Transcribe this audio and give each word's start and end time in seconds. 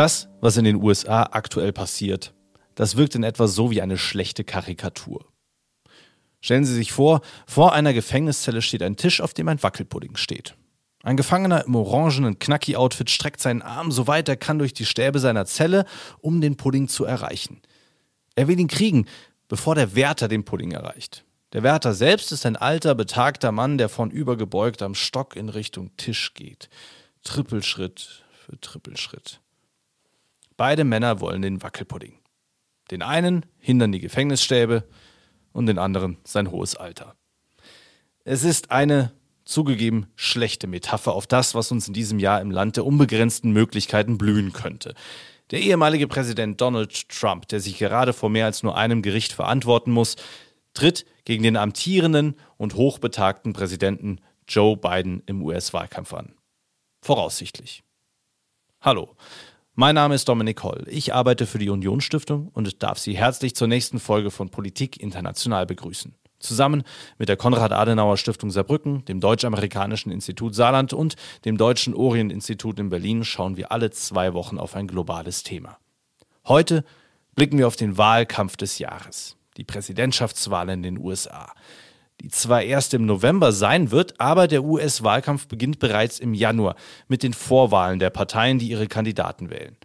Das, 0.00 0.30
was 0.40 0.56
in 0.56 0.64
den 0.64 0.82
USA 0.82 1.24
aktuell 1.24 1.74
passiert, 1.74 2.32
das 2.74 2.96
wirkt 2.96 3.16
in 3.16 3.22
etwa 3.22 3.46
so 3.46 3.70
wie 3.70 3.82
eine 3.82 3.98
schlechte 3.98 4.44
Karikatur. 4.44 5.26
Stellen 6.40 6.64
Sie 6.64 6.74
sich 6.74 6.90
vor, 6.90 7.20
vor 7.46 7.74
einer 7.74 7.92
Gefängniszelle 7.92 8.62
steht 8.62 8.82
ein 8.82 8.96
Tisch, 8.96 9.20
auf 9.20 9.34
dem 9.34 9.48
ein 9.48 9.62
Wackelpudding 9.62 10.16
steht. 10.16 10.56
Ein 11.02 11.18
Gefangener 11.18 11.66
im 11.66 11.74
orangenen 11.74 12.38
Knacki-Outfit 12.38 13.10
streckt 13.10 13.42
seinen 13.42 13.60
Arm 13.60 13.92
so 13.92 14.06
weit 14.06 14.30
er 14.30 14.38
kann 14.38 14.58
durch 14.58 14.72
die 14.72 14.86
Stäbe 14.86 15.18
seiner 15.18 15.44
Zelle, 15.44 15.84
um 16.22 16.40
den 16.40 16.56
Pudding 16.56 16.88
zu 16.88 17.04
erreichen. 17.04 17.60
Er 18.36 18.48
will 18.48 18.58
ihn 18.58 18.68
kriegen, 18.68 19.04
bevor 19.48 19.74
der 19.74 19.94
Wärter 19.94 20.28
den 20.28 20.46
Pudding 20.46 20.72
erreicht. 20.72 21.26
Der 21.52 21.62
Wärter 21.62 21.92
selbst 21.92 22.32
ist 22.32 22.46
ein 22.46 22.56
alter, 22.56 22.94
betagter 22.94 23.52
Mann, 23.52 23.76
der 23.76 23.90
von 23.90 24.10
übergebeugt 24.10 24.80
am 24.80 24.94
Stock 24.94 25.36
in 25.36 25.50
Richtung 25.50 25.94
Tisch 25.98 26.32
geht. 26.32 26.70
Trippelschritt 27.22 28.24
für 28.46 28.58
Trippelschritt. 28.58 29.42
Beide 30.60 30.84
Männer 30.84 31.20
wollen 31.20 31.40
den 31.40 31.62
Wackelpudding. 31.62 32.20
Den 32.90 33.00
einen 33.00 33.46
hindern 33.60 33.92
die 33.92 33.98
Gefängnisstäbe 33.98 34.86
und 35.52 35.64
den 35.64 35.78
anderen 35.78 36.18
sein 36.22 36.50
hohes 36.50 36.76
Alter. 36.76 37.16
Es 38.24 38.44
ist 38.44 38.70
eine 38.70 39.10
zugegeben 39.46 40.08
schlechte 40.16 40.66
Metapher 40.66 41.14
auf 41.14 41.26
das, 41.26 41.54
was 41.54 41.72
uns 41.72 41.88
in 41.88 41.94
diesem 41.94 42.18
Jahr 42.18 42.42
im 42.42 42.50
Land 42.50 42.76
der 42.76 42.84
unbegrenzten 42.84 43.52
Möglichkeiten 43.52 44.18
blühen 44.18 44.52
könnte. 44.52 44.92
Der 45.50 45.60
ehemalige 45.60 46.06
Präsident 46.06 46.60
Donald 46.60 47.08
Trump, 47.08 47.48
der 47.48 47.60
sich 47.60 47.78
gerade 47.78 48.12
vor 48.12 48.28
mehr 48.28 48.44
als 48.44 48.62
nur 48.62 48.76
einem 48.76 49.00
Gericht 49.00 49.32
verantworten 49.32 49.92
muss, 49.92 50.16
tritt 50.74 51.06
gegen 51.24 51.42
den 51.42 51.56
amtierenden 51.56 52.34
und 52.58 52.74
hochbetagten 52.74 53.54
Präsidenten 53.54 54.20
Joe 54.46 54.76
Biden 54.76 55.22
im 55.24 55.42
US-Wahlkampf 55.42 56.12
an. 56.12 56.34
Voraussichtlich. 57.00 57.82
Hallo, 58.82 59.16
mein 59.80 59.94
Name 59.94 60.14
ist 60.14 60.28
Dominik 60.28 60.62
Holl. 60.62 60.84
Ich 60.90 61.14
arbeite 61.14 61.46
für 61.46 61.56
die 61.56 61.70
Union 61.70 62.02
Stiftung 62.02 62.48
und 62.52 62.82
darf 62.82 62.98
Sie 62.98 63.16
herzlich 63.16 63.56
zur 63.56 63.66
nächsten 63.66 63.98
Folge 63.98 64.30
von 64.30 64.50
Politik 64.50 65.00
International 65.00 65.64
begrüßen. 65.64 66.14
Zusammen 66.38 66.82
mit 67.16 67.30
der 67.30 67.38
Konrad-Adenauer 67.38 68.18
Stiftung 68.18 68.50
Saarbrücken, 68.50 69.06
dem 69.06 69.20
Deutsch-Amerikanischen 69.20 70.12
Institut 70.12 70.54
Saarland 70.54 70.92
und 70.92 71.16
dem 71.46 71.56
Deutschen 71.56 71.94
Orient-Institut 71.94 72.78
in 72.78 72.90
Berlin 72.90 73.24
schauen 73.24 73.56
wir 73.56 73.72
alle 73.72 73.90
zwei 73.90 74.34
Wochen 74.34 74.58
auf 74.58 74.76
ein 74.76 74.86
globales 74.86 75.44
Thema. 75.44 75.78
Heute 76.46 76.84
blicken 77.34 77.56
wir 77.56 77.66
auf 77.66 77.76
den 77.76 77.96
Wahlkampf 77.96 78.58
des 78.58 78.80
Jahres, 78.80 79.38
die 79.56 79.64
Präsidentschaftswahl 79.64 80.68
in 80.68 80.82
den 80.82 80.98
USA. 80.98 81.54
Die 82.20 82.28
zwar 82.28 82.62
erst 82.62 82.92
im 82.92 83.06
November 83.06 83.50
sein 83.50 83.90
wird, 83.90 84.20
aber 84.20 84.46
der 84.46 84.62
US-Wahlkampf 84.62 85.48
beginnt 85.48 85.78
bereits 85.78 86.18
im 86.18 86.34
Januar 86.34 86.76
mit 87.08 87.22
den 87.22 87.32
Vorwahlen 87.32 87.98
der 87.98 88.10
Parteien, 88.10 88.58
die 88.58 88.68
ihre 88.68 88.88
Kandidaten 88.88 89.48
wählen. 89.48 89.76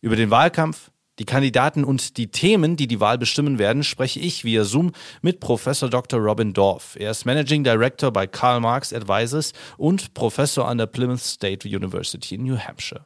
Über 0.00 0.14
den 0.14 0.30
Wahlkampf, 0.30 0.90
die 1.18 1.26
Kandidaten 1.26 1.84
und 1.84 2.16
die 2.16 2.30
Themen, 2.30 2.76
die 2.76 2.86
die 2.86 3.00
Wahl 3.00 3.18
bestimmen 3.18 3.58
werden, 3.58 3.84
spreche 3.84 4.20
ich 4.20 4.44
via 4.44 4.64
Zoom 4.64 4.92
mit 5.20 5.40
Professor 5.40 5.90
Dr. 5.90 6.18
Robin 6.20 6.54
Dorff. 6.54 6.96
Er 6.98 7.10
ist 7.10 7.26
Managing 7.26 7.64
Director 7.64 8.10
bei 8.12 8.26
Karl 8.26 8.60
Marx 8.60 8.92
Advisors 8.92 9.52
und 9.76 10.14
Professor 10.14 10.66
an 10.66 10.78
der 10.78 10.86
Plymouth 10.86 11.20
State 11.20 11.68
University 11.68 12.36
in 12.36 12.44
New 12.44 12.56
Hampshire. 12.56 13.04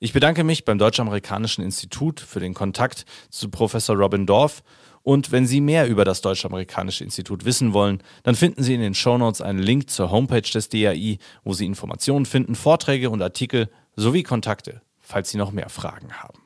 Ich 0.00 0.14
bedanke 0.14 0.42
mich 0.42 0.64
beim 0.64 0.78
Deutsch-Amerikanischen 0.78 1.62
Institut 1.62 2.20
für 2.20 2.40
den 2.40 2.54
Kontakt 2.54 3.04
zu 3.28 3.50
Professor 3.50 3.94
Robin 3.94 4.24
Dorff. 4.24 4.62
Und 5.02 5.32
wenn 5.32 5.46
Sie 5.46 5.60
mehr 5.60 5.88
über 5.88 6.04
das 6.04 6.20
Deutsch-Amerikanische 6.20 7.04
Institut 7.04 7.44
wissen 7.44 7.72
wollen, 7.72 8.02
dann 8.22 8.34
finden 8.34 8.62
Sie 8.62 8.74
in 8.74 8.80
den 8.80 8.94
Shownotes 8.94 9.40
einen 9.40 9.58
Link 9.58 9.88
zur 9.90 10.10
Homepage 10.10 10.42
des 10.42 10.68
DAI, 10.68 11.18
wo 11.42 11.54
Sie 11.54 11.66
Informationen 11.66 12.26
finden, 12.26 12.54
Vorträge 12.54 13.10
und 13.10 13.22
Artikel 13.22 13.70
sowie 13.96 14.22
Kontakte, 14.22 14.82
falls 15.00 15.30
Sie 15.30 15.38
noch 15.38 15.52
mehr 15.52 15.70
Fragen 15.70 16.12
haben. 16.12 16.38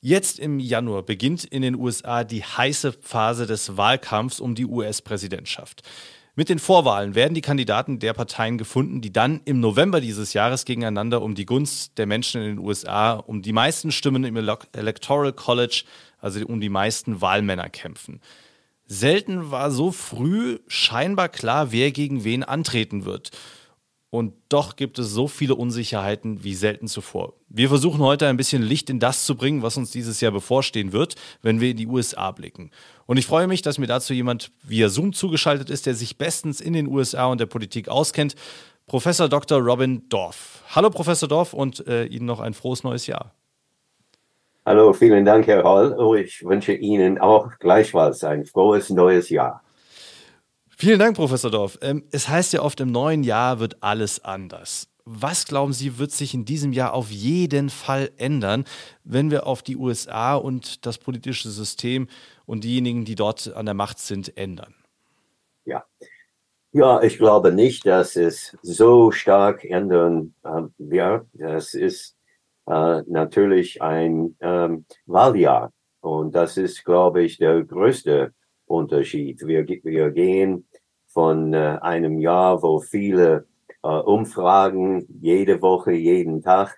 Jetzt 0.00 0.38
im 0.38 0.60
Januar 0.60 1.02
beginnt 1.02 1.44
in 1.44 1.62
den 1.62 1.74
USA 1.74 2.22
die 2.22 2.44
heiße 2.44 2.92
Phase 2.92 3.46
des 3.46 3.76
Wahlkampfs 3.76 4.38
um 4.38 4.54
die 4.54 4.66
US-Präsidentschaft. 4.66 5.82
Mit 6.38 6.50
den 6.50 6.58
Vorwahlen 6.58 7.14
werden 7.14 7.32
die 7.32 7.40
Kandidaten 7.40 7.98
der 7.98 8.12
Parteien 8.12 8.58
gefunden, 8.58 9.00
die 9.00 9.10
dann 9.10 9.40
im 9.46 9.58
November 9.58 10.02
dieses 10.02 10.34
Jahres 10.34 10.66
gegeneinander 10.66 11.22
um 11.22 11.34
die 11.34 11.46
Gunst 11.46 11.96
der 11.96 12.04
Menschen 12.04 12.42
in 12.42 12.48
den 12.48 12.58
USA, 12.58 13.14
um 13.14 13.40
die 13.40 13.54
meisten 13.54 13.90
Stimmen 13.90 14.22
im 14.22 14.36
Electoral 14.36 15.32
College, 15.32 15.84
also 16.26 16.44
um 16.44 16.60
die 16.60 16.68
meisten 16.68 17.20
Wahlmänner 17.20 17.68
kämpfen. 17.68 18.20
Selten 18.84 19.52
war 19.52 19.70
so 19.70 19.92
früh 19.92 20.58
scheinbar 20.66 21.28
klar, 21.28 21.70
wer 21.70 21.92
gegen 21.92 22.24
wen 22.24 22.42
antreten 22.42 23.04
wird. 23.04 23.30
Und 24.10 24.34
doch 24.48 24.74
gibt 24.74 24.98
es 24.98 25.10
so 25.10 25.28
viele 25.28 25.54
Unsicherheiten 25.54 26.42
wie 26.42 26.54
selten 26.54 26.88
zuvor. 26.88 27.34
Wir 27.48 27.68
versuchen 27.68 28.00
heute 28.00 28.26
ein 28.26 28.36
bisschen 28.36 28.62
Licht 28.62 28.90
in 28.90 28.98
das 28.98 29.24
zu 29.24 29.36
bringen, 29.36 29.62
was 29.62 29.76
uns 29.76 29.92
dieses 29.92 30.20
Jahr 30.20 30.32
bevorstehen 30.32 30.92
wird, 30.92 31.14
wenn 31.42 31.60
wir 31.60 31.70
in 31.70 31.76
die 31.76 31.86
USA 31.86 32.32
blicken. 32.32 32.70
Und 33.06 33.18
ich 33.18 33.26
freue 33.26 33.46
mich, 33.46 33.62
dass 33.62 33.78
mir 33.78 33.86
dazu 33.86 34.12
jemand 34.12 34.50
via 34.64 34.88
Zoom 34.88 35.12
zugeschaltet 35.12 35.70
ist, 35.70 35.86
der 35.86 35.94
sich 35.94 36.18
bestens 36.18 36.60
in 36.60 36.72
den 36.72 36.88
USA 36.88 37.26
und 37.26 37.40
der 37.40 37.46
Politik 37.46 37.88
auskennt. 37.88 38.34
Professor 38.86 39.28
Dr. 39.28 39.60
Robin 39.60 40.08
Dorff. 40.08 40.62
Hallo 40.70 40.90
Professor 40.90 41.28
Dorff 41.28 41.52
und 41.52 41.86
äh, 41.86 42.06
Ihnen 42.06 42.26
noch 42.26 42.40
ein 42.40 42.54
frohes 42.54 42.82
neues 42.82 43.06
Jahr. 43.06 43.32
Hallo, 44.66 44.92
vielen 44.92 45.24
Dank, 45.24 45.46
Herr 45.46 45.62
Hall. 45.62 45.94
Oh, 45.96 46.16
ich 46.16 46.44
wünsche 46.44 46.72
Ihnen 46.72 47.18
auch 47.18 47.56
gleichfalls 47.60 48.24
ein 48.24 48.44
frohes 48.44 48.90
neues 48.90 49.30
Jahr. 49.30 49.62
Vielen 50.76 50.98
Dank, 50.98 51.14
Professor 51.14 51.52
Dorf. 51.52 51.78
Ähm, 51.82 52.02
es 52.10 52.28
heißt 52.28 52.52
ja 52.52 52.62
oft, 52.62 52.80
im 52.80 52.90
neuen 52.90 53.22
Jahr 53.22 53.60
wird 53.60 53.80
alles 53.80 54.24
anders. 54.24 54.88
Was 55.04 55.46
glauben 55.46 55.72
Sie, 55.72 56.00
wird 56.00 56.10
sich 56.10 56.34
in 56.34 56.44
diesem 56.44 56.72
Jahr 56.72 56.94
auf 56.94 57.12
jeden 57.12 57.70
Fall 57.70 58.10
ändern, 58.16 58.64
wenn 59.04 59.30
wir 59.30 59.46
auf 59.46 59.62
die 59.62 59.76
USA 59.76 60.34
und 60.34 60.84
das 60.84 60.98
politische 60.98 61.48
System 61.48 62.08
und 62.44 62.64
diejenigen, 62.64 63.04
die 63.04 63.14
dort 63.14 63.54
an 63.54 63.66
der 63.66 63.74
Macht 63.74 64.00
sind, 64.00 64.36
ändern? 64.36 64.74
Ja, 65.64 65.84
ja 66.72 67.00
ich 67.02 67.18
glaube 67.18 67.52
nicht, 67.52 67.86
dass 67.86 68.16
es 68.16 68.56
so 68.62 69.12
stark 69.12 69.62
ändern 69.62 70.34
äh, 70.42 70.62
wird. 70.78 71.26
Das 71.34 71.72
ist 71.72 72.15
äh, 72.66 73.02
natürlich 73.06 73.82
ein 73.82 74.36
ähm, 74.40 74.86
Wahljahr 75.06 75.72
und 76.00 76.34
das 76.34 76.56
ist, 76.56 76.84
glaube 76.84 77.22
ich, 77.22 77.38
der 77.38 77.64
größte 77.64 78.32
Unterschied. 78.66 79.46
Wir, 79.46 79.66
wir 79.66 80.10
gehen 80.10 80.68
von 81.08 81.52
äh, 81.54 81.78
einem 81.80 82.20
Jahr, 82.20 82.62
wo 82.62 82.78
viele 82.80 83.46
äh, 83.82 83.88
Umfragen 83.88 85.06
jede 85.20 85.62
Woche, 85.62 85.92
jeden 85.92 86.42
Tag 86.42 86.76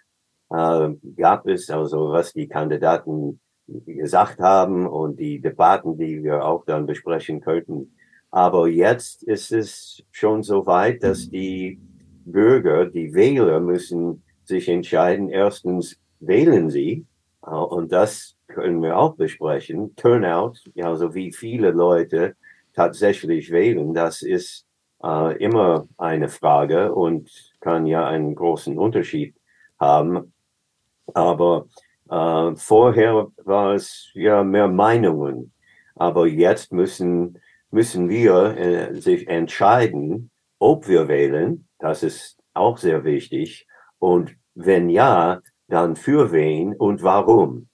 äh, 0.51 0.91
gab 1.17 1.47
es, 1.47 1.71
also 1.71 2.11
was 2.11 2.33
die 2.33 2.49
Kandidaten 2.49 3.41
gesagt 3.67 4.39
haben 4.41 4.87
und 4.87 5.19
die 5.21 5.41
Debatten, 5.41 5.99
die 5.99 6.23
wir 6.23 6.45
auch 6.45 6.65
dann 6.65 6.87
besprechen 6.87 7.41
könnten. 7.41 7.95
Aber 8.31 8.69
jetzt 8.69 9.23
ist 9.23 9.53
es 9.53 10.03
schon 10.11 10.43
so 10.43 10.67
weit, 10.67 11.03
dass 11.03 11.29
die 11.29 11.81
Bürger, 12.25 12.87
die 12.87 13.13
Wähler 13.15 13.61
müssen 13.61 14.23
sich 14.49 14.69
entscheiden. 14.69 15.29
Erstens 15.29 16.01
wählen 16.21 16.71
sie 16.71 17.07
äh, 17.47 17.51
und 17.51 17.93
das 17.93 18.35
können 18.49 18.83
wir 18.83 18.99
auch 18.99 19.15
besprechen. 19.15 19.95
Turnout, 19.95 20.55
also 20.83 21.15
wie 21.15 21.33
viele 21.33 21.71
Leute 21.71 22.35
tatsächlich 22.75 23.51
wählen, 23.51 23.95
das 23.95 24.23
ist 24.23 24.67
äh, 25.05 25.37
immer 25.43 25.87
eine 25.99 26.29
Frage 26.29 26.95
und 26.95 27.31
kann 27.61 27.87
ja 27.87 28.07
einen 28.07 28.35
großen 28.35 28.79
Unterschied 28.79 29.35
haben. 29.79 30.33
Aber 31.15 31.67
äh, 32.11 32.57
vorher 32.57 33.29
war 33.45 33.75
es 33.75 34.11
ja 34.15 34.43
mehr 34.43 34.69
Meinungen. 34.69 35.53
Aber 35.95 36.27
jetzt 36.27 36.73
müssen, 36.73 37.39
müssen 37.71 38.09
wir 38.09 38.57
äh, 38.57 39.01
sich 39.01 39.29
entscheiden, 39.29 40.31
ob 40.59 40.89
wir 40.89 41.09
wählen. 41.09 41.67
Das 41.79 42.03
ist 42.03 42.39
auch 42.55 42.79
sehr 42.79 43.05
wichtig. 43.05 43.67
Und 43.99 44.37
wenn 44.55 44.89
ja, 44.89 45.41
dann 45.69 45.97
für 45.97 46.33
wen 46.33 46.75
und 46.75 47.03
warum. 47.03 47.69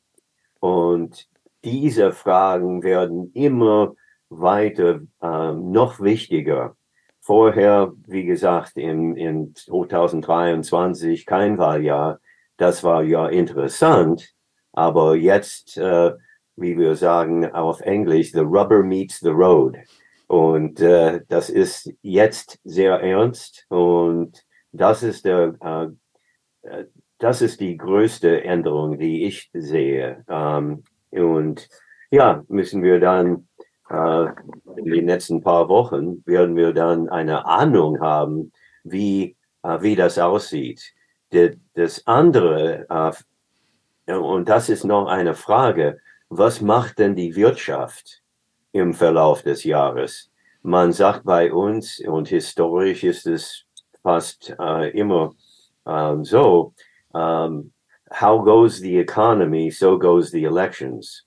Und 0.60 1.28
diese 1.64 2.12
Fragen 2.12 2.82
werden 2.82 3.30
immer 3.34 3.94
weiter 4.28 5.00
äh, 5.22 5.52
noch 5.52 6.00
wichtiger. 6.00 6.76
Vorher, 7.20 7.92
wie 8.06 8.24
gesagt, 8.24 8.76
in, 8.76 9.16
in 9.16 9.54
2023 9.54 11.24
kein 11.24 11.56
Wahljahr. 11.56 12.20
Das 12.56 12.84
war 12.84 13.02
ja 13.02 13.28
interessant, 13.28 14.34
aber 14.72 15.16
jetzt, 15.16 15.76
äh, 15.78 16.12
wie 16.56 16.76
wir 16.76 16.96
sagen 16.96 17.50
auf 17.52 17.80
Englisch, 17.80 18.32
the 18.32 18.40
rubber 18.40 18.82
meets 18.82 19.20
the 19.20 19.30
road. 19.30 19.76
Und 20.26 20.80
äh, 20.80 21.22
das 21.28 21.48
ist 21.48 21.92
jetzt 22.02 22.58
sehr 22.64 23.00
ernst 23.00 23.66
und 23.68 24.44
das 24.72 25.02
ist 25.02 25.24
der, 25.24 25.54
äh, 25.60 25.88
das 27.18 27.42
ist 27.42 27.60
die 27.60 27.76
größte 27.76 28.44
Änderung, 28.44 28.98
die 28.98 29.24
ich 29.24 29.50
sehe. 29.52 30.24
Ähm, 30.28 30.84
und 31.10 31.68
ja, 32.10 32.44
müssen 32.48 32.82
wir 32.82 33.00
dann 33.00 33.48
äh, 33.88 34.26
in 34.76 34.84
den 34.84 35.04
nächsten 35.06 35.40
paar 35.40 35.68
Wochen 35.68 36.24
werden 36.26 36.56
wir 36.56 36.72
dann 36.72 37.08
eine 37.08 37.46
Ahnung 37.46 38.00
haben, 38.00 38.52
wie, 38.82 39.36
äh, 39.62 39.80
wie 39.80 39.96
das 39.96 40.18
aussieht. 40.18 40.94
De, 41.32 41.56
das 41.74 42.06
andere, 42.06 42.86
äh, 44.06 44.14
und 44.14 44.48
das 44.48 44.68
ist 44.68 44.84
noch 44.84 45.06
eine 45.06 45.34
Frage, 45.34 45.98
was 46.28 46.60
macht 46.60 46.98
denn 46.98 47.14
die 47.16 47.36
Wirtschaft 47.36 48.22
im 48.72 48.92
Verlauf 48.92 49.42
des 49.42 49.64
Jahres? 49.64 50.30
Man 50.62 50.92
sagt 50.92 51.24
bei 51.24 51.52
uns, 51.52 52.00
und 52.00 52.28
historisch 52.28 53.04
ist 53.04 53.26
es 53.26 53.64
fast 54.02 54.54
äh, 54.58 54.90
immer 54.90 55.32
ähm, 55.86 56.24
so, 56.24 56.74
ähm, 57.14 57.72
how 58.10 58.44
goes 58.44 58.78
the 58.78 58.98
economy, 58.98 59.70
so 59.70 59.98
goes 59.98 60.30
the 60.30 60.44
elections, 60.44 61.26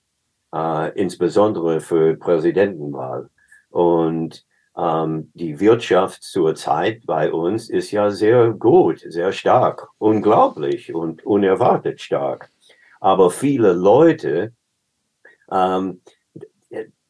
äh, 0.54 0.90
insbesondere 0.98 1.80
für 1.80 2.16
Präsidentenwahl. 2.16 3.28
Und 3.70 4.44
ähm, 4.76 5.30
die 5.34 5.58
Wirtschaft 5.60 6.22
zurzeit 6.22 7.04
bei 7.04 7.32
uns 7.32 7.68
ist 7.68 7.90
ja 7.90 8.10
sehr 8.10 8.52
gut, 8.52 9.00
sehr 9.00 9.32
stark, 9.32 9.88
unglaublich 9.98 10.94
und 10.94 11.26
unerwartet 11.26 12.00
stark. 12.00 12.50
Aber 13.00 13.30
viele 13.30 13.72
Leute, 13.72 14.52
ähm, 15.50 16.00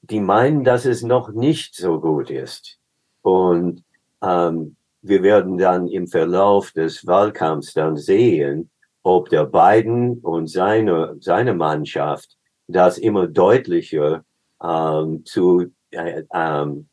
die 0.03 0.21
meinen, 0.21 0.65
dass 0.65 0.87
es 0.87 1.03
noch 1.03 1.31
nicht 1.31 1.77
so 1.77 2.01
gut 2.01 2.31
ist. 2.31 2.79
Und 3.23 3.85
ähm, 4.23 4.77
wir 5.03 5.23
werden 5.23 5.59
dann 5.59 5.89
im 5.89 6.07
Verlauf 6.07 6.73
des 6.73 7.07
Wahlkampfs 7.07 7.75
dann 7.75 7.97
sehen, 7.97 8.71
ob 9.03 9.29
der 9.29 9.45
Biden 9.45 10.19
und 10.19 10.49
seine, 10.49 11.17
seine 11.21 11.55
Mannschaft 11.55 12.37
das 12.67 12.99
immer 12.99 13.27
deutlicher 13.27 14.25
ähm, 14.63 15.25
zu, 15.25 15.67
äh, 15.91 16.25
ähm, 16.35 16.89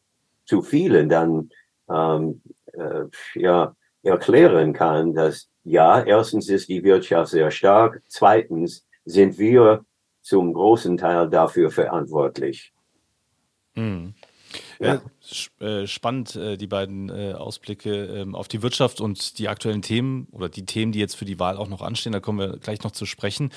zu 0.46 0.62
vielen 0.62 1.10
dann 1.10 1.50
ähm, 1.90 2.42
äh, 2.74 3.06
ja, 3.36 3.76
erklären 4.04 4.74
kann, 4.74 5.14
dass 5.14 5.50
ja, 5.64 6.02
erstens 6.02 6.48
ist 6.48 6.70
die 6.70 6.84
Wirtschaft 6.84 7.32
sehr 7.32 7.50
stark, 7.50 8.02
zweitens 8.08 8.86
sind 9.04 9.40
wir 9.40 9.84
zum 10.22 10.54
großen 10.54 10.98
Teil 10.98 11.30
dafür 11.30 11.72
verantwortlich. 11.72 12.72
Mhm. 13.74 14.14
Ja. 14.80 15.02
Äh, 15.60 15.88
spannend, 15.88 16.36
äh, 16.36 16.58
die 16.58 16.68
beiden 16.68 17.10
äh, 17.10 17.34
Ausblicke 17.34 18.06
ähm, 18.06 18.36
auf 18.36 18.48
die 18.48 18.62
Wirtschaft 18.62 19.02
und 19.02 19.40
die 19.40 19.48
aktuellen 19.48 19.82
Themen 19.82 20.28
oder 20.32 20.50
die 20.50 20.66
Themen, 20.66 20.92
die 20.92 21.00
jetzt 21.00 21.16
für 21.16 21.26
die 21.26 21.40
Wahl 21.40 21.58
auch 21.58 21.68
noch 21.68 21.82
anstehen. 21.82 22.14
Da 22.14 22.20
kommen 22.20 22.40
wir 22.40 22.58
gleich 22.58 22.84
noch 22.84 22.92
zu 22.92 23.06
sprechen. 23.06 23.52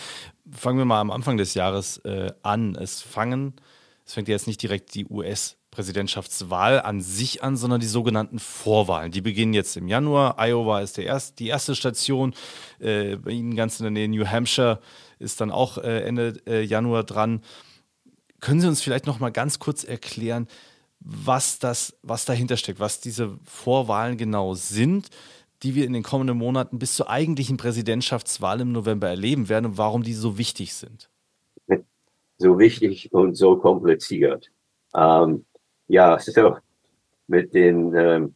Fangen 0.50 0.79
wir 0.79 0.85
mal 0.85 1.00
am 1.00 1.11
Anfang 1.11 1.37
des 1.37 1.55
Jahres 1.55 2.00
an. 2.43 2.75
Es 2.75 3.03
fangen, 3.03 3.55
es 4.06 4.15
fängt 4.15 4.29
jetzt 4.29 4.47
nicht 4.47 4.62
direkt 4.62 4.95
die 4.95 5.06
US-Präsidentschaftswahl 5.06 6.81
an 6.81 7.03
sich 7.03 7.43
an, 7.43 7.56
sondern 7.56 7.81
die 7.81 7.87
sogenannten 7.87 8.39
Vorwahlen. 8.39 9.12
Die 9.12 9.21
beginnen 9.21 9.53
jetzt 9.53 9.77
im 9.77 9.89
Januar. 9.89 10.37
Iowa 10.39 10.81
ist 10.81 10.97
der 10.97 11.05
erst, 11.05 11.39
die 11.39 11.49
erste 11.49 11.75
Station. 11.75 12.35
bei 12.79 13.19
Ihnen 13.29 13.56
ganz 13.56 13.79
in 13.79 13.85
der 13.85 13.91
Nähe 13.91 14.09
New 14.09 14.27
Hampshire 14.27 14.81
ist 15.19 15.41
dann 15.43 15.51
auch 15.51 15.77
Ende 15.77 16.41
Januar 16.65 17.05
dran. 17.05 17.43
Können 18.41 18.61
Sie 18.61 18.69
uns 18.69 18.81
vielleicht 18.81 19.06
noch 19.06 19.19
mal 19.19 19.31
ganz 19.31 19.59
kurz 19.59 19.85
erklären, 19.85 20.49
was 21.00 21.59
das, 21.59 21.97
was 22.03 22.25
dahinter 22.25 22.56
steckt, 22.56 22.81
was 22.81 23.00
diese 23.00 23.39
Vorwahlen 23.45 24.17
genau 24.17 24.55
sind, 24.55 25.09
die 25.62 25.75
wir 25.75 25.85
in 25.85 25.93
den 25.93 26.03
kommenden 26.03 26.37
Monaten 26.37 26.79
bis 26.79 26.95
zur 26.95 27.11
eigentlichen 27.11 27.56
Präsidentschaftswahl 27.56 28.61
im 28.61 28.73
November 28.73 29.09
erleben 29.09 29.49
werden 29.49 29.67
und 29.67 29.79
warum 29.79 30.03
die 30.03 30.12
so 30.12 30.39
wichtig 30.39 30.75
sind? 30.75 31.11
So 32.39 32.59
wichtig 32.59 33.12
und 33.12 33.35
so 33.35 33.56
kompliziert. 33.56 34.50
Ähm, 34.95 35.45
ja, 35.89 36.19
so 36.21 36.56
mit 37.27 37.53
den 37.53 37.94
ähm, 37.94 38.35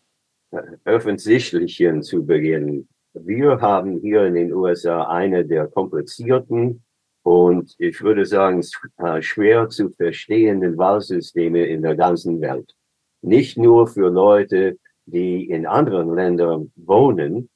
öffentlichen 0.85 2.03
zu 2.03 2.27
beginnen. 2.27 2.89
Wir 3.15 3.61
haben 3.61 4.01
hier 4.01 4.25
in 4.27 4.35
den 4.35 4.53
USA 4.53 5.05
eine 5.05 5.45
der 5.45 5.69
komplizierten 5.69 6.83
und 7.23 7.75
ich 7.79 8.03
würde 8.03 8.27
sagen, 8.27 8.63
äh, 8.99 9.23
schwer 9.23 9.69
zu 9.69 9.91
verstehenden 9.91 10.77
Wahlsysteme 10.77 11.65
in 11.67 11.83
der 11.83 11.95
ganzen 11.97 12.41
Welt. 12.41 12.75
Nicht 13.23 13.57
nur 13.57 13.87
für 13.87 14.09
Leute, 14.09 14.79
die 15.07 15.49
in 15.49 15.67
anderen 15.67 16.15
Ländern 16.15 16.73
wohnen, 16.77 17.49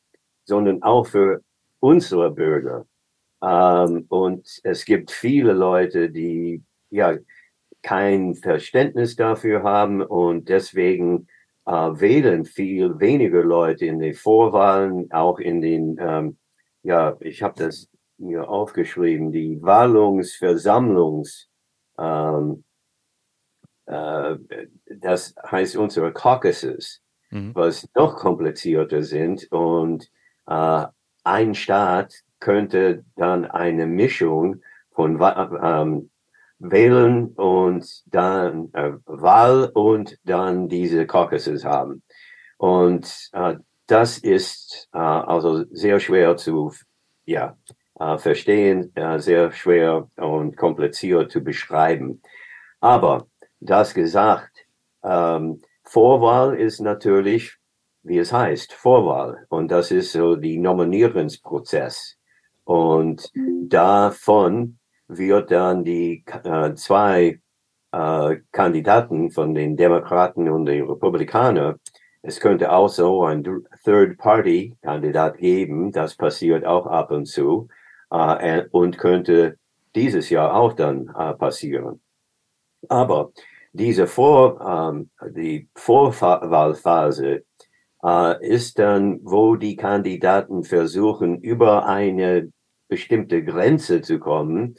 sondern 0.45 0.83
auch 0.83 1.07
für 1.07 1.41
unsere 1.81 2.31
Bürger. 2.31 2.87
Ähm, 3.43 4.07
und 4.09 4.61
es 4.63 4.85
gibt 4.85 5.11
viele 5.11 5.53
Leute, 5.53 6.11
die 6.11 6.63
ja 6.91 7.17
kein 7.83 8.35
Verständnis 8.35 9.17
dafür 9.17 9.63
haben 9.63 10.03
und 10.03 10.49
deswegen 10.49 11.29
äh, 11.67 11.73
wählen 11.73 12.45
viel 12.45 12.99
weniger 13.01 13.43
Leute 13.43 13.87
in 13.87 13.99
den 13.99 14.15
Vorwahlen, 14.15 15.11
auch 15.13 15.39
in 15.39 15.61
den, 15.61 15.97
ähm, 16.01 16.39
ja, 16.83 17.17
ich 17.21 17.43
habe 17.43 17.55
das 17.59 17.89
mir 18.19 18.49
aufgeschrieben, 18.49 19.33
die 19.33 19.63
Wahlungsversammlungs, 19.63 21.49
ähm, 21.99 22.65
äh, 23.87 24.37
das 24.87 25.35
heißt 25.51 25.77
unsere 25.77 26.13
Caucuses, 26.13 27.03
mhm. 27.31 27.55
was 27.55 27.89
noch 27.95 28.17
komplizierter 28.17 29.03
sind 29.03 29.51
und 29.53 30.11
äh, 30.47 30.87
ein 31.25 31.55
Staat 31.55 32.15
könnte 32.39 33.05
dann 33.17 33.45
eine 33.45 33.87
Mischung 33.87 34.63
von 34.93 35.21
ähm, 35.21 36.11
Wählen 36.59 37.33
und 37.35 38.03
dann 38.07 38.73
äh, 38.73 38.93
Wahl 39.05 39.71
und 39.75 40.19
dann 40.25 40.69
diese 40.69 41.07
Caucuses 41.07 41.65
haben. 41.65 42.03
Und 42.57 43.29
äh, 43.33 43.57
das 43.87 44.19
ist 44.19 44.89
äh, 44.93 44.99
also 44.99 45.65
sehr 45.71 46.01
schwer 46.01 46.37
zu, 46.37 46.73
ja, 47.25 47.57
äh, 47.99 48.19
verstehen, 48.19 48.95
äh, 48.95 49.19
sehr 49.19 49.53
schwer 49.53 50.09
und 50.17 50.57
kompliziert 50.57 51.31
zu 51.31 51.43
beschreiben. 51.43 52.23
Aber 52.81 53.27
das 53.61 53.95
gesagt, 53.95 54.67
ähm, 55.03 55.61
Vorwahl 55.85 56.55
ist 56.57 56.81
natürlich, 56.81 57.57
wie 58.03 58.19
es 58.19 58.33
heißt, 58.33 58.73
Vorwahl. 58.73 59.47
Und 59.49 59.71
das 59.71 59.91
ist 59.91 60.13
so 60.13 60.37
die 60.37 60.59
Nominierungsprozess. 60.59 62.17
Und 62.65 63.31
davon 63.69 64.79
wird 65.09 65.51
dann 65.51 65.85
die 65.85 66.25
äh, 66.45 66.75
zwei 66.75 67.41
äh, 67.93 68.37
Kandidaten 68.53 69.31
von 69.31 69.55
den 69.55 69.77
Demokraten 69.77 70.49
und 70.49 70.67
den 70.67 70.89
Republikanern 70.89 71.79
es 72.29 72.41
könnte 72.41 72.73
auch 72.73 72.89
so 72.89 73.23
ein 73.25 73.45
Third-Party-Kandidat 73.85 75.39
geben. 75.39 75.93
Das 75.93 76.17
passiert 76.17 76.65
auch 76.65 76.87
ab 76.87 77.13
und 77.13 77.27
zu 77.27 77.69
äh, 78.11 78.65
und 78.71 78.99
könnte 78.99 79.59
dieses 79.95 80.31
Jahr 80.31 80.55
auch 80.55 80.75
dann 80.75 81.09
äh, 81.17 81.35
passieren. 81.35 82.01
Aber 82.89 83.33
diese 83.73 84.07
Vor, 84.07 84.61
ähm, 84.61 85.11
die 85.35 85.69
Vorwahlphase 85.75 87.45
äh, 88.03 88.47
ist 88.47 88.79
dann, 88.79 89.21
wo 89.23 89.57
die 89.57 89.77
Kandidaten 89.77 90.65
versuchen, 90.65 91.41
über 91.41 91.87
eine 91.87 92.53
bestimmte 92.89 93.43
Grenze 93.43 94.03
zu 94.03 94.19
kommen, 94.19 94.77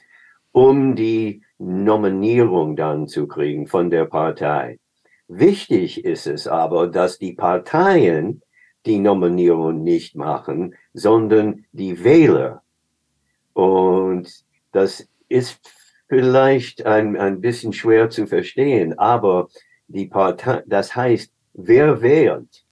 um 0.51 0.96
die 0.96 1.43
Nominierung 1.57 2.75
dann 2.75 3.07
zu 3.07 3.27
kriegen 3.27 3.67
von 3.67 3.89
der 3.89 4.05
Partei. 4.05 4.79
Wichtig 5.27 6.05
ist 6.05 6.25
es 6.25 6.48
aber, 6.48 6.88
dass 6.88 7.17
die 7.17 7.34
Parteien 7.34 8.41
die 8.86 9.00
Nominierung 9.00 9.84
nicht 9.84 10.15
machen, 10.15 10.75
sondern 10.93 11.65
die 11.72 12.03
Wähler 12.03 12.63
und 13.58 14.46
das 14.72 15.10
ist 15.30 15.60
vielleicht 16.08 16.86
ein, 16.86 17.18
ein 17.18 17.42
bisschen 17.42 17.74
schwer 17.74 18.08
zu 18.12 18.28
verstehen, 18.28 19.00
aber 19.00 19.48
die 19.88 20.06
Partei, 20.06 20.62
das 20.68 20.96
heißt, 20.96 21.34
wer 21.56 22.04
wählt 22.04 22.64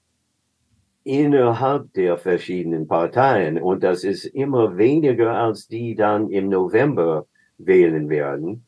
innerhalb 1.03 1.91
der 1.93 2.19
verschiedenen 2.19 2.87
Parteien 2.87 3.59
und 3.59 3.81
das 3.81 4.03
ist 4.03 4.25
immer 4.25 4.77
weniger 4.77 5.31
als 5.31 5.67
die 5.67 5.95
dann 5.95 6.29
im 6.29 6.49
November 6.49 7.25
wählen 7.57 8.07
werden. 8.07 8.67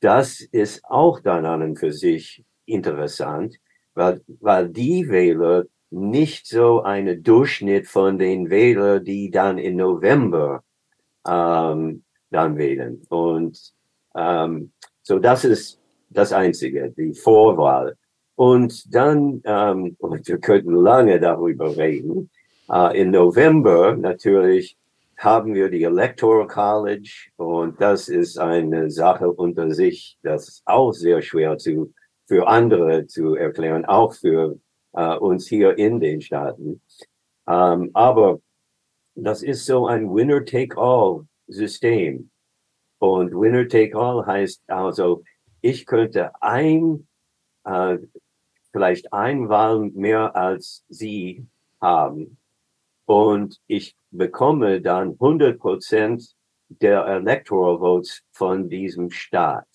Das 0.00 0.42
ist 0.42 0.84
auch 0.84 1.20
dann 1.20 1.46
an 1.46 1.62
und 1.62 1.78
für 1.78 1.92
sich 1.92 2.44
interessant, 2.66 3.56
weil, 3.94 4.20
weil 4.40 4.68
die 4.68 5.08
Wähler 5.08 5.64
nicht 5.88 6.46
so 6.46 6.82
eine 6.82 7.16
Durchschnitt 7.16 7.86
von 7.86 8.18
den 8.18 8.50
Wählern, 8.50 9.02
die 9.02 9.30
dann 9.30 9.56
im 9.56 9.76
November 9.76 10.62
ähm, 11.26 12.02
dann 12.30 12.56
wählen. 12.56 13.02
Und 13.08 13.72
ähm, 14.14 14.72
so 15.02 15.18
das 15.18 15.44
ist 15.44 15.80
das 16.10 16.32
Einzige, 16.32 16.90
die 16.96 17.14
Vorwahl. 17.14 17.96
Und 18.34 18.94
dann, 18.94 19.42
ähm, 19.44 19.96
und 20.00 20.26
wir 20.28 20.38
könnten 20.38 20.74
lange 20.74 21.20
darüber 21.20 21.76
reden, 21.76 22.30
äh, 22.70 23.00
im 23.00 23.10
November 23.10 23.96
natürlich 23.96 24.76
haben 25.16 25.54
wir 25.54 25.70
die 25.70 25.82
Electoral 25.82 26.46
College 26.46 27.30
und 27.36 27.80
das 27.80 28.08
ist 28.08 28.38
eine 28.38 28.90
Sache 28.90 29.30
unter 29.30 29.70
sich, 29.72 30.18
das 30.22 30.48
ist 30.48 30.62
auch 30.66 30.92
sehr 30.92 31.22
schwer 31.22 31.56
zu, 31.56 31.94
für 32.26 32.46
andere 32.46 33.06
zu 33.06 33.34
erklären, 33.34 33.86
auch 33.86 34.12
für 34.12 34.58
äh, 34.92 35.16
uns 35.16 35.46
hier 35.46 35.78
in 35.78 36.00
den 36.00 36.20
Staaten. 36.20 36.82
Ähm, 37.48 37.90
aber 37.94 38.40
das 39.24 39.42
ist 39.42 39.66
so 39.66 39.86
ein 39.86 40.12
Winner-Take-All-System. 40.12 42.30
Und 42.98 43.32
Winner 43.32 43.68
Take 43.68 43.96
All 43.96 44.26
heißt 44.26 44.62
also, 44.68 45.22
ich 45.60 45.86
könnte 45.86 46.30
ein, 46.42 47.06
äh, 47.64 47.98
vielleicht 48.72 49.12
ein 49.12 49.48
Wahl 49.48 49.90
mehr 49.90 50.34
als 50.34 50.84
Sie 50.88 51.46
haben. 51.80 52.38
Und 53.06 53.60
ich 53.66 53.96
bekomme 54.10 54.80
dann 54.80 55.12
100 55.12 55.58
Prozent 55.58 56.34
der 56.68 57.06
Electoral 57.06 57.78
Votes 57.78 58.22
von 58.32 58.68
diesem 58.68 59.10
Staat. 59.10 59.68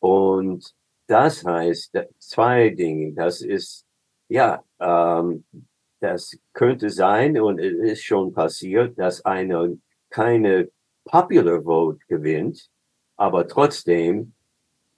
Und 0.00 0.74
das 1.06 1.44
heißt 1.44 1.96
zwei 2.18 2.70
Dinge. 2.70 3.12
Das 3.12 3.40
ist, 3.40 3.86
ja, 4.28 4.62
ähm, 4.80 5.44
das 6.02 6.36
könnte 6.52 6.90
sein 6.90 7.40
und 7.40 7.58
es 7.58 7.74
ist 7.74 8.04
schon 8.04 8.32
passiert, 8.32 8.98
dass 8.98 9.24
eine 9.24 9.78
keine 10.10 10.68
Popular 11.04 11.62
Vote 11.62 11.98
gewinnt, 12.08 12.68
aber 13.16 13.46
trotzdem 13.48 14.34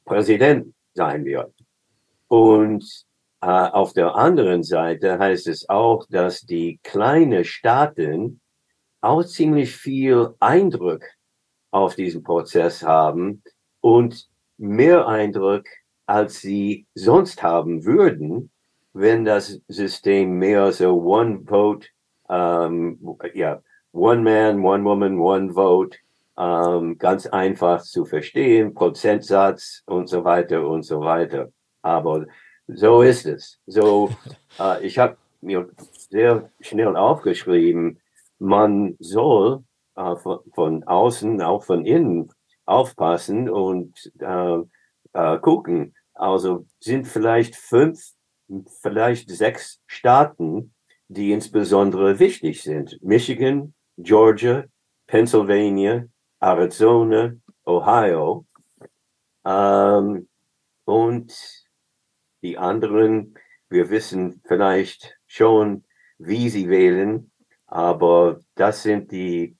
Präsident 0.05 0.75
sein 0.95 1.25
wird. 1.25 1.55
Und 2.29 2.85
äh, 3.41 3.47
auf 3.47 3.93
der 3.93 4.15
anderen 4.17 4.63
Seite 4.63 5.19
heißt 5.19 5.47
es 5.47 5.69
auch, 5.69 6.07
dass 6.09 6.41
die 6.41 6.81
kleinen 6.83 7.45
Staaten 7.45 8.41
auch 9.01 9.23
ziemlich 9.25 9.77
viel 9.77 10.35
Eindruck 10.41 11.05
auf 11.71 11.95
diesen 11.95 12.23
Prozess 12.23 12.83
haben 12.83 13.43
und 13.81 14.29
mehr 14.57 15.07
Eindruck, 15.07 15.65
als 16.07 16.41
sie 16.41 16.87
sonst 16.95 17.43
haben 17.43 17.85
würden, 17.85 18.51
wenn 18.95 19.25
das 19.25 19.61
System 19.69 20.39
mehr 20.39 20.73
so 20.73 21.03
One 21.03 21.43
Vote, 21.45 21.89
ähm, 22.31 22.99
ja, 23.35 23.61
One 23.93 24.23
Man, 24.23 24.65
One 24.65 24.85
Woman, 24.85 25.19
One 25.19 25.53
Vote, 25.53 25.99
ähm, 26.39 26.97
ganz 26.99 27.27
einfach 27.27 27.83
zu 27.83 28.05
verstehen, 28.05 28.75
Prozentsatz 28.75 29.83
und 29.87 30.09
so 30.09 30.25
weiter 30.25 30.67
und 30.67 30.85
so 30.85 31.01
weiter. 31.01 31.51
Aber 31.83 32.25
so 32.67 33.03
ist 33.03 33.27
es. 33.27 33.61
So, 33.67 34.11
äh, 34.59 34.85
ich 34.87 34.99
habe 34.99 35.17
mir 35.41 35.69
sehr 36.09 36.51
schnell 36.61 36.97
aufgeschrieben, 36.97 38.01
man 38.39 38.97
soll 38.99 39.63
äh, 39.97 40.17
von, 40.17 40.41
von, 40.55 40.85
außen, 40.85 41.43
auch 41.43 41.65
von 41.65 41.85
innen 41.85 42.31
aufpassen 42.67 43.51
und 43.51 44.13
äh, 44.19 44.59
äh, 45.13 45.39
gucken. 45.39 45.95
Also 46.15 46.67
sind 46.81 47.07
vielleicht 47.07 47.57
fünf, 47.57 48.14
vielleicht 48.81 49.31
sechs 49.31 49.81
Staaten, 49.87 50.75
die 51.09 51.33
insbesondere 51.33 52.19
wichtig 52.19 52.63
sind. 52.63 52.99
Michigan, 53.03 53.75
Georgia, 53.99 54.65
Pennsylvania, 55.07 56.07
Arizona, 56.41 57.35
Ohio. 57.65 58.47
Ähm, 59.45 60.29
und 60.85 61.67
die 62.43 62.59
anderen, 62.59 63.35
wir 63.69 63.91
wissen 63.91 64.43
vielleicht 64.47 65.19
schon, 65.27 65.85
wie 66.19 66.49
sie 66.49 66.69
wählen, 66.69 67.31
aber 67.67 68.41
das 68.55 68.83
sind 68.83 69.11
die, 69.11 69.57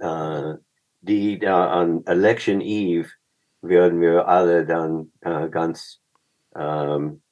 äh, 0.00 0.54
die 1.00 1.38
da 1.38 1.70
an 1.70 2.04
Election 2.06 2.60
Eve 2.60 3.10
werden 3.62 4.00
wir 4.00 4.28
alle 4.28 4.64
dann 4.64 5.12
äh, 5.20 5.48
ganz 5.48 6.00
ähm, 6.54 7.22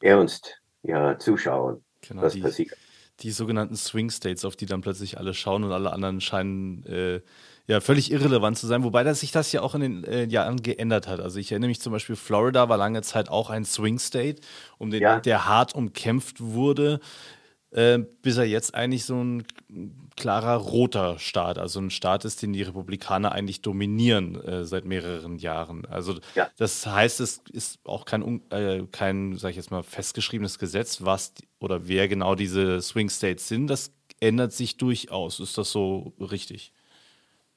ernst 0.00 0.60
ja, 0.82 1.18
zuschauen, 1.18 1.84
genau, 2.00 2.22
was 2.22 2.34
die, 2.34 2.40
passiert. 2.40 2.76
Die 3.20 3.30
sogenannten 3.30 3.76
Swing 3.76 4.10
States, 4.10 4.44
auf 4.44 4.56
die 4.56 4.66
dann 4.66 4.82
plötzlich 4.82 5.18
alle 5.18 5.34
schauen 5.34 5.64
und 5.64 5.72
alle 5.72 5.92
anderen 5.92 6.20
scheinen 6.20 6.84
äh, 6.86 7.20
ja 7.66 7.80
völlig 7.80 8.12
irrelevant 8.12 8.58
zu 8.58 8.66
sein, 8.66 8.84
wobei 8.84 9.02
das, 9.02 9.20
sich 9.20 9.32
das 9.32 9.50
ja 9.52 9.62
auch 9.62 9.74
in 9.74 9.80
den 9.80 10.04
äh, 10.04 10.24
Jahren 10.24 10.62
geändert 10.62 11.08
hat. 11.08 11.20
Also 11.20 11.38
ich 11.38 11.50
erinnere 11.50 11.68
mich 11.68 11.80
zum 11.80 11.92
Beispiel, 11.92 12.16
Florida 12.16 12.68
war 12.68 12.76
lange 12.76 13.02
Zeit 13.02 13.28
auch 13.28 13.50
ein 13.50 13.64
Swing 13.64 13.98
State, 13.98 14.40
um 14.78 14.90
den, 14.90 15.02
ja. 15.02 15.20
der 15.20 15.46
hart 15.46 15.74
umkämpft 15.74 16.40
wurde. 16.40 17.00
Äh, 17.72 17.98
bis 18.22 18.36
er 18.36 18.44
jetzt 18.44 18.74
eigentlich 18.74 19.04
so 19.04 19.22
ein 19.22 19.44
klarer 20.16 20.56
roter 20.56 21.18
Staat, 21.18 21.58
also 21.58 21.80
ein 21.80 21.90
Staat 21.90 22.24
ist, 22.24 22.40
den 22.42 22.52
die 22.52 22.62
Republikaner 22.62 23.32
eigentlich 23.32 23.60
dominieren 23.60 24.40
äh, 24.42 24.64
seit 24.64 24.84
mehreren 24.84 25.36
Jahren. 25.36 25.84
Also 25.86 26.14
ja. 26.34 26.48
das 26.56 26.86
heißt, 26.86 27.20
es 27.20 27.42
ist 27.52 27.80
auch 27.84 28.04
kein, 28.04 28.40
äh, 28.50 28.84
kein, 28.92 29.36
sag 29.36 29.50
ich 29.50 29.56
jetzt 29.56 29.70
mal, 29.70 29.82
festgeschriebenes 29.82 30.58
Gesetz, 30.58 31.04
was 31.04 31.34
oder 31.60 31.86
wer 31.86 32.08
genau 32.08 32.34
diese 32.34 32.80
Swing 32.80 33.10
States 33.10 33.48
sind. 33.48 33.66
Das 33.66 33.92
ändert 34.20 34.52
sich 34.52 34.76
durchaus. 34.78 35.40
Ist 35.40 35.58
das 35.58 35.70
so 35.70 36.12
richtig? 36.18 36.72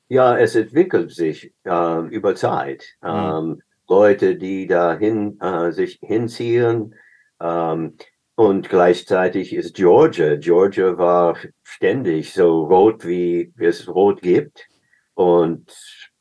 Ja, 0.09 0.37
es 0.37 0.55
entwickelt 0.55 1.11
sich 1.11 1.53
äh, 1.63 1.99
über 2.07 2.35
Zeit. 2.35 2.83
Mhm. 3.01 3.09
Ähm, 3.09 3.61
Leute, 3.87 4.35
die 4.35 4.67
dahin 4.67 5.39
äh, 5.39 5.71
sich 5.71 5.99
hinziehen, 6.01 6.95
ähm, 7.39 7.95
und 8.39 8.69
gleichzeitig 8.69 9.53
ist 9.53 9.75
Georgia. 9.75 10.37
Georgia 10.37 10.97
war 10.97 11.35
ständig 11.61 12.33
so 12.33 12.67
rot, 12.67 13.05
wie 13.05 13.53
es 13.57 13.85
rot 13.89 14.21
gibt. 14.21 14.65
Und 15.13 15.69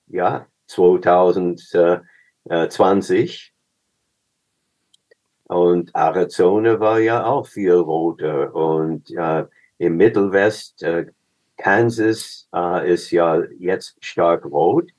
ja, 0.09 0.49
2020 0.67 3.55
und 5.45 5.95
Arizona 5.95 6.81
war 6.81 6.99
ja 6.99 7.25
auch 7.25 7.47
viel 7.47 7.75
roter. 7.75 8.53
Und 8.53 9.13
äh, 9.13 9.45
im 9.79 9.97
Mittelwest, 9.97 10.83
äh, 10.83 11.07
Kansas 11.57 12.49
äh, 12.53 12.93
ist 12.93 13.13
ja 13.13 13.41
jetzt 13.61 13.97
stark 14.01 14.45
rot. 14.45 14.91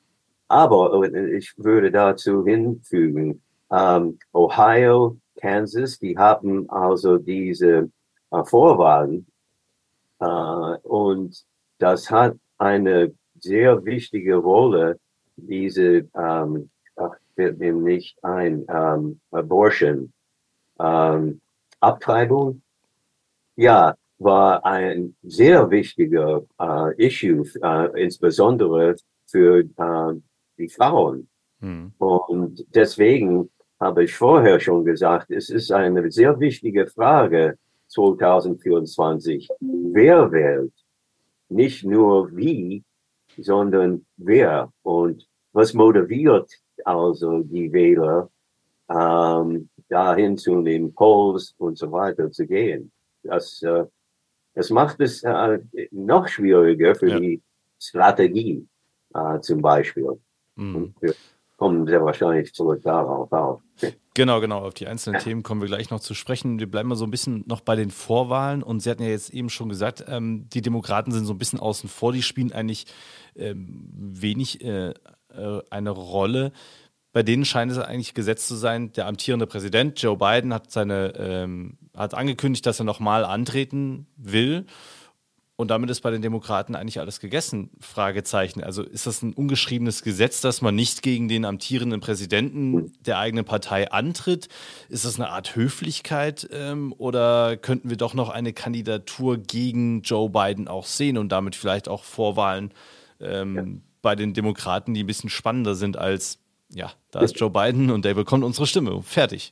Aber 0.48 1.04
ich 1.34 1.54
würde 1.58 1.92
dazu 1.92 2.46
hinfügen, 2.46 3.42
ähm, 3.70 4.20
Ohio, 4.32 5.18
Kansas, 5.40 6.00
die 6.00 6.18
haben 6.18 6.70
also 6.70 7.18
diese 7.18 7.90
äh, 8.32 8.44
Vorwahlen 8.44 9.28
äh, 10.20 10.26
und 10.84 11.44
das 11.78 12.12
hat 12.12 12.38
eine 12.58 13.14
sehr 13.40 13.84
wichtige 13.86 14.36
Rolle, 14.36 15.00
diese, 15.38 16.10
ähm, 16.16 16.70
ach, 16.96 17.16
fällt 17.36 17.60
mir 17.60 17.74
nicht 17.74 18.22
ein, 18.24 18.66
ähm, 18.70 19.20
Abortion, 19.32 20.12
ähm, 20.80 21.42
Abtreibung, 21.80 22.62
ja, 23.56 23.96
war 24.18 24.66
ein 24.66 25.16
sehr 25.24 25.70
wichtiger 25.72 26.44
äh, 26.60 27.08
Issue, 27.08 27.46
äh, 27.62 28.04
insbesondere 28.04 28.96
für 29.28 29.60
äh, 29.62 30.20
die 30.58 30.68
Frauen. 30.68 31.30
Hm. 31.62 31.94
Und 31.98 32.66
deswegen 32.76 33.50
habe 33.80 34.04
ich 34.04 34.14
vorher 34.14 34.60
schon 34.60 34.84
gesagt, 34.84 35.32
es 35.32 35.50
ist 35.50 35.72
eine 35.72 36.12
sehr 36.12 36.40
wichtige 36.40 36.88
Frage 36.88 37.58
2024. 37.88 39.50
Wer 39.60 40.32
wählt? 40.32 40.74
Nicht 41.50 41.84
nur 41.86 42.36
wie, 42.36 42.84
sondern 43.38 44.06
wer 44.18 44.72
und 44.84 45.28
was 45.54 45.74
motiviert 45.74 46.52
also 46.86 47.42
die 47.44 47.72
Wähler, 47.72 48.30
ähm, 48.90 49.70
dahin 49.90 50.38
zu 50.38 50.62
den 50.62 50.94
Polls 50.94 51.54
und 51.58 51.78
so 51.78 51.92
weiter 51.92 52.32
zu 52.32 52.46
gehen. 52.46 52.92
Das, 53.24 53.62
äh, 53.64 53.86
das 54.54 54.70
macht 54.70 55.00
es 55.00 55.24
äh, 55.24 55.60
noch 55.92 56.28
schwieriger 56.28 56.96
für 56.96 57.10
ja. 57.10 57.20
die 57.20 57.42
Strategie 57.80 58.68
äh, 59.14 59.40
zum 59.42 59.62
Beispiel. 59.62 60.20
Mhm. 60.56 60.94
Für 61.00 61.14
kommen 61.58 61.86
sehr 61.86 62.04
wahrscheinlich 62.04 62.54
zurück 62.54 62.82
darauf 62.84 63.32
auch. 63.34 63.62
Genau, 64.14 64.42
genau. 64.42 64.60
Auf 64.66 64.74
die 64.74 64.88
einzelnen 64.88 65.22
Themen 65.22 65.44
kommen 65.44 65.62
wir 65.62 65.68
gleich 65.68 65.90
noch 65.90 66.02
zu 66.02 66.14
sprechen. 66.14 66.60
Wir 66.60 66.70
bleiben 66.70 66.90
mal 66.90 66.96
so 66.96 67.06
ein 67.06 67.12
bisschen 67.12 67.44
noch 67.48 67.62
bei 67.62 67.76
den 67.76 67.92
Vorwahlen. 67.92 68.64
Und 68.64 68.82
Sie 68.82 68.90
hatten 68.90 69.04
ja 69.04 69.10
jetzt 69.10 69.30
eben 69.30 69.50
schon 69.50 69.70
gesagt, 69.70 70.04
ähm, 70.08 70.50
die 70.50 70.62
Demokraten 70.62 71.12
sind 71.12 71.26
so 71.26 71.34
ein 71.34 71.38
bisschen 71.38 71.60
außen 71.60 71.90
vor. 71.90 72.12
Die 72.12 72.22
spielen 72.22 72.52
eigentlich 72.52 72.86
ähm, 73.36 73.88
wenig 73.94 74.64
äh, 74.64 74.90
äh, 74.90 75.62
eine 75.70 75.92
Rolle. 75.92 76.52
Bei 77.12 77.24
denen 77.24 77.46
scheint 77.46 77.72
es 77.72 77.78
eigentlich 77.78 78.14
gesetzt 78.14 78.48
zu 78.48 78.56
sein, 78.56 78.92
der 78.92 79.08
amtierende 79.08 79.48
Präsident 79.48 80.02
Joe 80.02 80.18
Biden 80.18 80.54
hat, 80.54 80.72
seine, 80.72 81.14
ähm, 81.18 81.78
hat 81.96 82.14
angekündigt, 82.14 82.66
dass 82.66 82.80
er 82.80 82.86
nochmal 82.86 83.26
antreten 83.26 84.06
will. 84.16 84.66
Und 85.60 85.72
damit 85.72 85.90
ist 85.90 86.00
bei 86.00 86.10
den 86.10 86.22
Demokraten 86.22 86.74
eigentlich 86.74 87.02
alles 87.02 87.20
gegessen? 87.20 87.70
Fragezeichen. 87.82 88.64
Also 88.64 88.82
ist 88.82 89.06
das 89.06 89.22
ein 89.22 89.34
ungeschriebenes 89.34 90.04
Gesetz, 90.04 90.40
dass 90.40 90.62
man 90.62 90.74
nicht 90.74 91.02
gegen 91.02 91.28
den 91.28 91.44
amtierenden 91.44 92.00
Präsidenten 92.00 92.94
der 93.06 93.18
eigenen 93.18 93.44
Partei 93.44 93.92
antritt? 93.92 94.48
Ist 94.88 95.04
das 95.04 95.20
eine 95.20 95.28
Art 95.28 95.58
Höflichkeit 95.58 96.48
ähm, 96.54 96.96
oder 96.98 97.58
könnten 97.58 97.90
wir 97.90 97.98
doch 97.98 98.14
noch 98.14 98.30
eine 98.30 98.54
Kandidatur 98.54 99.38
gegen 99.38 100.02
Joe 100.02 100.30
Biden 100.30 100.70
auch 100.70 100.86
sehen 100.86 101.18
und 101.18 101.30
damit 101.30 101.58
vielleicht 101.58 101.90
auch 101.90 102.06
Vorwahlen 102.06 102.72
ähm, 103.20 103.56
ja. 103.58 103.64
bei 104.02 104.16
den 104.16 104.34
Demokraten, 104.34 104.94
die 104.94 105.04
ein 105.04 105.08
bisschen 105.08 105.30
spannender 105.30 105.76
sind 105.76 105.98
als, 105.98 106.40
ja, 106.74 106.90
da 107.12 107.20
ist 107.20 107.38
Joe 107.38 107.50
Biden 107.50 107.92
und 107.92 108.06
der 108.06 108.14
bekommt 108.14 108.46
unsere 108.46 108.66
Stimme. 108.66 109.02
Fertig. 109.04 109.52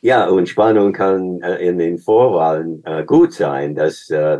Ja, 0.00 0.26
und 0.28 0.48
Spannung 0.48 0.92
kann 0.92 1.40
äh, 1.42 1.68
in 1.68 1.78
den 1.78 1.98
Vorwahlen 1.98 2.82
äh, 2.84 3.04
gut 3.04 3.32
sein, 3.32 3.76
dass 3.76 4.10
äh, 4.10 4.38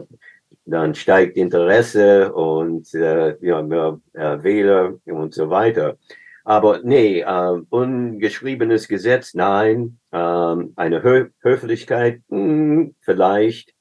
dann 0.66 0.94
steigt 0.94 1.36
Interesse 1.36 2.32
und 2.32 2.92
äh, 2.94 3.36
ja, 3.40 3.62
mehr 3.62 4.00
äh, 4.12 4.42
Wähler 4.42 4.98
und 5.04 5.32
so 5.32 5.48
weiter. 5.48 5.96
Aber 6.44 6.80
nee, 6.82 7.20
äh, 7.20 7.60
ungeschriebenes 7.70 8.88
Gesetz, 8.88 9.34
nein. 9.34 9.98
Ähm, 10.12 10.72
eine 10.76 11.02
Hö 11.02 11.28
Höflichkeit, 11.40 12.22
mh, 12.28 12.38
hm, 12.38 12.94
vielleicht. 13.00 13.74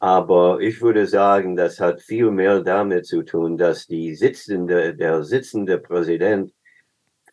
Aber 0.00 0.60
ich 0.60 0.80
würde 0.80 1.06
sagen, 1.06 1.56
das 1.56 1.78
hat 1.80 2.00
viel 2.00 2.30
mehr 2.30 2.60
damit 2.60 3.06
zu 3.06 3.22
tun, 3.22 3.58
dass 3.58 3.86
die 3.86 4.14
sitzende, 4.14 4.94
der 4.94 5.24
sitzende 5.24 5.78
Präsident 5.78 6.52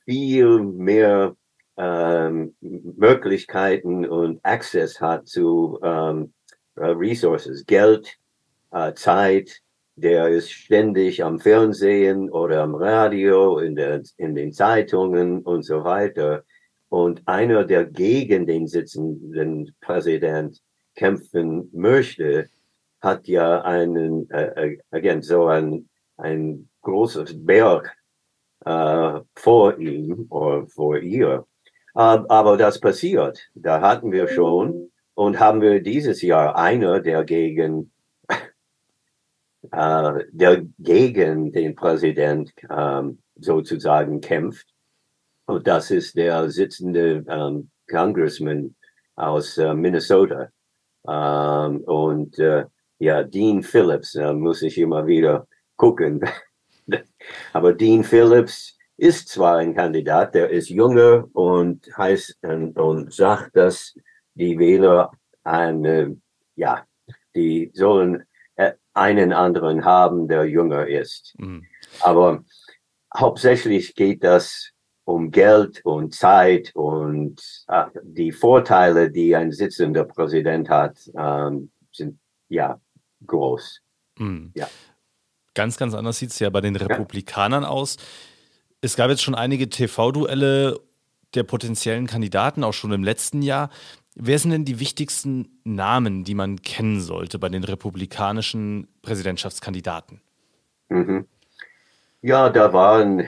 viel 0.06 0.60
mehr 0.60 1.36
ähm, 1.78 2.56
Möglichkeiten 2.62 4.06
und 4.06 4.40
Access 4.44 5.00
hat 5.00 5.28
zu 5.28 5.80
ähm, 5.84 6.34
Resources, 6.78 7.66
Geld, 7.66 8.18
äh, 8.72 8.94
Zeit, 8.94 9.62
der 9.96 10.30
ist 10.30 10.52
ständig 10.52 11.24
am 11.24 11.40
Fernsehen 11.40 12.30
oder 12.30 12.62
am 12.62 12.76
Radio, 12.76 13.58
in, 13.60 13.76
der, 13.76 14.04
in 14.18 14.36
den 14.36 14.54
Zeitungen 14.54 15.42
und 15.42 15.64
so 15.64 15.84
weiter. 15.84 16.44
Und 16.90 17.24
einer, 17.26 17.66
der 17.66 17.86
gegen 17.86 18.46
den 18.46 18.68
sitzenden 18.68 19.76
Präsident 19.82 20.62
kämpfen 20.96 21.70
möchte, 21.74 22.50
hat 23.02 23.28
ja 23.28 23.62
einen, 23.62 24.30
äh, 24.30 24.78
again, 24.92 25.22
so 25.22 25.48
ein, 25.48 25.90
ein 26.18 26.70
großes 26.82 27.46
Berg 27.46 27.96
äh, 28.66 29.20
vor 29.36 29.78
ihm 29.78 30.28
oder 30.30 30.68
vor 30.68 30.98
ihr. 30.98 31.46
Aber 31.94 32.58
das 32.58 32.80
passiert. 32.80 33.50
Da 33.56 33.82
hatten 33.82 34.12
wir 34.12 34.28
schon 34.28 34.92
und 35.16 35.40
haben 35.40 35.62
wir 35.62 35.82
dieses 35.82 36.22
Jahr 36.22 36.56
einer, 36.56 37.00
der 37.00 37.24
gegen 37.24 37.92
äh, 39.72 40.26
der 40.32 40.66
gegen 40.80 41.52
den 41.52 41.76
Präsident 41.76 42.54
ähm, 42.70 43.20
sozusagen 43.36 44.22
kämpft. 44.22 44.68
Und 45.46 45.68
das 45.68 45.92
ist 45.92 46.16
der 46.16 46.50
sitzende 46.50 47.24
ähm, 47.28 47.70
Congressman 47.90 48.76
aus 49.16 49.58
äh, 49.58 49.74
Minnesota. 49.74 50.50
Ähm, 51.08 51.82
und 51.82 52.38
äh, 52.40 52.66
ja, 53.00 53.24
Dean 53.24 53.64
Phillips, 53.64 54.14
da 54.14 54.34
muss 54.34 54.62
ich 54.62 54.78
immer 54.78 55.06
wieder 55.08 55.48
gucken. 55.76 56.22
Aber 57.54 57.74
Dean 57.74 58.04
Phillips 58.04 58.78
ist 58.98 59.30
zwar 59.30 59.58
ein 59.58 59.76
Kandidat, 59.76 60.34
der 60.34 60.50
ist 60.50 60.70
jünger 60.70 61.28
und 61.34 61.88
heißt 61.98 62.40
und, 62.42 62.78
und 62.78 63.14
sagt, 63.14 63.56
dass 63.56 63.96
die 64.34 64.58
Wähler 64.58 65.12
eine, 65.44 66.20
ja, 66.56 66.86
die 67.36 67.72
sollen 67.74 68.22
äh, 68.22 68.26
einen 68.98 69.32
anderen 69.32 69.86
haben, 69.86 70.28
der 70.28 70.46
jünger 70.46 70.88
ist. 70.88 71.36
Mhm. 71.38 71.66
Aber 72.02 72.44
hauptsächlich 73.16 73.96
geht 73.96 74.24
das 74.24 74.72
um 75.06 75.32
Geld 75.32 75.86
und 75.86 76.14
Zeit 76.14 76.72
und 76.76 77.42
äh, 77.68 77.86
die 78.04 78.32
Vorteile, 78.32 79.10
die 79.10 79.36
ein 79.36 79.52
sitzender 79.54 80.04
Präsident 80.04 80.70
hat, 80.70 80.98
ähm, 81.18 81.72
sind 81.94 82.20
ja 82.50 82.82
groß. 83.26 83.82
Mhm. 84.18 84.52
Ja. 84.56 84.68
Ganz, 85.54 85.78
ganz 85.78 85.94
anders 85.94 86.20
sieht 86.20 86.32
es 86.32 86.40
ja 86.40 86.50
bei 86.50 86.62
den 86.62 86.76
Republikanern 86.76 87.64
ja. 87.64 87.70
aus. 87.70 87.98
Es 88.82 88.96
gab 88.96 89.10
jetzt 89.10 89.24
schon 89.24 89.36
einige 89.36 89.70
TV-Duelle 89.70 90.80
der 91.34 91.44
potenziellen 91.44 92.08
Kandidaten, 92.08 92.64
auch 92.64 92.74
schon 92.74 92.92
im 92.92 93.04
letzten 93.04 93.42
Jahr. 93.42 93.70
Wer 94.20 94.40
sind 94.40 94.50
denn 94.50 94.66
die 94.66 94.80
wichtigsten 94.80 95.60
Namen, 95.64 96.24
die 96.24 96.34
man 96.34 96.64
kennen 96.64 97.02
sollte 97.02 97.38
bei 97.38 97.50
den 97.50 97.64
republikanischen 97.64 98.88
Präsidentschaftskandidaten? 99.04 100.22
Mhm. 100.90 101.28
Ja, 102.24 102.50
da 102.50 102.74
waren 102.74 103.28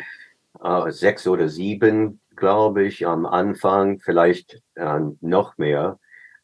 äh, 0.63 0.91
sechs 0.91 1.28
oder 1.28 1.47
sieben, 1.47 2.19
glaube 2.36 2.88
ich, 2.88 3.06
am 3.06 3.28
Anfang, 3.28 3.99
vielleicht 3.99 4.63
äh, 4.73 4.99
noch 5.21 5.60
mehr. 5.60 5.99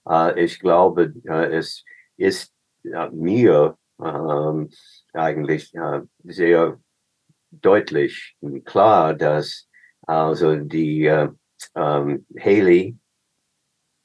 Äh, 0.08 0.44
ich 0.44 0.60
glaube, 0.60 1.16
äh, 1.24 1.56
es 1.58 1.84
ist 2.16 2.54
mir 2.84 3.76
ähm, 4.00 4.70
eigentlich 5.14 5.74
äh, 5.74 6.02
sehr 6.24 6.80
deutlich 7.50 8.36
klar, 8.64 9.16
dass 9.16 9.68
also 10.04 10.56
die 10.56 11.06
äh, 11.06 11.30
ähm, 11.76 12.28
Haley 12.40 12.90
äh, 12.90 13.05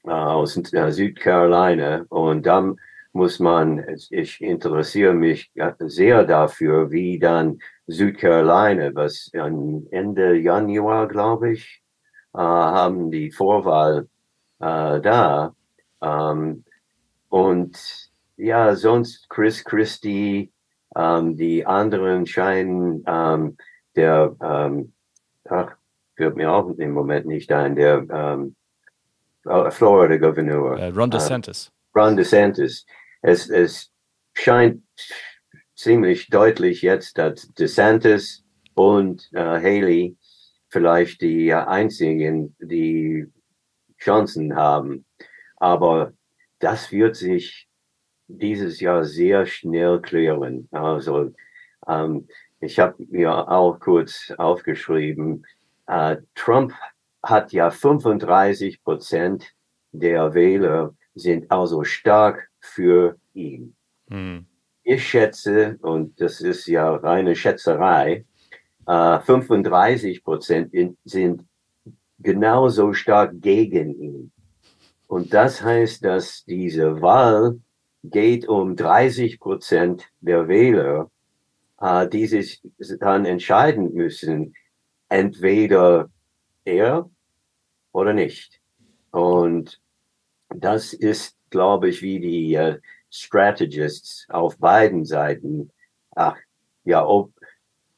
aus 0.03 0.57
äh, 0.57 0.91
Südcarolina. 0.91 2.05
Und 2.09 2.45
dann 2.45 2.77
muss 3.13 3.39
man, 3.39 3.85
ich 4.09 4.41
interessiere 4.41 5.13
mich 5.13 5.51
sehr 5.79 6.23
dafür, 6.23 6.91
wie 6.91 7.19
dann 7.19 7.59
Südcarolina, 7.87 8.95
was 8.95 9.29
Ende 9.33 10.37
Januar, 10.37 11.07
glaube 11.07 11.51
ich, 11.51 11.81
äh, 12.33 12.37
haben 12.39 13.11
die 13.11 13.31
Vorwahl 13.31 14.07
äh, 14.59 15.01
da. 15.01 15.55
Ähm, 16.01 16.63
und 17.29 18.09
ja, 18.37 18.75
sonst 18.75 19.29
Chris 19.29 19.63
Christie, 19.63 20.51
ähm, 20.95 21.37
die 21.37 21.65
anderen 21.65 22.25
scheinen 22.25 23.03
ähm, 23.07 23.57
der, 23.95 24.35
ähm, 24.41 24.93
ach, 25.49 25.75
führt 26.15 26.35
mir 26.35 26.51
auch 26.51 26.69
im 26.77 26.91
Moment 26.91 27.25
nicht 27.25 27.51
ein, 27.51 27.75
der 27.75 28.05
ähm, 28.09 28.55
Florida 29.43 30.17
Gouverneur. 30.17 30.77
Uh, 30.79 30.91
Ron 30.91 31.09
DeSantis. 31.09 31.69
Uh, 31.69 31.99
Ron 31.99 32.15
DeSantis. 32.15 32.85
Es, 33.21 33.49
es 33.49 33.91
scheint 34.33 34.81
ziemlich 35.75 36.29
deutlich 36.29 36.81
jetzt, 36.81 37.17
dass 37.17 37.51
DeSantis 37.53 38.43
und 38.75 39.29
uh, 39.35 39.57
Haley 39.57 40.15
vielleicht 40.69 41.21
die 41.21 41.53
einzigen, 41.53 42.55
die 42.59 43.27
Chancen 43.99 44.55
haben. 44.55 45.05
Aber 45.57 46.13
das 46.59 46.91
wird 46.91 47.15
sich 47.15 47.67
dieses 48.27 48.79
Jahr 48.79 49.03
sehr 49.03 49.45
schnell 49.45 50.01
klären. 50.01 50.67
Also 50.71 51.33
ähm, 51.87 52.27
ich 52.59 52.79
habe 52.79 52.95
mir 53.09 53.49
auch 53.49 53.79
kurz 53.79 54.33
aufgeschrieben, 54.37 55.45
äh, 55.87 56.17
Trump 56.35 56.73
hat 57.23 57.53
ja 57.53 57.69
35 57.69 58.83
Prozent 58.83 59.53
der 59.91 60.33
Wähler 60.33 60.95
sind 61.13 61.51
also 61.51 61.83
stark 61.83 62.49
für 62.59 63.17
ihn. 63.33 63.75
Hm. 64.09 64.45
Ich 64.83 65.07
schätze, 65.07 65.77
und 65.81 66.19
das 66.19 66.41
ist 66.41 66.65
ja 66.67 66.95
reine 66.95 67.35
Schätzerei, 67.35 68.25
äh, 68.87 69.19
35 69.19 70.23
Prozent 70.23 70.73
sind 71.03 71.45
genauso 72.19 72.93
stark 72.93 73.33
gegen 73.41 73.99
ihn. 73.99 74.31
Und 75.07 75.33
das 75.33 75.61
heißt, 75.61 76.03
dass 76.05 76.45
diese 76.45 77.01
Wahl 77.01 77.59
geht 78.03 78.47
um 78.47 78.75
30 78.75 79.39
Prozent 79.39 80.09
der 80.19 80.47
Wähler, 80.47 81.11
äh, 81.79 82.07
die 82.07 82.25
sich 82.25 82.61
dann 82.99 83.25
entscheiden 83.25 83.93
müssen, 83.93 84.55
entweder 85.09 86.09
er 86.65 87.09
oder 87.91 88.13
nicht. 88.13 88.61
Und 89.11 89.81
das 90.49 90.93
ist, 90.93 91.37
glaube 91.49 91.89
ich, 91.89 92.01
wie 92.01 92.19
die 92.19 92.53
äh, 92.53 92.79
Strategists 93.09 94.25
auf 94.29 94.57
beiden 94.57 95.05
Seiten, 95.05 95.71
ach, 96.15 96.37
ja, 96.83 97.05
ob, 97.05 97.31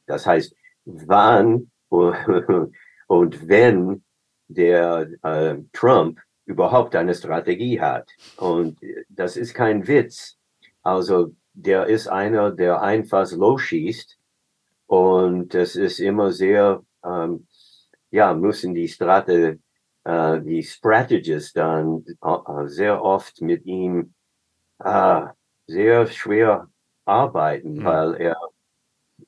das 0.06 0.26
heißt, 0.26 0.54
wann 0.84 1.70
und 1.90 3.48
wenn 3.48 4.02
der 4.48 5.08
äh, 5.22 5.56
Trump 5.72 6.20
überhaupt 6.44 6.94
eine 6.96 7.14
Strategie 7.14 7.80
hat. 7.80 8.10
Und 8.36 8.78
das 9.08 9.36
ist 9.36 9.54
kein 9.54 9.86
Witz. 9.86 10.36
Also 10.82 11.34
der 11.54 11.86
ist 11.86 12.08
einer, 12.08 12.50
der 12.50 12.82
einfach 12.82 13.30
losschießt. 13.30 14.18
Und 14.86 15.54
das 15.54 15.76
ist 15.76 16.00
immer 16.00 16.32
sehr 16.32 16.82
ähm, 17.04 17.46
ja, 18.14 18.32
müssen 18.32 18.74
die 18.74 18.86
Strate, 18.86 19.58
äh, 20.04 20.40
die 20.40 20.62
Strategists 20.62 21.52
dann 21.52 22.04
äh, 22.22 22.66
sehr 22.66 23.02
oft 23.02 23.40
mit 23.40 23.66
ihm 23.66 24.14
äh, 24.78 25.22
sehr 25.66 26.06
schwer 26.06 26.68
arbeiten, 27.04 27.78
mhm. 27.78 27.84
weil 27.84 28.14
er, 28.14 28.36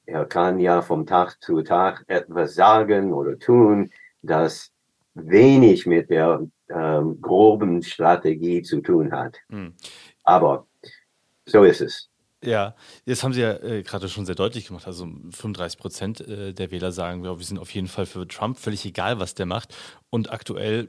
er 0.04 0.24
kann 0.26 0.60
ja 0.60 0.82
vom 0.82 1.04
Tag 1.04 1.42
zu 1.42 1.62
Tag 1.62 2.04
etwas 2.06 2.54
sagen 2.54 3.12
oder 3.12 3.36
tun, 3.40 3.90
das 4.22 4.70
wenig 5.14 5.86
mit 5.86 6.08
der 6.08 6.46
ähm, 6.68 7.20
groben 7.20 7.82
Strategie 7.82 8.62
zu 8.62 8.82
tun 8.82 9.10
hat. 9.10 9.36
Mhm. 9.48 9.74
Aber 10.22 10.68
so 11.44 11.64
ist 11.64 11.80
es. 11.80 12.08
Ja, 12.42 12.76
jetzt 13.06 13.24
haben 13.24 13.32
Sie 13.32 13.40
ja 13.40 13.54
äh, 13.62 13.82
gerade 13.82 14.08
schon 14.08 14.26
sehr 14.26 14.34
deutlich 14.34 14.66
gemacht. 14.66 14.86
Also 14.86 15.06
35 15.30 15.78
Prozent 15.78 16.20
äh, 16.20 16.52
der 16.52 16.70
Wähler 16.70 16.92
sagen, 16.92 17.24
wir 17.24 17.36
sind 17.40 17.58
auf 17.58 17.72
jeden 17.74 17.88
Fall 17.88 18.06
für 18.06 18.28
Trump, 18.28 18.58
völlig 18.58 18.84
egal, 18.84 19.18
was 19.18 19.34
der 19.34 19.46
macht. 19.46 19.74
Und 20.10 20.30
aktuell 20.30 20.88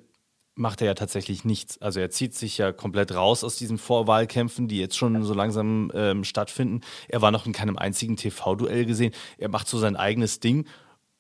macht 0.56 0.82
er 0.82 0.88
ja 0.88 0.94
tatsächlich 0.94 1.46
nichts. 1.46 1.82
Also 1.82 2.00
er 2.00 2.10
zieht 2.10 2.36
sich 2.36 2.58
ja 2.58 2.72
komplett 2.74 3.14
raus 3.14 3.44
aus 3.44 3.56
diesen 3.56 3.78
Vorwahlkämpfen, 3.78 4.68
die 4.68 4.80
jetzt 4.80 4.98
schon 4.98 5.24
so 5.24 5.34
langsam 5.34 5.92
ähm, 5.94 6.24
stattfinden. 6.24 6.82
Er 7.08 7.22
war 7.22 7.32
noch 7.32 7.46
in 7.46 7.54
keinem 7.54 7.78
einzigen 7.78 8.18
TV-Duell 8.18 8.86
gesehen. 8.86 9.14
Er 9.38 9.50
macht 9.50 9.68
so 9.68 9.78
sein 9.78 9.96
eigenes 9.96 10.40
Ding 10.40 10.68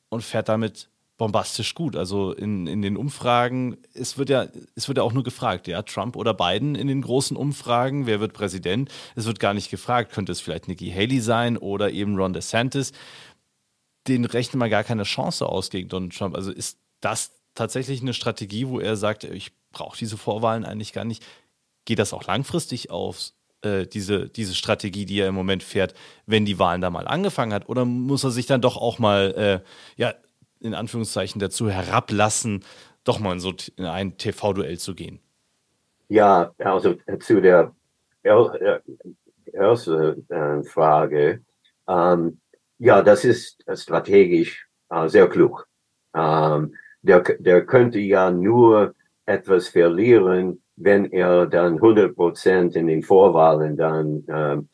und 0.09 0.23
fährt 0.23 0.49
damit 0.49 0.89
bombastisch 1.17 1.73
gut. 1.73 1.95
Also 1.95 2.31
in, 2.31 2.67
in 2.67 2.81
den 2.81 2.95
Umfragen, 2.95 3.77
es 3.93 4.17
wird 4.17 4.29
ja, 4.29 4.47
es 4.75 4.87
wird 4.87 4.99
ja 4.99 5.03
auch 5.03 5.13
nur 5.13 5.23
gefragt, 5.23 5.67
ja, 5.67 5.81
Trump 5.81 6.15
oder 6.15 6.33
Biden 6.33 6.75
in 6.75 6.87
den 6.87 7.01
großen 7.01 7.35
Umfragen, 7.35 8.05
wer 8.05 8.19
wird 8.19 8.33
Präsident? 8.33 8.89
Es 9.15 9.25
wird 9.25 9.39
gar 9.39 9.53
nicht 9.53 9.69
gefragt, 9.69 10.13
könnte 10.13 10.31
es 10.31 10.39
vielleicht 10.39 10.67
Nikki 10.67 10.91
Haley 10.91 11.19
sein 11.19 11.57
oder 11.57 11.91
eben 11.91 12.15
Ron 12.17 12.33
DeSantis. 12.33 12.91
Den 14.07 14.25
rechnet 14.25 14.59
man 14.59 14.69
gar 14.69 14.83
keine 14.83 15.03
Chance 15.03 15.47
aus 15.47 15.69
gegen 15.69 15.89
Donald 15.89 16.15
Trump. 16.15 16.35
Also 16.35 16.51
ist 16.51 16.77
das 17.01 17.31
tatsächlich 17.55 18.01
eine 18.01 18.13
Strategie, 18.13 18.67
wo 18.67 18.79
er 18.79 18.95
sagt, 18.95 19.23
ich 19.23 19.51
brauche 19.71 19.97
diese 19.97 20.17
Vorwahlen 20.17 20.65
eigentlich 20.65 20.93
gar 20.93 21.03
nicht. 21.03 21.25
Geht 21.85 21.99
das 21.99 22.13
auch 22.13 22.25
langfristig 22.27 22.91
auf, 22.91 23.31
äh, 23.63 23.87
diese, 23.87 24.29
diese 24.29 24.53
Strategie, 24.53 25.05
die 25.05 25.19
er 25.19 25.27
im 25.27 25.35
Moment 25.35 25.63
fährt, 25.63 25.95
wenn 26.27 26.45
die 26.45 26.59
Wahlen 26.59 26.81
da 26.81 26.89
mal 26.89 27.07
angefangen 27.07 27.53
hat? 27.53 27.69
Oder 27.69 27.85
muss 27.85 28.23
er 28.23 28.31
sich 28.31 28.45
dann 28.45 28.61
doch 28.61 28.77
auch 28.77 28.99
mal, 28.99 29.33
äh, 29.35 29.99
ja, 29.99 30.13
in 30.59 30.73
Anführungszeichen 30.73 31.39
dazu 31.39 31.69
herablassen, 31.69 32.63
doch 33.03 33.19
mal 33.19 33.33
in 33.33 33.39
so 33.39 33.53
in 33.75 33.85
ein 33.85 34.17
TV-Duell 34.17 34.77
zu 34.77 34.95
gehen? 34.95 35.19
Ja, 36.09 36.51
also 36.57 36.95
zu 37.19 37.41
der 37.41 37.73
äh, 38.23 38.79
ersten 39.53 40.29
äh, 40.29 40.63
Frage. 40.63 41.41
Ähm, 41.87 42.39
ja, 42.79 43.01
das 43.01 43.25
ist 43.25 43.63
strategisch 43.73 44.67
äh, 44.89 45.07
sehr 45.07 45.27
klug. 45.27 45.67
Ähm, 46.13 46.75
der, 47.01 47.21
der 47.39 47.65
könnte 47.65 47.99
ja 47.99 48.31
nur 48.31 48.93
etwas 49.25 49.67
verlieren, 49.67 50.61
wenn 50.75 51.05
er 51.11 51.47
dann 51.47 51.75
100 51.75 52.15
Prozent 52.15 52.75
in 52.75 52.87
den 52.87 53.03
Vorwahlen 53.03 53.77
dann 53.77 54.23
ähm, 54.29 54.69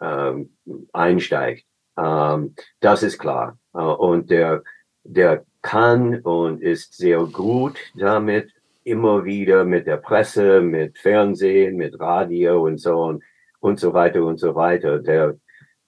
ähm, 0.00 0.50
einsteigt. 0.92 1.64
Ähm, 1.96 2.54
das 2.80 3.02
ist 3.02 3.18
klar. 3.18 3.58
Äh, 3.74 3.78
und 3.78 4.30
der, 4.30 4.62
der 5.08 5.44
kann 5.62 6.20
und 6.20 6.62
ist 6.62 6.96
sehr 6.96 7.24
gut 7.24 7.78
damit, 7.94 8.52
immer 8.84 9.24
wieder 9.24 9.64
mit 9.64 9.86
der 9.86 9.96
Presse, 9.96 10.60
mit 10.60 10.98
Fernsehen, 10.98 11.76
mit 11.76 11.98
Radio 11.98 12.64
und 12.64 12.78
so 12.78 13.02
und, 13.02 13.22
und 13.60 13.80
so 13.80 13.92
weiter 13.92 14.24
und 14.24 14.38
so 14.38 14.54
weiter. 14.54 14.98
Der, 14.98 15.36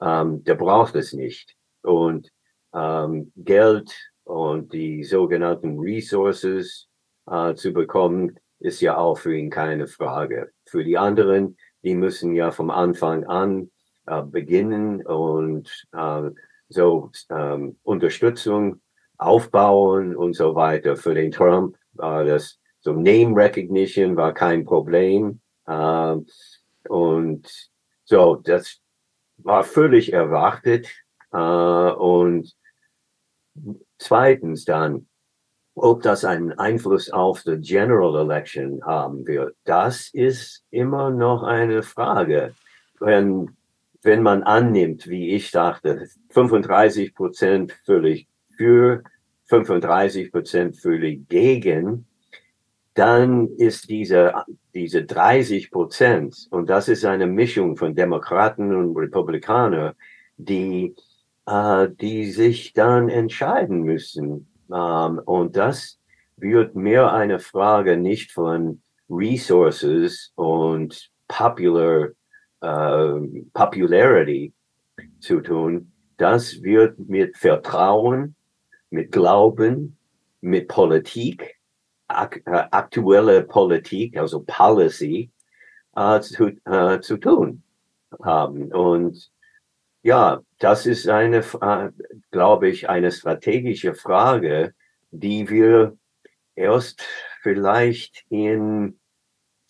ähm, 0.01 0.43
der 0.45 0.55
braucht 0.55 0.95
es 0.97 1.13
nicht. 1.13 1.55
Und 1.83 2.31
ähm, 2.75 3.33
Geld 3.37 3.95
und 4.25 4.73
die 4.73 5.05
sogenannten 5.05 5.79
Resources 5.79 6.89
äh, 7.31 7.55
zu 7.55 7.73
bekommen, 7.73 8.39
ist 8.59 8.81
ja 8.81 8.97
auch 8.97 9.17
für 9.17 9.37
ihn 9.37 9.51
keine 9.51 9.87
Frage. 9.87 10.51
Für 10.67 10.85
die 10.85 10.99
anderen, 10.99 11.57
die 11.83 11.95
müssen 11.95 12.35
ja 12.35 12.51
vom 12.51 12.71
Anfang 12.71 13.25
an 13.25 13.71
äh, 14.07 14.23
beginnen 14.23 15.05
und 15.07 15.87
äh, 15.93 16.31
so 16.69 17.11
ähm, 17.31 17.79
Unterstützung 17.83 18.81
aufbauen 19.21 20.17
und 20.17 20.35
so 20.35 20.55
weiter. 20.55 20.97
Für 20.97 21.15
den 21.15 21.31
Trump 21.31 21.77
war 21.93 22.25
das 22.25 22.59
so 22.81 22.93
Name 22.93 23.37
Recognition 23.37 24.17
war 24.17 24.33
kein 24.33 24.65
Problem. 24.65 25.41
Äh, 25.67 26.17
und 26.89 27.71
so, 28.05 28.37
das 28.37 28.81
war 29.39 29.65
völlig 29.65 30.13
erwartet. 30.13 30.89
Äh, 31.33 31.39
und 31.39 32.55
Zweitens 33.99 34.65
dann, 34.65 35.07
ob 35.75 36.03
das 36.03 36.25
einen 36.25 36.53
Einfluss 36.53 37.11
auf 37.11 37.43
die 37.43 37.59
General 37.59 38.23
Election 38.23 38.83
haben 38.85 39.27
wird, 39.27 39.57
das 39.65 40.09
ist 40.13 40.65
immer 40.71 41.11
noch 41.11 41.43
eine 41.43 41.83
Frage. 41.83 42.55
Wenn, 42.99 43.57
wenn 44.03 44.23
man 44.23 44.43
annimmt, 44.43 45.07
wie 45.07 45.31
ich 45.31 45.51
dachte, 45.51 46.09
35 46.31 47.15
Prozent 47.15 47.73
völlig 47.85 48.27
für, 48.61 49.03
35 49.47 50.31
Prozent 50.31 50.77
völlig 50.77 51.27
gegen, 51.31 52.07
dann 52.93 53.49
ist 53.57 53.89
diese, 53.89 54.35
diese 54.75 55.05
30 55.05 55.71
Prozent, 55.71 56.47
und 56.51 56.69
das 56.69 56.89
ist 56.89 57.07
eine 57.07 57.27
Mischung 57.27 57.79
von 57.79 57.95
Demokraten 57.95 58.75
und 58.75 58.95
Republikanern, 58.95 59.95
die 60.37 60.95
äh, 61.47 61.89
die 62.01 62.31
sich 62.31 62.75
dann 62.75 63.09
entscheiden 63.09 63.83
müssen. 63.83 64.47
Ähm, 64.73 65.21
und 65.25 65.57
das 65.57 65.99
wird 66.37 66.77
mehr 66.77 67.13
eine 67.13 67.39
Frage 67.39 67.97
nicht 67.97 68.33
von 68.33 68.83
Resources 69.09 70.33
und 70.37 71.11
Popular, 71.27 72.11
äh, 72.61 73.21
Popularity 73.53 74.53
zu 75.19 75.41
tun. 75.41 75.93
Das 76.19 76.63
wird 76.63 76.99
mit 76.99 77.37
Vertrauen, 77.37 78.37
mit 78.91 79.13
Glauben, 79.13 79.97
mit 80.41 80.69
Politik, 80.69 81.59
ak 82.09 82.43
äh, 82.47 82.67
aktuelle 82.71 83.43
Politik, 83.43 84.17
also 84.17 84.43
Policy, 84.47 85.31
äh, 85.97 86.21
zu, 86.21 86.49
äh, 86.65 87.01
zu 87.01 87.17
tun 87.17 87.63
haben. 88.23 88.73
Und 88.73 89.31
ja, 90.03 90.41
das 90.59 90.87
ist 90.87 91.09
eine, 91.09 91.39
äh, 91.39 91.91
glaube 92.31 92.69
ich, 92.69 92.89
eine 92.89 93.13
strategische 93.13 93.95
Frage, 93.95 94.75
die 95.11 95.49
wir 95.49 95.97
erst 96.55 97.03
vielleicht 97.43 98.25
in 98.29 98.99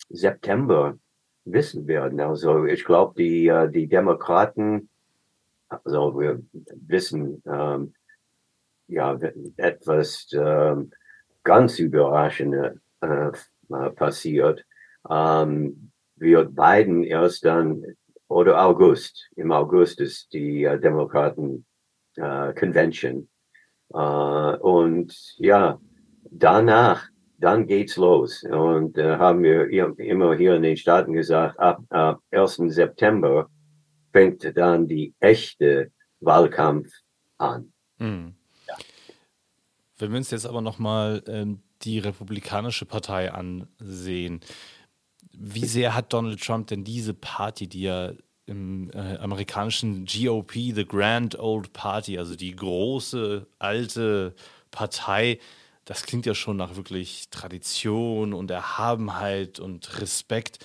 September 0.09 0.97
wissen 1.45 1.87
werden. 1.87 2.19
Also 2.19 2.65
ich 2.65 2.85
glaube, 2.85 3.15
die, 3.17 3.47
äh, 3.47 3.69
die 3.69 3.87
Demokraten, 3.87 4.89
also 5.67 6.19
wir 6.19 6.41
wissen, 6.87 7.41
ähm, 7.45 7.93
ja, 8.91 9.17
etwas 9.57 10.27
ähm, 10.33 10.91
ganz 11.43 11.79
Überraschendes 11.79 12.79
äh, 13.01 13.89
passiert, 13.95 14.65
ähm, 15.09 15.91
wird 16.15 16.55
Biden 16.55 17.03
erst 17.03 17.45
dann 17.45 17.83
oder 18.27 18.63
August. 18.63 19.29
Im 19.35 19.51
August 19.51 19.99
ist 19.99 20.31
die 20.33 20.63
äh, 20.63 20.79
Demokraten 20.79 21.65
äh, 22.15 22.53
Convention. 22.53 23.27
Äh, 23.93 23.97
und 23.97 25.13
ja, 25.37 25.79
danach, 26.29 27.09
dann 27.37 27.65
geht's 27.65 27.97
los. 27.97 28.43
Und 28.43 28.97
äh, 28.97 29.17
haben 29.17 29.43
wir 29.43 29.69
immer 29.99 30.35
hier 30.35 30.55
in 30.55 30.63
den 30.63 30.77
Staaten 30.77 31.13
gesagt, 31.13 31.59
ab, 31.59 31.81
ab 31.89 32.19
1. 32.31 32.55
September 32.67 33.49
fängt 34.11 34.55
dann 34.55 34.87
die 34.87 35.13
echte 35.19 35.91
Wahlkampf 36.19 36.91
an. 37.37 37.73
Hm. 37.97 38.35
Wenn 40.01 40.11
wir 40.11 40.17
uns 40.17 40.31
jetzt 40.31 40.47
aber 40.47 40.61
nochmal 40.61 41.23
ähm, 41.27 41.61
die 41.83 41.99
Republikanische 41.99 42.85
Partei 42.85 43.31
ansehen, 43.31 44.41
wie 45.31 45.65
sehr 45.65 45.93
hat 45.93 46.11
Donald 46.11 46.43
Trump 46.43 46.67
denn 46.67 46.83
diese 46.83 47.13
Party, 47.13 47.67
die 47.67 47.81
ja 47.81 48.11
im 48.47 48.89
äh, 48.91 49.17
amerikanischen 49.17 50.05
GOP, 50.05 50.53
The 50.53 50.85
Grand 50.85 51.37
Old 51.39 51.71
Party, 51.73 52.17
also 52.17 52.35
die 52.35 52.55
große 52.55 53.47
alte 53.59 54.35
Partei, 54.71 55.39
das 55.85 56.03
klingt 56.03 56.25
ja 56.25 56.35
schon 56.35 56.57
nach 56.57 56.75
wirklich 56.75 57.29
Tradition 57.29 58.33
und 58.33 58.51
Erhabenheit 58.51 59.59
und 59.59 60.01
Respekt. 60.01 60.59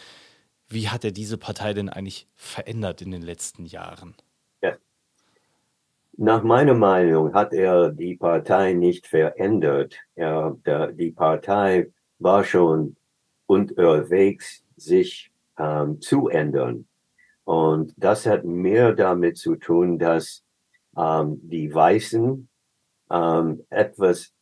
Wie 0.68 0.88
hat 0.88 1.04
er 1.04 1.12
diese 1.12 1.38
Partei 1.38 1.74
denn 1.74 1.88
eigentlich 1.88 2.26
verändert 2.34 3.02
in 3.02 3.10
den 3.10 3.22
letzten 3.22 3.66
Jahren? 3.66 4.14
Nach 6.18 6.42
meiner 6.42 6.74
Meinung 6.74 7.34
hat 7.34 7.52
er 7.52 7.90
die 7.90 8.16
Partei 8.16 8.72
nicht 8.72 9.06
verändert. 9.06 9.96
Er, 10.14 10.56
der, 10.64 10.92
die 10.92 11.10
Partei 11.10 11.92
war 12.18 12.42
schon 12.42 12.96
unterwegs, 13.44 14.64
sich 14.76 15.30
ähm, 15.58 16.00
zu 16.00 16.28
ändern. 16.28 16.86
Und 17.44 17.92
das 17.98 18.24
hat 18.24 18.44
mehr 18.44 18.94
damit 18.94 19.36
zu 19.36 19.56
tun, 19.56 19.98
dass 19.98 20.42
ähm, 20.96 21.38
die 21.42 21.72
weißen, 21.72 22.48
ähm, 23.10 23.66
etwas 23.68 24.32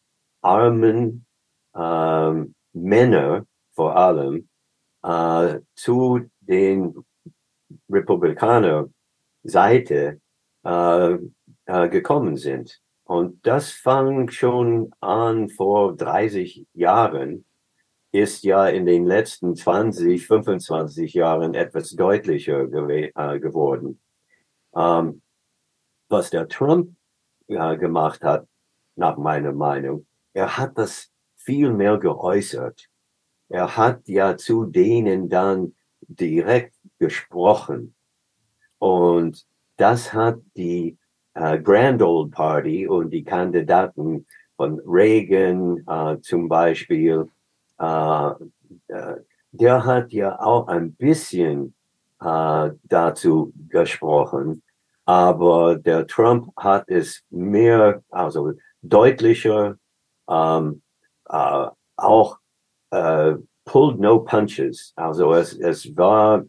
armen 0.42 1.26
ähm, 1.74 2.54
Männer 2.72 3.46
vor 3.72 3.96
allem 3.96 4.48
äh, 5.02 5.58
zu 5.74 6.20
den 6.40 7.04
Republikaner 7.90 8.88
Seite 9.42 10.20
äh, 10.62 11.18
äh, 11.66 11.88
gekommen 11.88 12.36
sind. 12.36 12.80
Und 13.04 13.46
das 13.46 13.70
fang 13.70 14.30
schon 14.30 14.92
an 15.00 15.48
vor 15.50 15.96
30 15.96 16.66
Jahren 16.72 17.44
ist 18.14 18.44
ja 18.44 18.68
in 18.68 18.86
den 18.86 19.06
letzten 19.06 19.56
20, 19.56 20.24
25 20.24 21.14
Jahren 21.14 21.54
etwas 21.54 21.90
deutlicher 21.90 22.60
äh, 22.62 23.40
geworden. 23.40 24.00
Ähm, 24.74 25.20
was 26.08 26.30
der 26.30 26.46
Trump 26.46 26.94
äh, 27.48 27.76
gemacht 27.76 28.22
hat, 28.22 28.46
nach 28.94 29.16
meiner 29.16 29.52
Meinung, 29.52 30.06
er 30.32 30.56
hat 30.56 30.78
das 30.78 31.10
viel 31.34 31.72
mehr 31.72 31.98
geäußert. 31.98 32.88
er 33.48 33.76
hat 33.76 34.06
ja 34.06 34.36
zu 34.36 34.64
denen 34.64 35.28
dann 35.28 35.74
direkt 36.02 36.76
gesprochen. 37.00 37.94
Und 38.78 39.44
das 39.76 40.12
hat 40.12 40.38
die 40.56 40.98
äh, 41.34 41.58
Grand 41.58 42.02
Old 42.02 42.32
Party 42.32 42.86
und 42.86 43.10
die 43.10 43.24
Kandidaten 43.24 44.26
von 44.56 44.80
Reagan 44.86 45.84
äh, 45.86 46.20
zum 46.20 46.48
Beispiel, 46.48 47.28
äh, 47.78 48.30
äh 48.88 49.16
der 49.56 49.84
hat 49.84 50.12
ja 50.12 50.40
auch 50.40 50.66
ein 50.66 50.94
bisschen 50.94 51.74
äh, 52.20 52.70
dazu 52.82 53.52
gesprochen, 53.68 54.64
aber 55.04 55.76
der 55.76 56.08
Trump 56.08 56.48
hat 56.56 56.88
es 56.88 57.22
mehr, 57.30 58.02
also 58.10 58.54
deutlicher, 58.82 59.76
ähm, 60.28 60.82
äh, 61.28 61.66
auch 61.96 62.38
äh, 62.90 63.34
pulled 63.64 64.00
no 64.00 64.20
punches. 64.20 64.92
Also 64.96 65.32
es, 65.34 65.54
es 65.54 65.96
war 65.96 66.44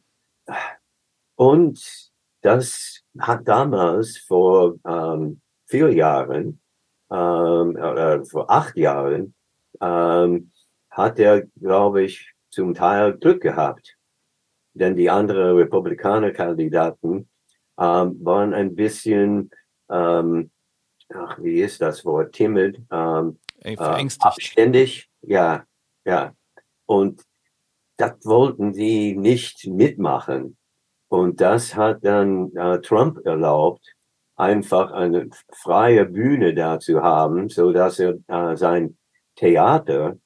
und 1.36 2.12
das 2.41 3.02
hat 3.19 3.47
damals 3.47 4.17
vor 4.17 4.75
ähm, 4.86 5.41
vier 5.67 5.93
Jahren, 5.93 6.62
ähm, 7.12 7.75
äh, 7.78 8.23
vor 8.25 8.49
acht 8.49 8.75
Jahren, 8.78 9.34
ähm, 9.82 10.51
hat 10.89 11.19
er, 11.19 11.43
glaube 11.60 12.04
ich, 12.04 12.34
zum 12.49 12.73
Teil 12.73 13.17
Glück 13.17 13.41
gehabt. 13.41 13.97
Denn 14.73 14.95
die 14.95 15.10
anderen 15.10 15.58
Republikaner-Kandidaten 15.58 17.30
ähm, 17.78 18.25
waren 18.25 18.54
ein 18.54 18.75
bisschen, 18.75 19.49
ähm, 19.89 20.51
ach, 21.13 21.38
wie 21.41 21.62
ist 21.62 21.82
das 21.82 22.04
Wort, 22.06 22.34
timid, 22.34 22.82
ähm, 22.91 23.39
äh, 23.62 23.75
abständig, 24.19 25.10
ja, 25.21 25.65
ja. 26.06 26.34
Und 26.86 27.23
das 27.97 28.13
wollten 28.23 28.73
sie 28.73 29.15
nicht 29.15 29.65
mitmachen. 29.67 30.58
Und 31.15 31.39
das 31.39 31.75
hat 31.75 32.04
dann 32.04 32.54
äh, 32.58 32.82
Trump 32.82 33.25
erlaubt, 33.25 33.95
einfach 34.36 34.91
eine 34.91 35.30
freie 35.54 36.06
Bühne 36.06 36.54
da 36.54 36.78
zu 36.78 37.01
haben, 37.01 37.47
so 37.47 37.71
dass 37.71 37.99
er 37.99 38.15
äh, 38.28 38.58
sein 38.58 38.97
Theater 39.38 40.17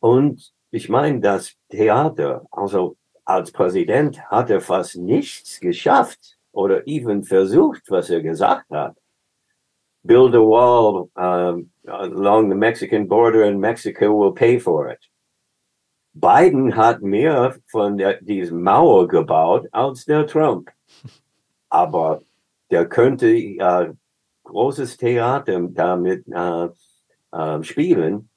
und 0.00 0.52
ich 0.70 0.88
meine, 0.88 1.18
das 1.20 1.54
Theater, 1.70 2.46
also 2.52 2.96
als 3.24 3.50
Präsident 3.50 4.20
hat 4.30 4.50
er 4.50 4.60
fast 4.60 4.96
nichts 4.96 5.58
geschafft 5.58 6.38
oder 6.52 6.86
even 6.86 7.24
versucht, 7.24 7.82
was 7.88 8.08
er 8.10 8.22
gesagt 8.22 8.70
hat. 8.70 8.96
Build 10.04 10.36
a 10.36 10.40
wall 10.40 11.08
um, 11.16 11.70
along 11.86 12.48
the 12.48 12.54
Mexican 12.54 13.08
border 13.08 13.44
and 13.44 13.60
Mexico 13.60 14.12
will 14.12 14.32
pay 14.32 14.60
for 14.60 14.88
it. 14.88 15.00
Biden 16.12 16.76
hat 16.76 17.02
mehr 17.02 17.56
von 17.66 17.96
der, 17.96 18.20
diesem 18.20 18.62
Mauer 18.62 19.06
gebaut 19.08 19.68
als 19.72 20.04
der 20.04 20.26
Trump. 20.26 20.70
Aber 21.68 22.22
der 22.70 22.86
könnte 22.86 23.28
äh, 23.28 23.92
großes 24.44 24.96
Theater 24.96 25.60
damit 25.70 26.24
äh, 26.28 26.68
äh, 27.32 27.62
spielen. 27.62 28.28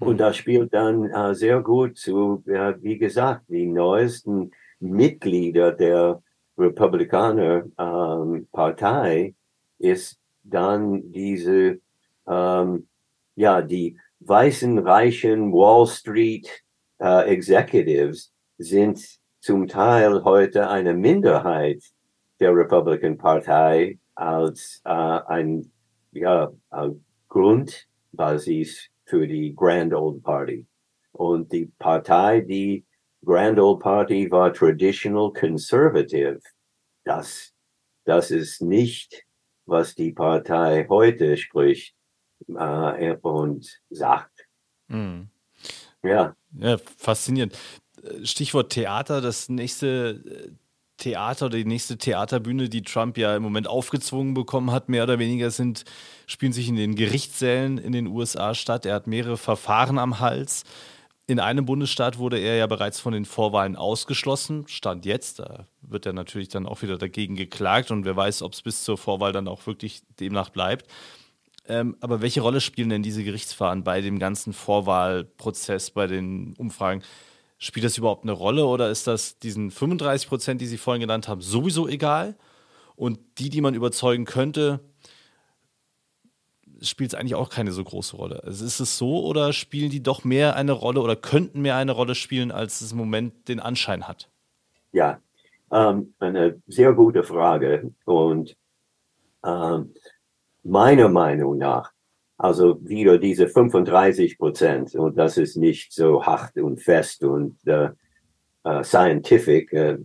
Und 0.00 0.14
mhm. 0.14 0.18
das 0.18 0.36
spielt 0.36 0.72
dann 0.72 1.10
äh, 1.10 1.34
sehr 1.34 1.60
gut 1.60 1.96
zu, 1.96 2.42
wie 2.44 2.98
gesagt, 2.98 3.42
die 3.48 3.66
neuesten 3.66 4.52
Mitglieder 4.78 5.72
der 5.72 6.22
Republikaner 6.56 7.64
ähm, 7.78 8.46
Partei 8.52 9.34
ist 9.78 10.18
dann 10.42 11.12
diese, 11.12 11.80
ähm, 12.26 12.88
ja, 13.36 13.62
die 13.62 13.96
weißen, 14.20 14.78
reichen 14.78 15.52
Wall 15.52 15.86
Street 15.86 16.64
äh, 16.98 17.28
Executives 17.30 18.32
sind 18.58 19.18
zum 19.40 19.68
Teil 19.68 20.24
heute 20.24 20.68
eine 20.68 20.94
Minderheit 20.94 21.82
der 22.40 22.54
Republican 22.54 23.16
Partei 23.16 23.98
als 24.14 24.80
äh, 24.84 24.90
ein 24.90 25.70
ja, 26.12 26.50
Grundbasis 27.28 28.88
für 29.04 29.26
die 29.26 29.54
Grand 29.54 29.94
Old 29.94 30.22
Party. 30.22 30.66
Und 31.12 31.52
die 31.52 31.66
Partei, 31.78 32.40
die 32.40 32.84
Grand 33.24 33.58
Old 33.58 33.80
Party 33.80 34.30
war 34.30 34.52
traditional 34.52 35.32
conservative. 35.32 36.40
Das, 37.04 37.52
das 38.04 38.30
ist 38.30 38.62
nicht, 38.62 39.24
was 39.66 39.94
die 39.94 40.12
Partei 40.12 40.86
heute 40.88 41.36
spricht 41.36 41.94
äh, 42.48 43.16
und 43.22 43.80
sagt. 43.90 44.48
Mhm. 44.88 45.28
Ja. 46.02 46.34
Ja. 46.52 46.76
Faszinierend. 46.96 47.56
Stichwort 48.22 48.70
Theater, 48.72 49.20
das 49.20 49.48
nächste 49.48 50.22
äh, 50.24 50.50
Theater 50.98 51.46
oder 51.46 51.56
die 51.56 51.64
nächste 51.64 51.96
Theaterbühne, 51.96 52.68
die 52.68 52.82
Trump 52.82 53.16
ja 53.18 53.36
im 53.36 53.42
Moment 53.42 53.68
aufgezwungen 53.68 54.34
bekommen 54.34 54.72
hat, 54.72 54.88
mehr 54.88 55.04
oder 55.04 55.18
weniger 55.18 55.50
sind, 55.50 55.84
spielen 56.26 56.52
sich 56.52 56.68
in 56.68 56.76
den 56.76 56.96
Gerichtssälen 56.96 57.78
in 57.78 57.92
den 57.92 58.08
USA 58.08 58.54
statt. 58.54 58.84
Er 58.84 58.94
hat 58.94 59.06
mehrere 59.06 59.36
Verfahren 59.36 59.98
am 59.98 60.18
Hals. 60.18 60.64
In 61.28 61.40
einem 61.40 61.66
Bundesstaat 61.66 62.18
wurde 62.18 62.38
er 62.38 62.56
ja 62.56 62.66
bereits 62.66 62.98
von 63.00 63.12
den 63.12 63.26
Vorwahlen 63.26 63.76
ausgeschlossen. 63.76 64.66
Stand 64.66 65.04
jetzt, 65.04 65.38
da 65.38 65.66
wird 65.82 66.06
er 66.06 66.14
natürlich 66.14 66.48
dann 66.48 66.66
auch 66.66 66.82
wieder 66.82 66.98
dagegen 66.98 67.36
geklagt 67.36 67.90
und 67.90 68.04
wer 68.04 68.16
weiß, 68.16 68.42
ob 68.42 68.54
es 68.54 68.62
bis 68.62 68.82
zur 68.82 68.98
Vorwahl 68.98 69.32
dann 69.32 69.46
auch 69.46 69.66
wirklich 69.66 70.02
demnach 70.18 70.48
bleibt. 70.48 70.90
Ähm, 71.68 71.96
aber 72.00 72.22
welche 72.22 72.40
Rolle 72.40 72.60
spielen 72.60 72.88
denn 72.88 73.02
diese 73.02 73.22
Gerichtsverfahren 73.22 73.84
bei 73.84 74.00
dem 74.00 74.18
ganzen 74.18 74.52
Vorwahlprozess, 74.52 75.90
bei 75.90 76.06
den 76.06 76.54
Umfragen? 76.56 77.02
Spielt 77.58 77.84
das 77.84 77.98
überhaupt 77.98 78.22
eine 78.22 78.32
Rolle 78.32 78.64
oder 78.64 78.88
ist 78.88 79.06
das 79.06 79.38
diesen 79.38 79.70
35 79.70 80.28
Prozent, 80.28 80.60
die 80.60 80.66
Sie 80.66 80.78
vorhin 80.78 81.00
genannt 81.00 81.28
haben, 81.28 81.42
sowieso 81.42 81.86
egal? 81.88 82.36
Und 82.96 83.18
die, 83.38 83.50
die 83.50 83.60
man 83.60 83.74
überzeugen 83.74 84.24
könnte, 84.24 84.80
spielt 86.80 87.12
es 87.12 87.18
eigentlich 87.18 87.34
auch 87.34 87.50
keine 87.50 87.72
so 87.72 87.84
große 87.84 88.16
Rolle. 88.16 88.42
Also 88.44 88.64
ist 88.64 88.80
es 88.80 88.96
so 88.96 89.24
oder 89.24 89.52
spielen 89.52 89.90
die 89.90 90.02
doch 90.02 90.24
mehr 90.24 90.56
eine 90.56 90.72
Rolle 90.72 91.00
oder 91.00 91.16
könnten 91.16 91.60
mehr 91.60 91.76
eine 91.76 91.92
Rolle 91.92 92.14
spielen, 92.14 92.50
als 92.50 92.80
es 92.80 92.92
im 92.92 92.98
Moment 92.98 93.48
den 93.48 93.60
Anschein 93.60 94.08
hat? 94.08 94.28
Ja, 94.92 95.20
ähm, 95.70 96.14
eine 96.18 96.60
sehr 96.66 96.92
gute 96.92 97.22
Frage. 97.22 97.92
Und 98.04 98.56
ähm, 99.44 99.94
meiner 100.68 101.08
Meinung 101.08 101.58
nach 101.58 101.92
also 102.38 102.78
wieder 102.82 103.18
diese 103.18 103.48
35 103.48 104.38
Prozent 104.38 104.94
und 104.94 105.18
das 105.18 105.36
ist 105.36 105.56
nicht 105.56 105.92
so 105.92 106.24
hart 106.24 106.56
und 106.56 106.80
fest 106.80 107.24
und 107.24 107.58
äh, 107.66 107.90
äh, 108.64 108.84
scientific, 108.84 109.72
äh, 109.72 109.98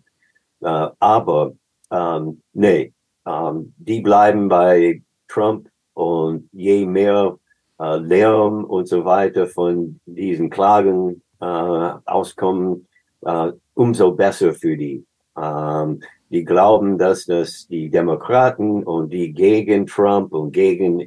äh, 0.62 0.89
aber 0.99 1.54
ähm, 1.91 2.41
nee, 2.54 2.91
ähm, 3.28 3.73
die 3.78 4.02
bleiben 4.02 4.49
bei 4.49 5.04
Trump 5.28 5.69
und 5.93 6.49
je 6.52 6.88
mehr 6.88 7.38
äh, 7.80 7.97
Lärm 7.97 8.65
und 8.65 8.88
so 8.88 9.06
weiter 9.06 9.45
von 9.45 9.99
diesen 10.08 10.49
Klagen 10.49 11.21
äh, 11.39 11.45
auskommen, 11.45 12.88
äh, 13.21 13.52
umso 13.76 14.12
besser 14.12 14.54
für 14.54 14.76
die. 14.76 15.06
Ähm, 15.38 16.02
die 16.29 16.43
glauben, 16.43 16.97
dass 16.97 17.25
das 17.25 17.67
die 17.67 17.89
Demokraten 17.89 18.83
und 18.83 19.12
die 19.12 19.33
gegen 19.33 19.86
Trump 19.86 20.33
und 20.33 20.51
gegen 20.51 20.99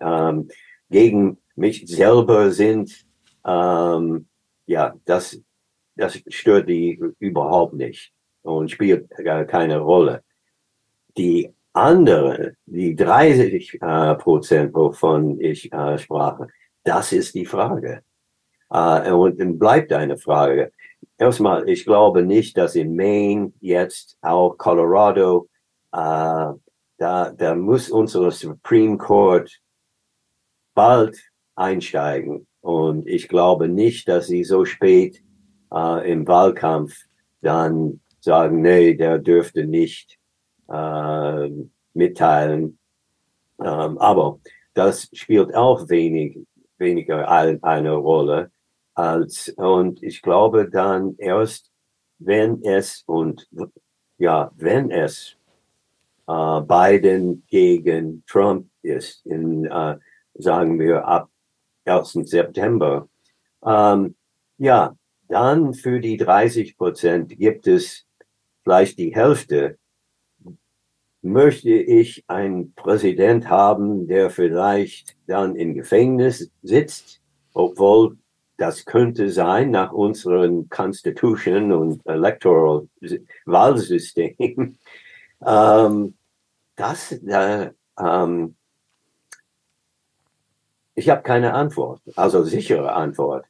ähm, 0.00 0.48
gegen 0.90 1.38
mich 1.54 1.86
selber 1.86 2.50
sind, 2.50 3.06
ähm, 3.44 4.28
ja, 4.66 4.94
das, 5.04 5.40
das 5.94 6.20
stört 6.28 6.68
die 6.68 7.00
überhaupt 7.18 7.74
nicht 7.74 8.12
und 8.42 8.70
spielt 8.70 9.10
keine 9.48 9.78
Rolle. 9.78 10.22
Die 11.16 11.52
andere, 11.72 12.54
die 12.66 12.94
30 12.94 13.78
äh, 13.80 14.14
Prozent, 14.14 14.74
wovon 14.74 15.40
ich 15.40 15.72
äh, 15.72 15.98
sprach, 15.98 16.40
das 16.84 17.12
ist 17.12 17.34
die 17.34 17.46
Frage. 17.46 18.02
Äh, 18.70 19.10
und 19.12 19.40
dann 19.40 19.58
bleibt 19.58 19.92
eine 19.92 20.18
Frage. 20.18 20.72
Erstmal, 21.18 21.68
ich 21.68 21.84
glaube 21.84 22.22
nicht, 22.22 22.56
dass 22.56 22.74
in 22.74 22.94
Maine 22.94 23.52
jetzt 23.60 24.18
auch 24.20 24.56
Colorado, 24.56 25.48
äh, 25.92 26.52
da, 26.98 27.30
da 27.36 27.54
muss 27.54 27.90
unser 27.90 28.30
Supreme 28.30 28.98
Court 28.98 29.60
bald 30.74 31.18
einsteigen. 31.54 32.46
Und 32.60 33.06
ich 33.06 33.28
glaube 33.28 33.68
nicht, 33.68 34.08
dass 34.08 34.26
sie 34.26 34.44
so 34.44 34.64
spät 34.64 35.22
äh, 35.72 36.10
im 36.10 36.26
Wahlkampf 36.26 36.94
dann 37.40 38.00
sagen, 38.20 38.60
nee, 38.60 38.94
der 38.94 39.18
dürfte 39.18 39.66
nicht 39.66 40.18
äh, 40.68 41.50
mitteilen. 41.94 42.78
Ähm, 43.60 43.98
aber 43.98 44.40
das 44.74 45.08
spielt 45.12 45.54
auch 45.54 45.88
wenig, 45.88 46.38
weniger 46.76 47.28
eine 47.30 47.92
Rolle 47.92 48.50
als, 48.96 49.50
und 49.50 50.02
ich 50.02 50.22
glaube 50.22 50.68
dann 50.68 51.14
erst, 51.18 51.70
wenn 52.18 52.62
es 52.64 53.04
und 53.06 53.48
ja, 54.18 54.50
wenn 54.56 54.90
es 54.90 55.36
äh, 56.26 56.60
Biden 56.62 57.44
gegen 57.48 58.24
Trump 58.26 58.68
ist 58.82 59.24
in 59.26 59.66
äh, 59.66 59.98
sagen 60.34 60.78
wir 60.78 61.06
ab 61.06 61.28
1. 61.84 62.12
September, 62.24 63.08
ähm, 63.64 64.14
Ja, 64.58 64.96
dann 65.28 65.74
für 65.74 66.00
die 66.00 66.16
30 66.16 66.76
Prozent 66.78 67.38
gibt 67.38 67.66
es 67.66 68.06
vielleicht 68.62 68.98
die 68.98 69.14
Hälfte. 69.14 69.78
Möchte 71.20 71.70
ich 71.70 72.24
einen 72.28 72.72
Präsident 72.74 73.50
haben, 73.50 74.06
der 74.06 74.30
vielleicht 74.30 75.16
dann 75.26 75.56
im 75.56 75.74
Gefängnis 75.74 76.50
sitzt, 76.62 77.20
obwohl 77.52 78.16
das 78.56 78.84
könnte 78.84 79.30
sein 79.30 79.70
nach 79.70 79.92
unseren 79.92 80.68
Constitution 80.68 81.72
und 81.72 82.06
Electoral 82.06 82.88
Wahlsystem. 83.44 84.34
ähm, 85.46 86.14
das, 86.76 87.12
äh, 87.12 87.70
ähm, 87.98 88.56
ich 90.94 91.10
habe 91.10 91.22
keine 91.22 91.52
Antwort, 91.54 92.00
also 92.16 92.42
sichere 92.42 92.92
Antwort. 92.92 93.44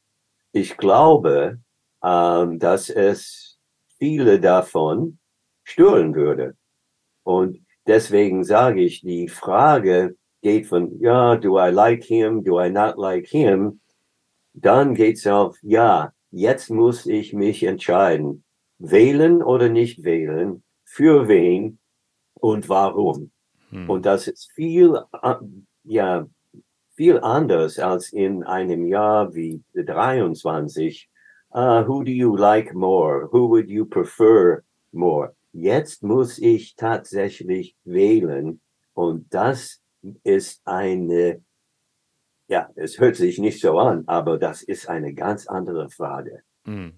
Ich 0.51 0.75
glaube, 0.77 1.59
ähm, 2.03 2.59
dass 2.59 2.89
es 2.89 3.57
viele 3.97 4.39
davon 4.39 5.19
stören 5.63 6.15
würde. 6.15 6.55
Und 7.23 7.65
deswegen 7.85 8.43
sage 8.43 8.81
ich, 8.81 9.01
die 9.01 9.27
Frage 9.29 10.15
geht 10.41 10.67
von, 10.67 10.99
ja, 10.99 11.35
do 11.35 11.57
I 11.59 11.69
like 11.71 12.03
him, 12.03 12.43
do 12.43 12.61
I 12.61 12.69
not 12.69 12.97
like 12.97 13.27
him? 13.27 13.79
Dann 14.59 14.95
geht's 14.95 15.27
auf, 15.27 15.57
ja, 15.61 16.13
jetzt 16.31 16.71
muss 16.71 17.05
ich 17.05 17.31
mich 17.33 17.61
entscheiden, 17.63 18.43
wählen 18.79 19.43
oder 19.43 19.69
nicht 19.69 20.03
wählen, 20.03 20.63
für 20.83 21.27
wen 21.27 21.77
und 22.33 22.67
warum. 22.67 23.31
Hm. 23.69 23.87
Und 23.87 24.07
das 24.07 24.27
ist 24.27 24.51
viel, 24.51 24.99
ja, 25.83 26.27
viel 26.95 27.19
anders 27.19 27.77
als 27.77 28.11
in 28.11 28.43
einem 28.43 28.87
Jahr 28.87 29.35
wie 29.35 29.61
23, 29.75 31.07
uh, 31.53 31.83
who 31.85 32.03
do 32.03 32.11
you 32.11 32.35
like 32.35 32.73
more? 32.73 33.29
Who 33.31 33.49
would 33.49 33.69
you 33.69 33.85
prefer 33.85 34.63
more? 34.91 35.35
Jetzt 35.53 36.01
muss 36.01 36.39
ich 36.39 36.75
tatsächlich 36.75 37.75
wählen 37.83 38.59
und 38.95 39.31
das 39.31 39.83
ist 40.23 40.61
eine, 40.65 41.43
ja, 42.47 42.69
es 42.75 42.99
hört 42.99 43.15
sich 43.15 43.39
nicht 43.39 43.59
so 43.59 43.77
an, 43.79 44.03
aber 44.07 44.37
das 44.37 44.61
ist 44.63 44.89
eine 44.89 45.13
ganz 45.13 45.47
andere 45.47 45.89
Frage. 45.89 46.41
Mhm. 46.65 46.93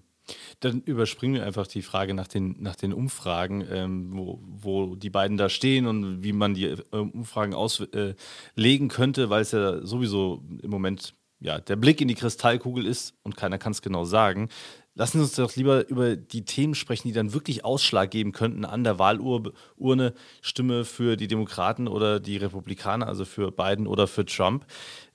Dann 0.60 0.82
überspringen 0.82 1.36
wir 1.36 1.44
einfach 1.44 1.66
die 1.66 1.82
Frage 1.82 2.14
nach 2.14 2.28
den, 2.28 2.56
nach 2.60 2.76
den 2.76 2.92
Umfragen, 2.92 3.66
ähm, 3.68 4.10
wo, 4.12 4.40
wo 4.42 4.94
die 4.94 5.10
beiden 5.10 5.36
da 5.36 5.48
stehen 5.48 5.86
und 5.86 6.22
wie 6.22 6.32
man 6.32 6.54
die 6.54 6.66
äh, 6.66 6.76
Umfragen 6.92 7.54
auslegen 7.54 8.16
äh, 8.54 8.88
könnte, 8.88 9.30
weil 9.30 9.42
es 9.42 9.52
ja 9.52 9.84
sowieso 9.84 10.42
im 10.62 10.70
Moment 10.70 11.14
ja, 11.40 11.58
der 11.58 11.76
Blick 11.76 12.00
in 12.00 12.08
die 12.08 12.14
Kristallkugel 12.14 12.86
ist 12.86 13.14
und 13.22 13.36
keiner 13.36 13.58
kann 13.58 13.72
es 13.72 13.82
genau 13.82 14.04
sagen. 14.04 14.50
Lassen 14.94 15.18
Sie 15.18 15.24
uns 15.24 15.34
doch 15.34 15.56
lieber 15.56 15.88
über 15.88 16.16
die 16.16 16.44
Themen 16.44 16.74
sprechen, 16.74 17.08
die 17.08 17.14
dann 17.14 17.32
wirklich 17.32 17.64
Ausschlag 17.64 18.10
geben 18.10 18.32
könnten 18.32 18.64
an 18.64 18.84
der 18.84 18.98
Wahlurne, 18.98 20.12
Stimme 20.42 20.84
für 20.84 21.16
die 21.16 21.28
Demokraten 21.28 21.88
oder 21.88 22.20
die 22.20 22.36
Republikaner, 22.36 23.06
also 23.06 23.24
für 23.24 23.50
Biden 23.50 23.86
oder 23.86 24.06
für 24.06 24.26
Trump. 24.26 24.66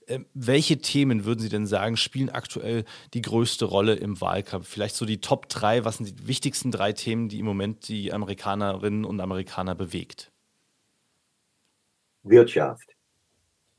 Ähm, 0.08 0.26
welche 0.34 0.78
Themen 0.78 1.26
würden 1.26 1.40
Sie 1.40 1.50
denn 1.50 1.66
sagen, 1.66 1.98
spielen 1.98 2.30
aktuell 2.30 2.86
die 3.14 3.22
größte 3.22 3.66
Rolle 3.66 3.96
im 3.96 4.22
Wahlkampf? 4.22 4.68
Vielleicht 4.68 4.96
so 4.96 5.06
die 5.06 5.20
Top 5.20 5.50
drei, 5.50 5.84
was 5.84 5.98
sind 5.98 6.10
die 6.10 6.28
wichtigsten 6.28 6.72
drei 6.72 6.94
Themen, 6.94 7.30
die 7.30 7.40
im 7.40 7.46
Moment 7.46 7.88
die 7.88 8.14
Amerikanerinnen 8.14 9.06
und 9.06 9.20
Amerikaner 9.20 9.74
bewegt? 9.74 10.32
Wirtschaft. 12.24 12.96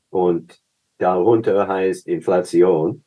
Und 0.09 0.61
darunter 0.97 1.67
heißt 1.67 2.07
Inflation, 2.07 3.03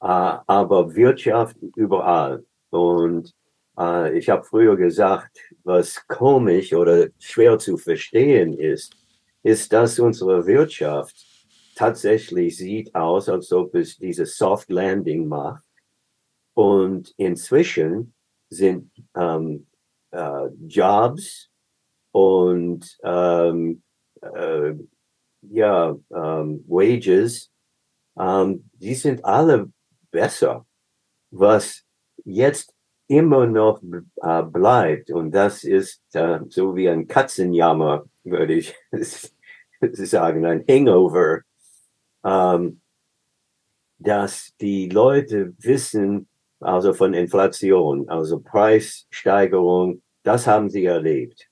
äh, 0.00 0.06
aber 0.06 0.94
Wirtschaft 0.94 1.56
überall. 1.76 2.44
Und 2.70 3.34
äh, 3.78 4.16
ich 4.16 4.28
habe 4.28 4.44
früher 4.44 4.76
gesagt, 4.76 5.38
was 5.64 6.06
komisch 6.08 6.72
oder 6.72 7.08
schwer 7.18 7.58
zu 7.58 7.76
verstehen 7.76 8.54
ist, 8.54 8.96
ist, 9.42 9.72
dass 9.72 9.98
unsere 9.98 10.46
Wirtschaft 10.46 11.29
tatsächlich 11.80 12.58
sieht 12.58 12.94
aus, 12.94 13.30
als 13.30 13.50
ob 13.54 13.74
es 13.74 13.96
dieses 13.96 14.36
Soft 14.36 14.70
Landing 14.70 15.26
macht. 15.26 15.64
Und 16.52 17.14
inzwischen 17.16 18.12
sind 18.50 18.92
ähm, 19.16 19.66
äh, 20.10 20.48
Jobs 20.66 21.48
und 22.12 22.98
ähm, 23.02 23.82
äh, 24.20 24.74
ja, 25.40 25.96
ähm, 26.10 26.64
Wages, 26.68 27.50
ähm, 28.18 28.68
die 28.74 28.94
sind 28.94 29.24
alle 29.24 29.72
besser. 30.10 30.66
Was 31.30 31.82
jetzt 32.24 32.74
immer 33.06 33.46
noch 33.46 33.80
äh, 34.20 34.42
bleibt, 34.42 35.10
und 35.10 35.30
das 35.30 35.64
ist 35.64 36.02
äh, 36.12 36.40
so 36.50 36.76
wie 36.76 36.90
ein 36.90 37.08
Katzenjammer, 37.08 38.04
würde 38.22 38.52
ich 38.52 38.74
sagen, 39.80 40.44
ein 40.44 40.62
Hangover, 40.68 41.40
ähm, 42.24 42.80
dass 43.98 44.52
die 44.60 44.88
Leute 44.88 45.54
wissen, 45.58 46.28
also 46.60 46.92
von 46.92 47.14
Inflation, 47.14 48.08
also 48.08 48.40
Preissteigerung, 48.40 50.02
das 50.22 50.46
haben 50.46 50.70
sie 50.70 50.84
erlebt. 50.84 51.48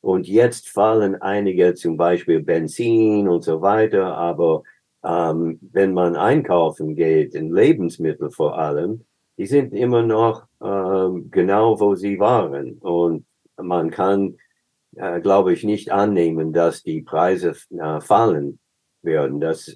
Und 0.00 0.26
jetzt 0.26 0.70
fallen 0.70 1.20
einige, 1.20 1.74
zum 1.74 1.96
Beispiel 1.96 2.42
Benzin 2.42 3.28
und 3.28 3.42
so 3.44 3.60
weiter, 3.60 4.16
aber 4.16 4.62
ähm, 5.04 5.58
wenn 5.72 5.92
man 5.92 6.16
einkaufen 6.16 6.94
geht, 6.94 7.34
in 7.34 7.52
Lebensmittel 7.52 8.30
vor 8.30 8.58
allem, 8.58 9.04
die 9.38 9.46
sind 9.46 9.72
immer 9.72 10.02
noch 10.02 10.46
ähm, 10.62 11.30
genau, 11.30 11.80
wo 11.80 11.94
sie 11.94 12.18
waren. 12.18 12.74
Und 12.78 13.26
man 13.56 13.90
kann, 13.90 14.36
äh, 14.96 15.20
glaube 15.20 15.52
ich, 15.52 15.64
nicht 15.64 15.90
annehmen, 15.90 16.52
dass 16.52 16.82
die 16.82 17.02
Preise 17.02 17.54
äh, 17.70 18.00
fallen 18.00 18.58
werden. 19.02 19.40
Das 19.40 19.74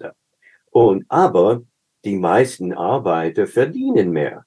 und 0.74 1.04
aber 1.08 1.62
die 2.04 2.16
meisten 2.16 2.72
Arbeiter 2.72 3.46
verdienen 3.46 4.10
mehr. 4.10 4.44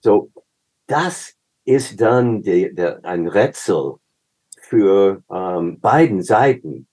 So, 0.00 0.30
das 0.86 1.34
ist 1.64 2.00
dann 2.00 2.42
die, 2.42 2.72
der, 2.72 3.04
ein 3.04 3.26
Rätsel 3.26 3.96
für 4.60 5.22
ähm, 5.30 5.80
beiden 5.80 6.22
Seiten, 6.22 6.86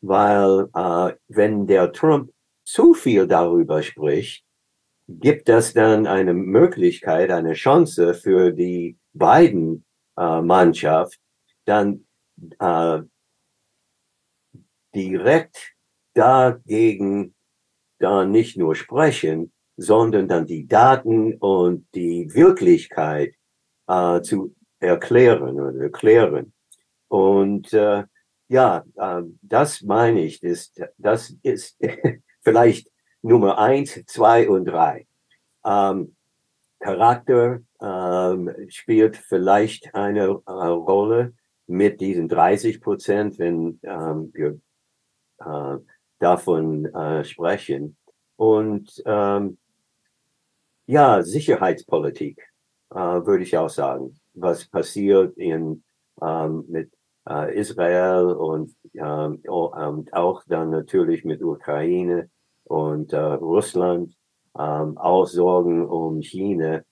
weil 0.00 0.68
äh, 0.74 1.14
wenn 1.28 1.66
der 1.68 1.92
Trump 1.92 2.32
zu 2.64 2.92
viel 2.92 3.28
darüber 3.28 3.82
spricht, 3.82 4.44
gibt 5.06 5.48
das 5.48 5.72
dann 5.72 6.06
eine 6.06 6.34
Möglichkeit, 6.34 7.30
eine 7.30 7.54
Chance 7.54 8.14
für 8.14 8.50
die 8.50 8.98
beiden 9.12 9.84
äh, 10.16 10.42
Mannschaft, 10.42 11.20
dann 11.64 12.04
äh, 12.58 12.98
direkt 14.92 15.74
dagegen 16.14 17.34
da 17.98 18.24
nicht 18.24 18.56
nur 18.56 18.74
sprechen, 18.74 19.52
sondern 19.76 20.28
dann 20.28 20.46
die 20.46 20.66
Daten 20.66 21.34
und 21.34 21.86
die 21.94 22.32
Wirklichkeit 22.34 23.34
äh, 23.86 24.20
zu 24.22 24.54
erklären 24.80 25.60
oder 25.60 25.82
erklären. 25.82 26.52
Und 27.08 27.72
äh, 27.72 28.04
ja, 28.48 28.84
äh, 28.96 29.22
das 29.42 29.82
meine 29.82 30.20
ich, 30.20 30.42
ist, 30.42 30.82
das 30.96 31.34
ist 31.42 31.78
vielleicht 32.42 32.90
Nummer 33.22 33.58
eins, 33.58 34.00
zwei 34.06 34.48
und 34.48 34.66
drei. 34.66 35.06
Ähm, 35.64 36.16
Charakter 36.80 37.60
ähm, 37.80 38.54
spielt 38.68 39.16
vielleicht 39.16 39.94
eine 39.94 40.40
äh, 40.46 40.50
Rolle 40.50 41.34
mit 41.66 42.00
diesen 42.00 42.28
30 42.28 42.80
Prozent, 42.80 43.38
wenn 43.38 43.80
ähm, 43.82 44.30
wir 44.32 44.60
äh, 45.40 45.78
davon 46.18 46.86
äh, 46.86 47.24
sprechen. 47.24 47.96
Und 48.36 49.02
ähm, 49.06 49.58
ja, 50.86 51.22
Sicherheitspolitik 51.22 52.40
äh, 52.90 52.96
würde 52.96 53.42
ich 53.42 53.56
auch 53.56 53.70
sagen, 53.70 54.18
was 54.34 54.66
passiert 54.66 55.36
in 55.36 55.82
ähm, 56.22 56.64
mit 56.68 56.90
äh, 57.28 57.54
Israel 57.58 58.26
und 58.26 58.74
ähm, 58.94 59.42
auch 60.12 60.42
dann 60.46 60.70
natürlich 60.70 61.24
mit 61.24 61.42
Ukraine 61.42 62.30
und 62.64 63.12
äh, 63.12 63.18
Russland, 63.18 64.14
ähm, 64.58 64.96
auch 64.98 65.26
Sorgen 65.26 65.86
um 65.86 66.20
China. 66.20 66.82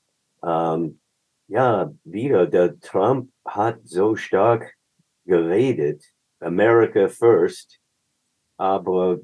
Ähm, 0.43 1.01
ja, 1.49 1.93
wieder, 2.05 2.47
der 2.47 2.79
Trump 2.81 3.31
hat 3.45 3.79
so 3.85 4.17
stark 4.17 4.75
geredet, 5.25 6.05
America 6.41 7.09
first, 7.09 7.81
aber 8.57 9.19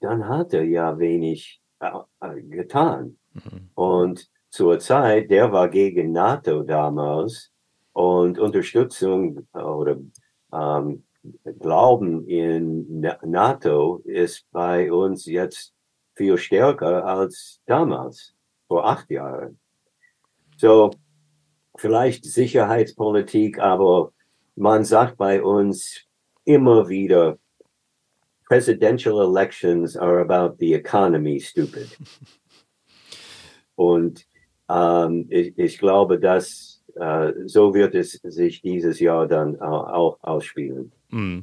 dann 0.00 0.28
hat 0.28 0.52
er 0.52 0.64
ja 0.64 0.98
wenig 0.98 1.60
äh, 1.80 1.90
äh, 2.20 2.42
getan. 2.42 3.18
Mhm. 3.32 3.70
Und 3.74 4.30
zur 4.50 4.78
Zeit, 4.78 5.30
der 5.30 5.52
war 5.52 5.68
gegen 5.68 6.12
NATO 6.12 6.62
damals 6.62 7.50
und 7.92 8.38
Unterstützung 8.38 9.46
äh, 9.54 9.58
oder 9.60 9.96
ähm, 10.52 11.04
Glauben 11.60 12.26
in 12.26 13.00
NATO 13.22 14.02
ist 14.04 14.44
bei 14.50 14.90
uns 14.90 15.26
jetzt 15.26 15.72
viel 16.14 16.36
stärker 16.36 17.04
als 17.04 17.60
damals. 17.66 18.34
vor 18.66 18.86
acht 18.86 19.10
Jahren. 19.10 19.58
So, 20.56 20.90
vielleicht 21.76 22.24
Sicherheitspolitik, 22.24 23.58
aber 23.58 24.12
man 24.56 24.84
sagt 24.84 25.18
bei 25.18 25.42
uns 25.42 26.06
immer 26.44 26.88
wieder, 26.88 27.38
presidential 28.52 29.22
elections 29.22 29.96
are 29.96 30.20
about 30.20 30.58
the 30.58 30.74
economy, 30.74 31.40
stupid. 31.40 31.88
Und 33.76 34.26
ähm, 34.68 35.26
ich, 35.30 35.56
ich, 35.56 35.78
glaube, 35.78 36.18
dass 36.18 36.82
äh, 36.96 37.32
so 37.46 37.72
wird 37.72 37.94
es 37.94 38.20
sich 38.22 38.60
dieses 38.60 39.00
Jahr 39.00 39.26
dann 39.26 39.58
auch 39.58 40.18
ausspielen. 40.22 40.92
Mm. 41.08 41.40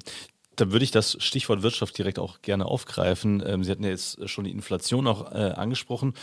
Da 0.56 0.72
würde 0.72 0.84
ich 0.84 0.92
das 0.92 1.18
Stichwort 1.20 1.64
Wirtschaft 1.64 1.98
direkt 1.98 2.20
auch 2.20 2.44
gerne 2.44 2.66
aufgreifen. 2.66 3.42
Ähm, 3.44 3.64
Sie 3.64 3.72
hatten 3.72 3.84
ja 3.84 3.90
jetzt 3.90 4.30
schon 4.30 4.44
die 4.44 4.52
Inflation 4.52 5.08
auch 5.08 5.32
äh, 5.32 5.54
angesprochen. 5.56 6.14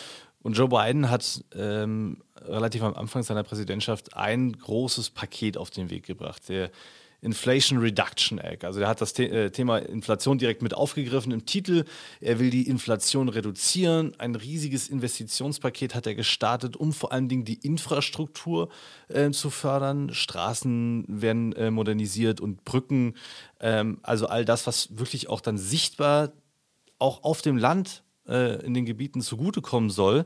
Und 0.43 0.57
Joe 0.57 0.69
Biden 0.69 1.11
hat 1.11 1.43
ähm, 1.57 2.23
relativ 2.43 2.85
am 2.85 2.95
Anfang 2.95 3.25
seiner 3.25 3.43
Präsidentschaft 3.43 4.17
ein 4.17 4.53
großes 4.53 5.11
Paket 5.11 5.57
auf 5.57 5.71
den 5.71 5.91
Weg 5.91 6.05
gebracht. 6.05 6.49
Der 6.49 6.71
Inflation 7.27 7.79
Reduction 7.79 8.39
Act. 8.39 8.65
Also 8.65 8.81
er 8.81 8.89
hat 8.89 9.01
das 9.01 9.15
The 9.15 9.25
äh, 9.25 9.51
Thema 9.51 9.79
Inflation 9.79 10.39
direkt 10.39 10.63
mit 10.63 10.73
aufgegriffen 10.73 11.33
im 11.33 11.45
Titel. 11.45 11.85
Er 12.21 12.39
will 12.39 12.51
die 12.51 12.69
Inflation 12.69 13.29
reduzieren. 13.29 14.15
Ein 14.19 14.37
riesiges 14.37 14.89
Investitionspaket 14.89 15.95
hat 15.95 16.07
er 16.07 16.15
gestartet, 16.15 16.77
um 16.77 16.93
vor 16.93 17.13
allen 17.13 17.29
Dingen 17.29 17.45
die 17.45 17.59
Infrastruktur 17.67 18.71
äh, 19.09 19.31
zu 19.33 19.51
fördern. 19.51 20.15
Straßen 20.15 21.05
werden 21.09 21.53
äh, 21.55 21.71
modernisiert 21.71 22.41
und 22.41 22.65
Brücken. 22.65 23.15
Ähm, 23.61 23.99
also 24.03 24.27
all 24.27 24.45
das, 24.45 24.67
was 24.67 24.97
wirklich 24.97 25.29
auch 25.29 25.41
dann 25.41 25.59
sichtbar 25.59 26.33
auch 26.99 27.25
auf 27.25 27.43
dem 27.43 27.59
Land 27.59 28.05
äh, 28.29 28.65
in 28.65 28.73
den 28.73 28.87
Gebieten 28.87 29.21
zugutekommen 29.21 29.91
soll. 29.91 30.25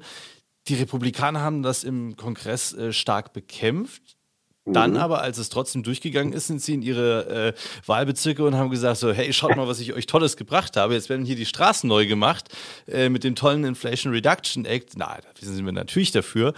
Die 0.68 0.74
Republikaner 0.74 1.40
haben 1.40 1.62
das 1.62 1.82
im 1.82 2.16
Kongress 2.16 2.74
äh, 2.74 2.92
stark 2.92 3.32
bekämpft. 3.32 4.18
Dann 4.66 4.92
mhm. 4.92 4.96
aber, 4.98 5.22
als 5.22 5.38
es 5.38 5.48
trotzdem 5.48 5.82
durchgegangen 5.82 6.32
ist, 6.32 6.46
sind 6.46 6.60
sie 6.60 6.74
in 6.74 6.82
ihre 6.82 7.54
äh, 7.54 7.86
Wahlbezirke 7.86 8.44
und 8.44 8.54
haben 8.56 8.70
gesagt 8.70 8.98
so, 8.98 9.12
hey, 9.12 9.32
schaut 9.32 9.56
mal, 9.56 9.66
was 9.66 9.80
ich 9.80 9.94
euch 9.94 10.06
Tolles 10.06 10.36
gebracht 10.36 10.76
habe. 10.76 10.94
Jetzt 10.94 11.08
werden 11.08 11.24
hier 11.24 11.36
die 11.36 11.46
Straßen 11.46 11.88
neu 11.88 12.06
gemacht 12.06 12.48
äh, 12.86 13.08
mit 13.08 13.24
dem 13.24 13.34
tollen 13.34 13.64
Inflation 13.64 14.12
Reduction 14.12 14.66
Act. 14.66 14.92
Na, 14.96 15.18
da 15.18 15.30
sind 15.40 15.64
wir 15.64 15.72
natürlich 15.72 16.12
dafür. 16.12 16.52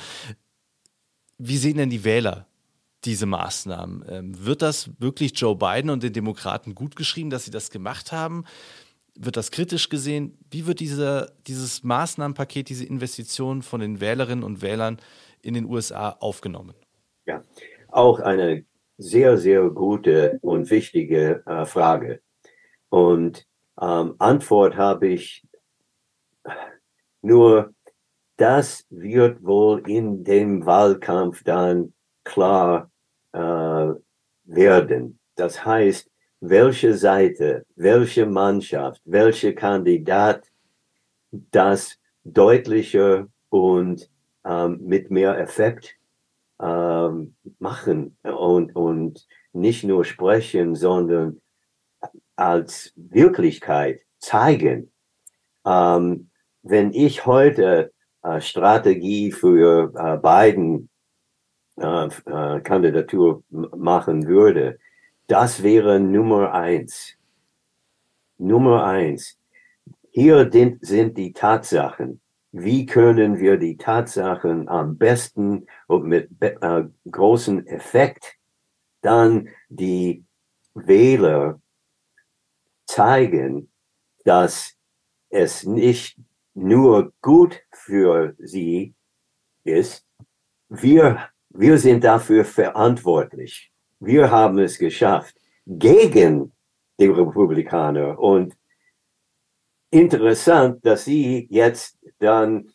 Wie 1.39 1.57
sehen 1.57 1.77
denn 1.77 1.91
die 1.91 2.05
Wähler 2.05 2.47
diese 3.05 3.27
Maßnahmen? 3.27 4.05
Ähm, 4.09 4.45
wird 4.45 4.63
das 4.63 4.91
wirklich 4.99 5.39
Joe 5.39 5.57
Biden 5.57 5.91
und 5.91 6.03
den 6.03 6.13
Demokraten 6.13 6.75
gut 6.75 6.97
geschrieben, 6.97 7.31
dass 7.31 7.45
sie 7.45 7.51
das 7.53 7.71
gemacht 7.71 8.11
haben? 8.11 8.45
Wird 9.15 9.37
das 9.37 9.51
kritisch 9.53 9.89
gesehen? 9.89 10.39
Wie 10.51 10.67
wird 10.67 10.81
diese, 10.81 11.33
dieses 11.47 11.85
Maßnahmenpaket, 11.85 12.69
diese 12.69 12.85
Investition 12.85 13.63
von 13.63 13.81
den 13.81 14.01
Wählerinnen 14.01 14.43
und 14.43 14.61
Wählern 14.61 14.99
in 15.41 15.55
den 15.55 15.67
USA 15.67 16.11
aufgenommen? 16.11 16.75
Ja, 17.27 17.43
auch 17.93 18.21
eine 18.21 18.65
sehr, 18.99 19.37
sehr 19.37 19.69
gute 19.71 20.39
und 20.43 20.71
wichtige 20.71 21.43
äh, 21.47 21.65
Frage. 21.65 22.21
Und 22.89 23.47
ähm, 23.81 24.15
Antwort 24.19 24.77
habe 24.77 25.09
ich 25.09 25.45
nur, 27.23 27.73
das 28.37 28.87
wird 28.91 29.43
wohl 29.45 29.89
in 29.89 30.25
dem 30.25 30.67
Wahlkampf 30.67 31.43
dann 31.45 31.93
klar 32.25 32.91
äh, 33.33 33.89
werden. 34.45 35.19
Das 35.37 35.65
heißt, 35.65 36.11
welche 36.41 36.95
Seite, 36.95 37.65
welche 37.77 38.27
Mannschaft, 38.27 39.01
welcher 39.05 39.53
Kandidat 39.53 40.45
das 41.31 41.99
deutlicher 42.25 43.29
und 43.49 44.11
ähm, 44.45 44.81
mit 44.83 45.11
mehr 45.11 45.39
Effekt 45.39 45.97
ähm, 46.63 47.35
machen 47.59 48.17
und, 48.23 48.75
und 48.77 49.27
nicht 49.53 49.85
nur 49.85 50.05
sprechen, 50.05 50.75
sondern 50.75 51.41
als 52.37 52.93
Wirklichkeit 52.97 54.01
zeigen. 54.19 54.93
Ähm, 55.67 56.31
wenn 56.63 56.93
ich 56.93 57.27
heute 57.27 57.93
äh, 58.23 58.41
Strategie 58.41 59.33
für 59.33 59.93
äh, 59.95 60.17
Biden 60.19 60.89
äh, 61.77 62.07
äh 62.07 62.61
Kandidatur 62.61 63.43
machen 63.51 64.27
würde, 64.27 64.79
das 65.27 65.63
wäre 65.63 65.99
Nummer 65.99 66.53
eins. 66.53 67.17
Nummer 68.39 68.85
eins. 68.85 69.39
Hier 70.11 70.51
sind 70.81 71.17
die 71.17 71.33
Tatsachen 71.33 72.21
wie 72.53 72.85
können 72.85 73.39
wir 73.39 73.57
die 73.57 73.77
Tatsachen 73.77 74.69
am 74.69 74.99
besten 74.99 75.67
und 75.87 76.05
mit 76.05 76.31
äh, 76.41 76.85
großem 77.11 77.67
Effekt 77.67 78.37
dann 79.01 79.49
die 79.69 80.25
Wähler 80.75 81.61
zeigen, 82.87 83.71
dass 84.25 84.77
es 85.31 85.65
nicht 85.65 86.19
nur 86.55 87.13
gut 87.23 87.63
für 87.73 88.35
sie 88.39 88.95
ist, 89.65 90.07
wir, 90.69 91.29
wir 91.49 91.79
sind 91.79 92.05
dafür 92.05 92.45
verantwortlich. 92.45 93.73
Wir 93.99 94.31
haben 94.31 94.59
es 94.59 94.79
geschafft 94.79 95.37
gegen 95.67 96.53
die 96.99 97.07
Republikaner 97.07 98.19
und 98.19 98.55
interessant, 99.93 100.85
dass 100.85 101.05
Sie 101.05 101.47
jetzt 101.51 101.99
dann, 102.19 102.69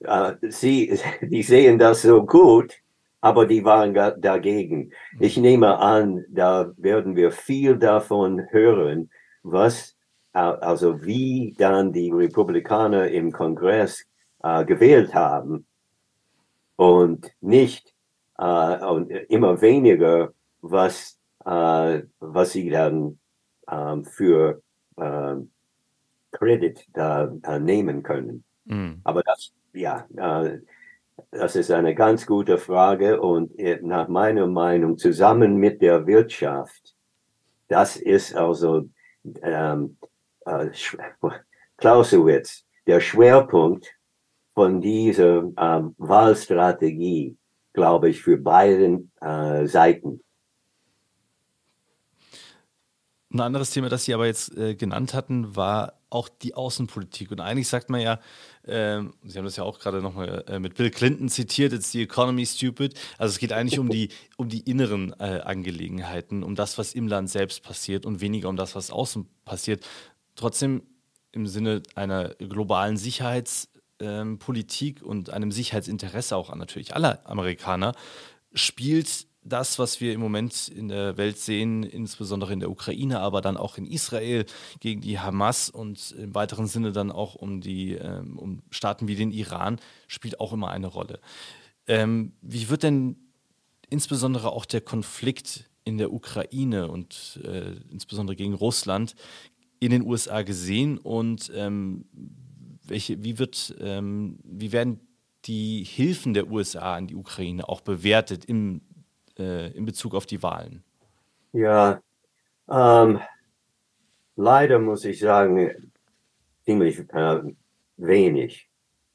äh, 0.00 0.34
Sie, 0.50 0.98
die 1.22 1.42
sehen 1.42 1.78
das 1.78 2.02
so 2.02 2.26
gut, 2.26 2.74
aber 3.20 3.46
die 3.46 3.64
waren 3.64 3.94
dagegen. 3.94 4.92
Ich 5.18 5.38
nehme 5.38 5.78
an, 5.78 6.24
da 6.28 6.72
werden 6.76 7.16
wir 7.16 7.32
viel 7.32 7.78
davon 7.78 8.42
hören, 8.50 9.10
was, 9.42 9.96
äh, 10.34 10.40
also 10.40 11.02
wie 11.04 11.54
dann 11.56 11.92
die 11.92 12.10
Republikaner 12.10 13.08
im 13.08 13.32
Kongress 13.32 14.04
äh, 14.42 14.64
gewählt 14.64 15.14
haben 15.14 15.66
und 16.76 17.32
nicht 17.40 17.94
äh, 18.38 18.84
und 18.84 19.10
immer 19.10 19.60
weniger, 19.60 20.32
was, 20.60 21.18
äh, 21.44 22.02
was 22.20 22.52
sie 22.52 22.68
dann 22.68 23.18
ähm, 23.70 24.04
für 24.04 24.62
äh, 24.96 25.36
Credit 26.34 26.86
da, 26.92 27.26
da 27.26 27.58
nehmen 27.58 28.02
können. 28.02 28.44
Mhm. 28.64 29.00
Aber 29.04 29.22
das, 29.22 29.52
ja, 29.72 30.06
äh, 30.16 30.58
das 31.30 31.56
ist 31.56 31.70
eine 31.70 31.94
ganz 31.94 32.26
gute 32.26 32.58
Frage 32.58 33.20
und 33.20 33.58
äh, 33.58 33.80
nach 33.82 34.08
meiner 34.08 34.46
Meinung 34.46 34.98
zusammen 34.98 35.56
mit 35.56 35.80
der 35.80 36.06
Wirtschaft, 36.06 36.94
das 37.68 37.96
ist 37.96 38.34
also 38.34 38.88
ähm, 39.42 39.96
äh, 40.44 40.68
Clausewitz, 41.76 42.64
der 42.86 43.00
Schwerpunkt 43.00 43.94
von 44.54 44.80
dieser 44.80 45.50
ähm, 45.56 45.94
Wahlstrategie, 45.98 47.36
glaube 47.72 48.10
ich, 48.10 48.22
für 48.22 48.36
beide 48.36 49.04
äh, 49.20 49.66
Seiten. 49.66 50.20
Ein 53.32 53.40
anderes 53.40 53.70
Thema, 53.70 53.88
das 53.88 54.04
Sie 54.04 54.14
aber 54.14 54.26
jetzt 54.26 54.56
äh, 54.56 54.76
genannt 54.76 55.12
hatten, 55.12 55.56
war 55.56 55.94
auch 56.14 56.28
die 56.28 56.54
Außenpolitik. 56.54 57.32
Und 57.32 57.40
eigentlich 57.40 57.68
sagt 57.68 57.90
man 57.90 58.00
ja, 58.00 58.14
äh, 58.62 59.02
Sie 59.24 59.36
haben 59.36 59.44
das 59.44 59.56
ja 59.56 59.64
auch 59.64 59.78
gerade 59.78 60.00
nochmal 60.00 60.44
äh, 60.48 60.58
mit 60.58 60.76
Bill 60.76 60.90
Clinton 60.90 61.28
zitiert, 61.28 61.72
it's 61.72 61.92
the 61.92 62.02
economy 62.02 62.46
stupid. 62.46 62.94
Also 63.18 63.32
es 63.32 63.38
geht 63.38 63.52
eigentlich 63.52 63.78
um 63.78 63.90
die, 63.90 64.08
um 64.36 64.48
die 64.48 64.60
inneren 64.60 65.12
äh, 65.18 65.40
Angelegenheiten, 65.44 66.42
um 66.42 66.54
das, 66.54 66.78
was 66.78 66.94
im 66.94 67.08
Land 67.08 67.30
selbst 67.30 67.62
passiert 67.62 68.06
und 68.06 68.20
weniger 68.20 68.48
um 68.48 68.56
das, 68.56 68.74
was 68.74 68.90
außen 68.90 69.26
passiert. 69.44 69.84
Trotzdem 70.36 70.82
im 71.32 71.46
Sinne 71.46 71.82
einer 71.96 72.28
globalen 72.36 72.96
Sicherheitspolitik 72.96 75.02
ähm, 75.02 75.06
und 75.06 75.30
einem 75.30 75.50
Sicherheitsinteresse 75.50 76.36
auch 76.36 76.50
an 76.50 76.58
natürlich 76.58 76.94
aller 76.94 77.28
Amerikaner 77.28 77.94
spielt 78.52 79.26
das, 79.44 79.78
was 79.78 80.00
wir 80.00 80.12
im 80.14 80.20
Moment 80.20 80.68
in 80.68 80.88
der 80.88 81.16
Welt 81.16 81.38
sehen, 81.38 81.82
insbesondere 81.82 82.52
in 82.52 82.60
der 82.60 82.70
Ukraine, 82.70 83.20
aber 83.20 83.40
dann 83.42 83.56
auch 83.56 83.76
in 83.76 83.84
Israel 83.84 84.46
gegen 84.80 85.02
die 85.02 85.20
Hamas 85.20 85.68
und 85.68 86.12
im 86.12 86.34
weiteren 86.34 86.66
Sinne 86.66 86.92
dann 86.92 87.12
auch 87.12 87.34
um 87.34 87.60
die 87.60 87.92
ähm, 87.92 88.38
um 88.38 88.62
Staaten 88.70 89.06
wie 89.06 89.16
den 89.16 89.30
Iran, 89.30 89.78
spielt 90.08 90.40
auch 90.40 90.52
immer 90.52 90.70
eine 90.70 90.86
Rolle. 90.86 91.20
Ähm, 91.86 92.32
wie 92.40 92.70
wird 92.70 92.82
denn 92.82 93.16
insbesondere 93.90 94.50
auch 94.50 94.64
der 94.64 94.80
Konflikt 94.80 95.68
in 95.84 95.98
der 95.98 96.12
Ukraine 96.12 96.88
und 96.88 97.40
äh, 97.44 97.74
insbesondere 97.90 98.36
gegen 98.36 98.54
Russland 98.54 99.14
in 99.78 99.90
den 99.90 100.02
USA 100.02 100.42
gesehen 100.42 100.96
und 100.96 101.52
ähm, 101.54 102.06
welche, 102.86 103.22
wie 103.22 103.38
wird, 103.38 103.74
ähm, 103.80 104.38
wie 104.42 104.72
werden 104.72 105.00
die 105.44 105.84
Hilfen 105.84 106.32
der 106.32 106.50
USA 106.50 106.96
an 106.96 107.06
die 107.06 107.16
Ukraine 107.16 107.68
auch 107.68 107.82
bewertet 107.82 108.46
im 108.46 108.80
äh, 109.38 109.70
in 109.72 109.84
Bezug 109.84 110.14
auf 110.14 110.26
die 110.26 110.42
Wahlen? 110.42 110.82
Ja, 111.52 112.00
ähm, 112.70 113.20
leider 114.36 114.78
muss 114.78 115.04
ich 115.04 115.20
sagen, 115.20 115.92
ziemlich 116.64 117.00
äh, 117.12 117.42
wenig. 117.96 118.68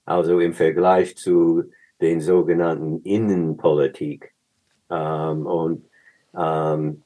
Also 0.05 0.39
im 0.39 0.53
Vergleich 0.53 1.15
zu 1.17 1.63
den 2.01 2.21
sogenannten 2.21 3.01
Innenpolitik. 3.01 4.33
Ähm, 4.89 5.45
und 5.45 5.85
ähm, 6.35 7.03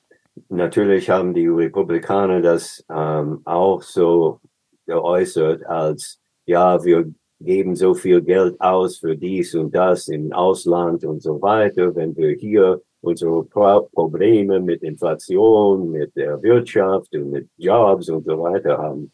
natürlich 0.49 1.09
haben 1.09 1.33
die 1.33 1.47
Republikaner 1.47 2.41
das 2.41 2.85
ähm, 2.89 3.41
auch 3.45 3.81
so 3.81 4.39
geäußert 4.85 5.65
als, 5.65 6.21
ja, 6.45 6.83
wir 6.83 7.11
geben 7.39 7.75
so 7.75 7.93
viel 7.93 8.21
Geld 8.21 8.59
aus 8.61 8.97
für 8.97 9.17
dies 9.17 9.53
und 9.55 9.73
das 9.75 10.07
im 10.07 10.31
Ausland 10.31 11.03
und 11.03 11.21
so 11.21 11.41
weiter, 11.41 11.93
wenn 11.95 12.15
wir 12.15 12.35
hier 12.35 12.81
unsere 13.03 13.43
Pro 13.43 13.89
Probleme 13.93 14.59
mit 14.59 14.81
Inflation, 14.81 15.91
mit 15.91 16.15
der 16.15 16.41
Wirtschaft 16.41 17.13
und 17.15 17.31
mit 17.31 17.49
Jobs 17.57 18.09
und 18.09 18.25
so 18.25 18.41
weiter 18.41 18.77
haben. 18.77 19.11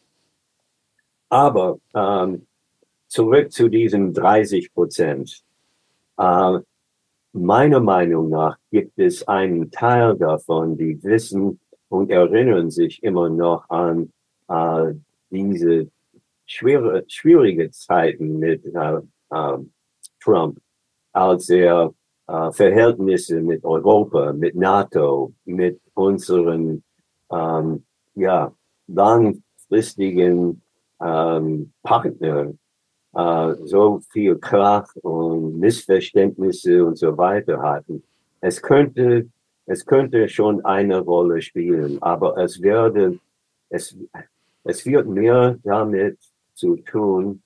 Aber 1.28 1.78
ähm, 1.94 2.46
zurück 3.08 3.52
zu 3.52 3.68
diesen 3.68 4.14
30 4.14 4.72
Prozent. 4.72 5.42
Äh, 6.16 6.58
meiner 7.32 7.80
Meinung 7.80 8.30
nach 8.30 8.56
gibt 8.70 8.98
es 8.98 9.26
einen 9.26 9.70
Teil 9.70 10.16
davon, 10.16 10.76
die 10.76 11.02
wissen 11.02 11.60
und 11.88 12.10
erinnern 12.10 12.70
sich 12.70 13.02
immer 13.02 13.28
noch 13.28 13.68
an 13.68 14.12
äh, 14.48 14.94
diese 15.30 15.90
schwere, 16.46 17.04
schwierige 17.08 17.70
Zeiten 17.70 18.38
mit 18.38 18.64
äh, 18.66 19.00
äh, 19.30 19.58
Trump, 20.20 20.58
als 21.12 21.48
er 21.48 21.92
äh, 22.30 22.52
Verhältnisse 22.52 23.40
mit 23.40 23.64
Europa, 23.64 24.32
mit 24.32 24.54
NATO, 24.54 25.32
mit 25.44 25.80
unseren 25.94 26.84
ähm, 27.30 27.84
ja, 28.14 28.52
langfristigen 28.86 30.62
ähm, 31.00 31.72
Partnern 31.82 32.58
äh, 33.14 33.54
so 33.64 34.00
viel 34.10 34.36
Krach 34.36 34.94
und 35.02 35.58
Missverständnisse 35.58 36.84
und 36.84 36.96
so 36.96 37.16
weiter 37.18 37.60
hatten. 37.60 38.04
Es 38.40 38.62
könnte, 38.62 39.28
es 39.66 39.84
könnte 39.84 40.28
schon 40.28 40.64
eine 40.64 41.00
Rolle 41.00 41.42
spielen, 41.42 42.00
aber 42.00 42.36
es 42.38 42.62
werde, 42.62 43.18
es, 43.70 43.96
es 44.62 44.86
wird 44.86 45.08
mehr 45.08 45.58
damit 45.64 46.18
zu 46.54 46.76
tun 46.76 47.42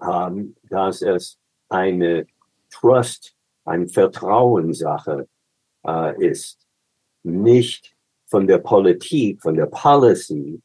haben, 0.00 0.54
dass 0.70 1.02
es 1.02 1.38
eine 1.68 2.26
Trust, 2.70 3.34
eine 3.68 3.88
Vertrauenssache 3.88 5.28
äh, 5.86 6.26
ist, 6.26 6.66
nicht 7.22 7.94
von 8.26 8.46
der 8.46 8.58
Politik, 8.58 9.42
von 9.42 9.54
der 9.54 9.66
Policy, 9.66 10.60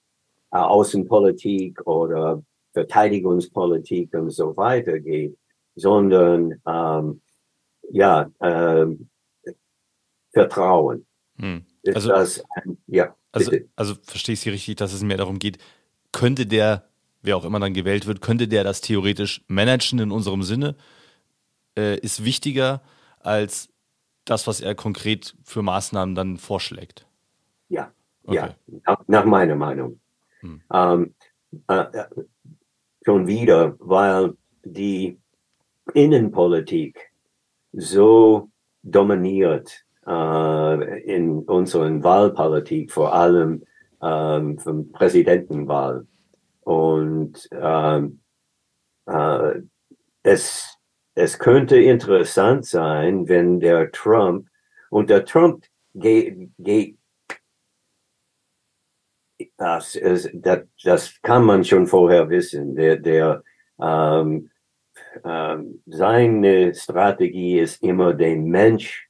äh, 0.52 0.58
Außenpolitik 0.58 1.86
oder 1.88 2.44
Verteidigungspolitik 2.74 4.14
und 4.14 4.32
so 4.32 4.56
weiter 4.58 5.00
geht, 5.00 5.38
sondern 5.76 6.62
ähm, 6.68 7.22
ja, 7.90 8.30
ähm, 8.42 9.10
Vertrauen. 10.32 11.06
Hm. 11.38 11.66
Also, 11.94 12.10
das, 12.10 12.44
ja, 12.88 13.16
also, 13.32 13.52
also 13.76 13.96
verstehe 14.04 14.34
ich 14.34 14.40
Sie 14.40 14.50
richtig, 14.50 14.76
dass 14.78 14.94
es 14.94 15.04
mehr 15.04 15.18
darum 15.18 15.40
geht, 15.40 15.58
könnte 16.12 16.46
der, 16.46 16.88
wer 17.22 17.38
auch 17.38 17.46
immer 17.46 17.60
dann 17.60 17.74
gewählt 17.74 18.08
wird, 18.08 18.22
könnte 18.22 18.48
der 18.48 18.64
das 18.64 18.82
theoretisch 18.82 19.44
managen 19.48 20.00
in 20.00 20.12
unserem 20.12 20.44
Sinne, 20.44 20.76
äh, 21.78 21.98
ist 22.00 22.24
wichtiger 22.24 22.82
als 23.20 23.70
das, 24.26 24.48
was 24.48 24.62
er 24.62 24.76
konkret 24.76 25.36
für 25.44 25.62
Maßnahmen 25.62 26.16
dann 26.16 26.38
vorschlägt. 26.38 27.08
Ja, 27.70 27.92
okay. 28.26 28.36
ja, 28.36 28.56
nach, 28.86 29.04
nach, 29.08 29.26
meiner 29.26 29.56
Meinung. 29.56 30.00
Hm. 30.40 30.62
Ähm, 30.72 31.16
äh, 31.68 31.86
schon 33.06 33.28
wieder, 33.28 33.76
weil 33.80 34.36
die 34.64 35.20
Innenpolitik 35.94 37.12
so 37.74 38.50
dominiert 38.84 39.84
äh, 40.06 41.02
in 41.04 41.40
unseren 41.40 42.04
Wahlpolitik, 42.04 42.92
vor 42.92 43.14
allem 43.14 43.64
ähm, 44.02 44.58
vom 44.60 44.92
Präsidentenwahl. 44.92 46.06
Und 46.62 47.50
ähm, 47.52 48.22
äh, 49.06 49.62
es, 50.24 50.73
es 51.16 51.38
könnte 51.40 51.78
interessant 51.78 52.66
sein, 52.66 53.28
wenn 53.28 53.60
der 53.60 53.92
Trump, 53.92 54.48
und 54.90 55.10
der 55.10 55.26
Trump 55.26 55.66
geht, 55.94 56.52
geht 56.60 56.98
das, 59.58 59.96
ist, 59.96 60.30
das, 60.34 60.62
das 60.84 61.22
kann 61.22 61.44
man 61.44 61.64
schon 61.64 61.88
vorher 61.88 62.30
wissen. 62.30 62.76
Der, 62.76 62.98
der 62.98 63.44
ähm, 63.82 64.50
ähm, 65.24 65.82
seine 65.86 66.74
Strategie 66.74 67.60
ist 67.60 67.82
immer 67.84 68.14
den 68.14 68.46
Mensch 68.46 69.10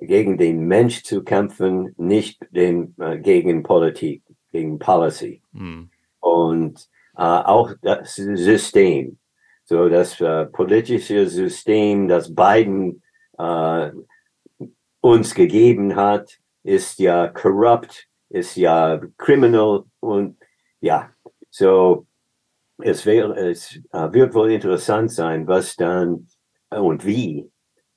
gegen 0.00 0.38
den 0.38 0.66
Mensch 0.66 1.02
zu 1.02 1.22
kämpfen, 1.22 1.94
nicht 1.98 2.46
den, 2.50 2.94
äh, 2.98 3.18
gegen 3.18 3.62
Politik, 3.62 4.22
gegen 4.50 4.78
Policy. 4.78 5.42
Mhm. 5.52 5.90
Und 6.20 6.88
äh, 7.16 7.22
auch 7.22 7.72
das 7.82 8.14
System, 8.14 9.18
so 9.70 9.88
das 9.88 10.20
äh, 10.20 10.46
politische 10.46 11.28
System, 11.28 12.08
das 12.08 12.34
Biden 12.34 13.02
äh, 13.38 13.90
uns 15.00 15.32
gegeben 15.32 15.94
hat, 15.94 16.38
ist 16.64 16.98
ja 16.98 17.28
korrupt 17.28 18.08
ist 18.30 18.56
ja 18.56 19.00
criminal 19.16 19.84
und 20.00 20.36
ja, 20.80 21.10
so 21.50 22.06
es 22.78 23.06
wäre, 23.06 23.36
es 23.50 23.78
uh, 23.92 24.12
wird 24.12 24.34
wohl 24.34 24.50
interessant 24.50 25.12
sein, 25.12 25.46
was 25.46 25.76
dann 25.76 26.26
uh, 26.74 26.78
und 26.78 27.04
wie, 27.06 27.48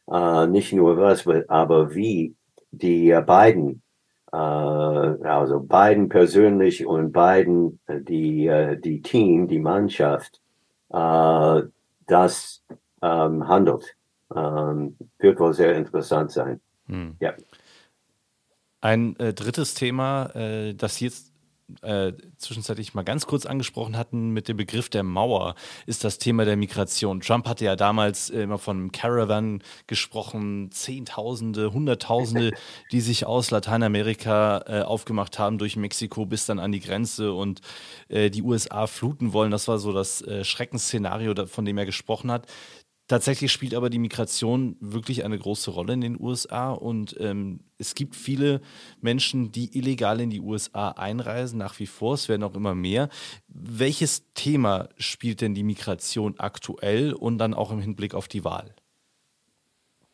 uh, 0.05 0.45
nicht 0.45 0.73
nur 0.73 0.97
was, 0.97 1.25
aber 1.47 1.95
wie 1.95 2.35
die 2.71 3.19
beiden, 3.25 3.81
also 4.31 5.59
beiden 5.59 6.09
persönlich 6.09 6.87
und 6.87 7.11
beiden 7.11 7.79
die 7.87 8.49
die 8.83 8.99
Team, 9.03 9.47
die 9.47 9.59
Mannschaft, 9.59 10.42
das 10.93 12.63
um, 13.01 13.47
handelt, 13.47 13.95
um, 14.29 14.95
wird 15.19 15.39
wohl 15.39 15.53
sehr 15.53 15.75
interessant 15.75 16.31
sein. 16.31 16.61
Hm. 16.87 17.15
Ja. 17.19 17.33
Ein 18.81 19.15
äh, 19.17 19.33
drittes 19.33 19.73
Thema, 19.73 20.27
äh, 20.35 20.73
das 20.73 20.99
jetzt 20.99 21.32
äh, 21.81 22.13
zwischenzeitlich 22.37 22.93
mal 22.93 23.03
ganz 23.03 23.25
kurz 23.25 23.45
angesprochen 23.45 23.97
hatten 23.97 24.31
mit 24.31 24.47
dem 24.47 24.57
Begriff 24.57 24.89
der 24.89 25.03
Mauer, 25.03 25.55
ist 25.85 26.03
das 26.03 26.17
Thema 26.17 26.45
der 26.45 26.57
Migration. 26.57 27.21
Trump 27.21 27.47
hatte 27.47 27.65
ja 27.65 27.75
damals 27.75 28.29
äh, 28.29 28.41
immer 28.41 28.57
von 28.57 28.91
Caravan 28.91 29.63
gesprochen, 29.87 30.71
Zehntausende, 30.71 31.73
Hunderttausende, 31.73 32.51
die 32.91 33.01
sich 33.01 33.25
aus 33.25 33.51
Lateinamerika 33.51 34.63
äh, 34.67 34.81
aufgemacht 34.81 35.39
haben 35.39 35.57
durch 35.57 35.75
Mexiko 35.75 36.25
bis 36.25 36.45
dann 36.45 36.59
an 36.59 36.71
die 36.71 36.79
Grenze 36.81 37.33
und 37.33 37.61
äh, 38.09 38.29
die 38.29 38.43
USA 38.43 38.87
fluten 38.87 39.33
wollen. 39.33 39.51
Das 39.51 39.67
war 39.67 39.79
so 39.79 39.93
das 39.93 40.21
äh, 40.21 40.43
Schreckensszenario, 40.43 41.33
von 41.47 41.65
dem 41.65 41.77
er 41.77 41.85
gesprochen 41.85 42.31
hat. 42.31 42.47
Tatsächlich 43.13 43.51
spielt 43.51 43.75
aber 43.75 43.91
die 43.91 43.99
Migration 43.99 44.75
wirklich 44.79 45.23
eine 45.23 45.37
große 45.37 45.69
Rolle 45.69 45.93
in 45.93 46.01
den 46.01 46.19
USA 46.19 46.71
und 46.71 47.15
ähm, 47.19 47.59
es 47.77 47.93
gibt 47.93 48.15
viele 48.15 48.59
Menschen, 49.01 49.51
die 49.51 49.77
illegal 49.77 50.19
in 50.19 50.31
die 50.31 50.41
USA 50.41 50.89
einreisen, 50.89 51.59
nach 51.59 51.77
wie 51.77 51.85
vor, 51.85 52.15
es 52.15 52.27
werden 52.27 52.41
auch 52.41 52.55
immer 52.55 52.73
mehr. 52.73 53.09
Welches 53.47 54.33
Thema 54.33 54.89
spielt 54.97 55.41
denn 55.41 55.53
die 55.53 55.61
Migration 55.61 56.39
aktuell 56.39 57.13
und 57.13 57.37
dann 57.37 57.53
auch 57.53 57.71
im 57.71 57.81
Hinblick 57.81 58.15
auf 58.15 58.27
die 58.27 58.43
Wahl? 58.43 58.73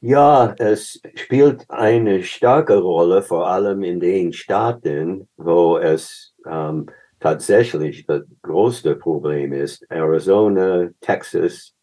Ja, 0.01 0.53
es 0.57 0.99
spielt 1.15 1.69
eine 1.69 2.21
starke 2.21 2.79
Rolle, 2.79 3.21
vor 3.21 3.47
allem 3.47 3.81
in 3.81 4.01
den 4.01 4.33
Staaten, 4.33 5.25
wo 5.37 5.77
es 5.77 6.33
ähm, 6.45 6.87
tatsächlich 7.21 8.05
das 8.05 8.23
größte 8.41 8.97
Problem 8.97 9.53
ist. 9.53 9.89
Arizona, 9.89 10.89
Texas, 10.99 11.73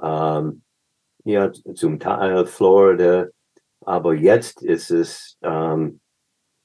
ähm, 0.00 0.62
ja, 1.24 1.52
zum 1.52 1.98
Teil 1.98 2.46
Florida, 2.46 3.28
aber 3.80 4.14
jetzt 4.14 4.62
ist 4.62 4.90
es, 4.90 5.38
ähm, 5.42 6.00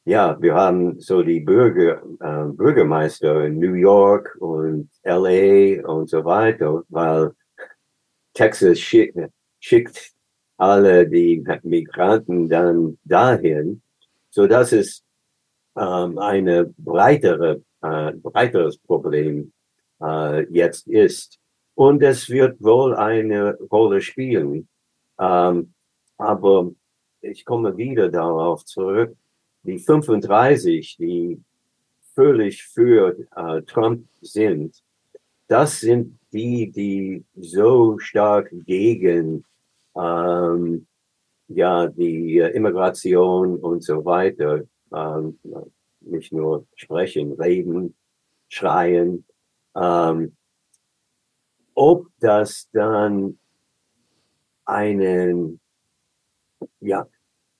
ja, 0.05 0.41
wir 0.41 0.55
haben 0.55 0.99
so 0.99 1.21
die 1.21 1.41
Bürger, 1.41 2.01
äh, 2.19 2.51
Bürgermeister 2.53 3.45
in 3.45 3.59
New 3.59 3.73
York 3.73 4.37
und 4.39 4.89
LA 5.03 5.85
und 5.87 6.09
so 6.09 6.23
weiter, 6.23 6.83
weil 6.89 7.31
Texas 8.33 8.79
schick, 8.79 9.13
schickt 9.59 10.13
alle 10.57 11.07
die 11.07 11.43
Migranten 11.63 12.49
dann 12.49 12.97
dahin, 13.03 13.81
so 14.29 14.47
dass 14.47 14.71
es 14.71 15.03
ähm, 15.75 16.17
eine 16.17 16.73
breitere, 16.77 17.61
äh, 17.81 18.13
breiteres 18.13 18.77
Problem 18.77 19.51
äh, 20.01 20.45
jetzt 20.51 20.87
ist. 20.87 21.39
Und 21.77 22.01
es 22.01 22.27
wird 22.31 22.59
wohl 22.59 22.95
eine 22.95 23.55
Rolle 23.71 24.01
spielen. 24.01 24.67
Ähm, 25.19 25.73
aber 26.17 26.71
ich 27.21 27.45
komme 27.45 27.77
wieder 27.77 28.09
darauf 28.09 28.65
zurück. 28.65 29.15
Die 29.61 29.77
35, 29.77 30.97
die 30.97 31.39
völlig 32.15 32.63
für 32.63 33.15
äh, 33.35 33.61
Trump 33.61 34.07
sind, 34.21 34.81
das 35.47 35.79
sind 35.81 36.17
die, 36.33 36.71
die 36.71 37.23
so 37.35 37.99
stark 37.99 38.49
gegen 38.65 39.45
ähm, 39.95 40.87
ja, 41.47 41.85
die 41.85 42.39
Immigration 42.39 43.55
und 43.57 43.83
so 43.83 44.03
weiter, 44.03 44.63
ähm, 44.91 45.37
nicht 46.01 46.33
nur 46.33 46.65
sprechen, 46.75 47.33
reden, 47.33 47.93
schreien, 48.49 49.25
ähm, 49.75 50.33
ob 51.77 52.07
das 52.19 52.67
dann 52.73 53.37
einen, 54.65 55.59
ja, 56.79 57.07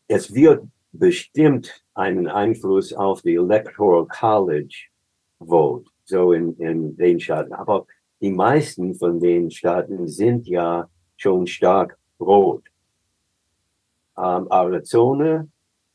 es 0.08 0.34
wird 0.34 0.64
bestimmt 0.92 1.86
einen 1.94 2.28
Einfluss 2.28 2.94
auf 2.94 3.22
die 3.22 3.36
Electoral 3.36 4.08
College 4.08 4.88
Vote, 5.40 5.92
so 6.04 6.34
in, 6.34 6.56
in 6.58 6.98
den 6.98 7.20
Staaten. 7.20 7.54
Aber 7.54 7.86
die 8.20 8.32
meisten 8.32 8.96
von 8.96 9.20
den 9.20 9.52
Staaten 9.52 10.08
sind 10.08 10.48
ja 10.48 10.90
schon 11.16 11.46
stark 11.46 11.96
rot. 12.20 12.64
Ähm, 14.18 14.48
Arizona, 14.50 15.48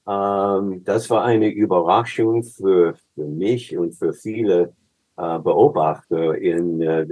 ähm, 0.07 0.85
das 0.85 1.11
war 1.11 1.25
eine 1.25 1.49
Überraschung 1.49 2.45
für, 2.45 2.95
für 3.17 3.27
mich 3.27 3.77
und 3.77 3.95
für 3.95 4.13
viele 4.13 4.77
äh, 5.17 5.39
Beobachter 5.41 6.39
in 6.39 6.81
äh, 6.81 7.09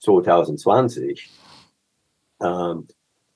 2020. 0.00 1.30
Ähm, 2.40 2.88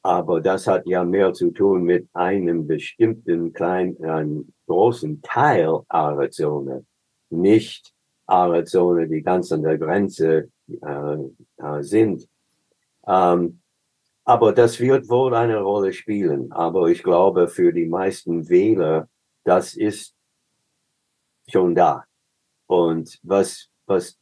aber 0.03 0.41
das 0.41 0.67
hat 0.67 0.87
ja 0.87 1.03
mehr 1.05 1.33
zu 1.33 1.51
tun 1.51 1.85
mit 1.85 2.09
einem 2.13 2.67
bestimmten 2.67 3.53
kleinen, 3.53 4.03
einem 4.05 4.53
großen 4.67 5.23
Teil 5.23 5.81
Arizona, 5.89 6.83
nicht 7.31 7.95
Arizona, 8.27 9.07
die 9.07 9.23
ganz 9.23 9.51
an 9.53 9.63
der 9.63 9.79
Grenze 9.79 10.51
äh, 10.69 11.83
sind. 11.83 12.29
Ähm, 13.07 13.61
aber 14.25 14.53
das 14.53 14.81
wird 14.81 15.09
wohl 15.09 15.35
eine 15.35 15.61
Rolle 15.61 15.93
spielen. 15.93 16.51
Aber 16.53 16.89
ich 16.89 17.03
glaube, 17.03 17.49
für 17.49 17.73
die 17.73 17.87
meisten 17.87 18.49
Wähler, 18.49 19.09
das 19.45 19.75
ist 19.75 20.15
schon 21.49 21.75
da. 21.75 22.05
Und 22.67 23.19
was, 23.23 23.69
was 23.87 24.19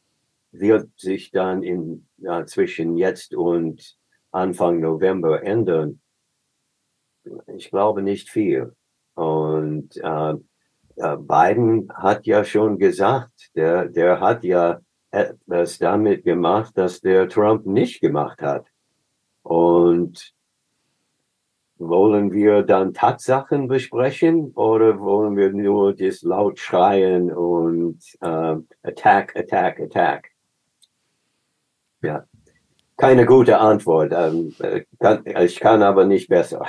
wird 0.52 0.90
sich 0.98 1.30
dann 1.30 1.62
in, 1.62 2.06
ja, 2.18 2.46
zwischen 2.46 2.96
jetzt 2.96 3.34
und 3.34 3.96
Anfang 4.30 4.80
November 4.80 5.42
ändern? 5.42 6.00
Ich 7.56 7.70
glaube 7.70 8.02
nicht 8.02 8.30
viel. 8.30 8.74
Und 9.14 9.96
äh, 9.96 10.34
Biden 10.96 11.90
hat 11.94 12.26
ja 12.26 12.44
schon 12.44 12.78
gesagt, 12.78 13.50
der, 13.54 13.88
der 13.88 14.20
hat 14.20 14.44
ja 14.44 14.80
etwas 15.10 15.78
damit 15.78 16.24
gemacht, 16.24 16.76
dass 16.76 17.00
der 17.00 17.28
Trump 17.28 17.66
nicht 17.66 18.00
gemacht 18.00 18.42
hat. 18.42 18.66
Und 19.42 20.34
wollen 21.78 22.32
wir 22.32 22.62
dann 22.62 22.94
Tatsachen 22.94 23.68
besprechen 23.68 24.52
oder 24.52 25.00
wollen 25.00 25.36
wir 25.36 25.52
nur 25.52 25.94
das 25.94 26.22
laut 26.22 26.58
schreien 26.58 27.32
und 27.32 27.98
äh, 28.20 28.56
Attack, 28.82 29.36
Attack, 29.36 29.80
Attack? 29.80 30.31
Ja, 32.02 32.24
keine 32.96 33.26
gute 33.26 33.58
Antwort. 33.58 34.12
Ähm, 34.14 34.54
äh, 34.60 34.84
kann, 34.98 35.24
ich 35.26 35.58
kann 35.58 35.82
aber 35.82 36.04
nicht 36.04 36.28
besser. 36.28 36.66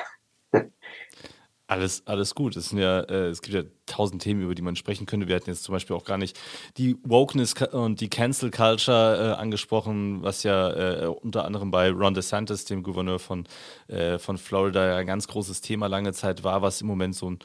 Alles, 1.65 2.05
alles 2.05 2.35
gut. 2.35 2.55
Es, 2.55 2.69
sind 2.69 2.79
ja, 2.79 2.99
äh, 2.99 3.29
es 3.29 3.41
gibt 3.41 3.55
ja 3.55 3.63
tausend 3.87 4.21
Themen, 4.21 4.41
über 4.43 4.53
die 4.53 4.61
man 4.61 4.75
sprechen 4.75 5.07
könnte. 5.07 5.27
Wir 5.27 5.35
hatten 5.37 5.49
jetzt 5.49 5.63
zum 5.63 5.73
Beispiel 5.73 5.95
auch 5.95 6.03
gar 6.03 6.19
nicht 6.19 6.39
die 6.77 6.97
Wokeness 7.03 7.55
und 7.71 7.99
die 7.99 8.09
Cancel 8.09 8.51
Culture 8.51 9.35
äh, 9.37 9.41
angesprochen, 9.41 10.21
was 10.21 10.43
ja 10.43 11.03
äh, 11.03 11.07
unter 11.07 11.45
anderem 11.45 11.71
bei 11.71 11.89
Ron 11.89 12.13
DeSantis, 12.13 12.65
dem 12.65 12.83
Gouverneur 12.83 13.17
von, 13.17 13.45
äh, 13.87 14.19
von 14.19 14.37
Florida, 14.37 14.85
ja 14.85 14.97
ein 14.97 15.07
ganz 15.07 15.27
großes 15.27 15.61
Thema 15.61 15.87
lange 15.87 16.13
Zeit 16.13 16.43
war, 16.43 16.61
was 16.61 16.81
im 16.81 16.87
Moment 16.87 17.15
so 17.15 17.31
ein 17.31 17.39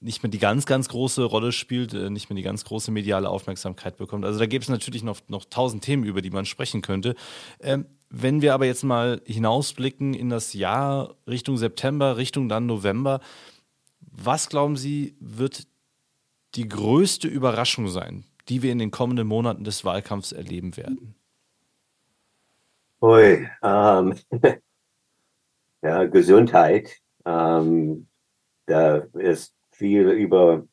nicht 0.00 0.22
mehr 0.22 0.30
die 0.30 0.38
ganz, 0.38 0.66
ganz 0.66 0.88
große 0.88 1.24
Rolle 1.24 1.52
spielt, 1.52 1.92
äh, 1.92 2.10
nicht 2.10 2.30
mehr 2.30 2.36
die 2.36 2.42
ganz 2.42 2.64
große 2.64 2.90
mediale 2.90 3.28
Aufmerksamkeit 3.28 3.96
bekommt. 3.96 4.24
Also 4.24 4.38
da 4.38 4.46
gibt 4.46 4.64
es 4.64 4.68
natürlich 4.68 5.02
noch, 5.02 5.20
noch 5.28 5.44
tausend 5.44 5.82
Themen, 5.84 6.04
über 6.04 6.22
die 6.22 6.30
man 6.30 6.44
sprechen 6.44 6.82
könnte. 6.82 7.14
Ähm, 7.60 7.86
wenn 8.10 8.40
wir 8.40 8.54
aber 8.54 8.66
jetzt 8.66 8.84
mal 8.84 9.20
hinausblicken 9.26 10.14
in 10.14 10.30
das 10.30 10.54
Jahr 10.54 11.16
Richtung 11.26 11.56
September, 11.56 12.16
Richtung 12.16 12.48
dann 12.48 12.66
November, 12.66 13.20
was 14.00 14.48
glauben 14.48 14.76
Sie, 14.76 15.16
wird 15.20 15.66
die 16.54 16.68
größte 16.68 17.28
Überraschung 17.28 17.88
sein, 17.88 18.24
die 18.48 18.62
wir 18.62 18.72
in 18.72 18.78
den 18.78 18.90
kommenden 18.90 19.26
Monaten 19.26 19.64
des 19.64 19.84
Wahlkampfs 19.84 20.32
erleben 20.32 20.76
werden? 20.76 21.14
Ui, 23.00 23.48
ähm, 23.62 24.14
ja, 25.82 26.04
Gesundheit. 26.04 26.96
Ähm, 27.24 28.08
da 28.66 28.96
ist 29.14 29.54
viel 29.78 30.08
über 30.10 30.66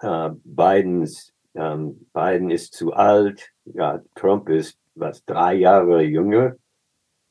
äh, 0.00 0.30
Bidens, 0.44 1.32
ähm, 1.54 2.06
Biden 2.12 2.50
ist 2.50 2.74
zu 2.74 2.92
alt, 2.92 3.52
ja, 3.64 4.02
Trump 4.14 4.48
ist 4.48 4.78
was 4.94 5.24
drei 5.24 5.54
Jahre 5.54 6.02
jünger, 6.02 6.56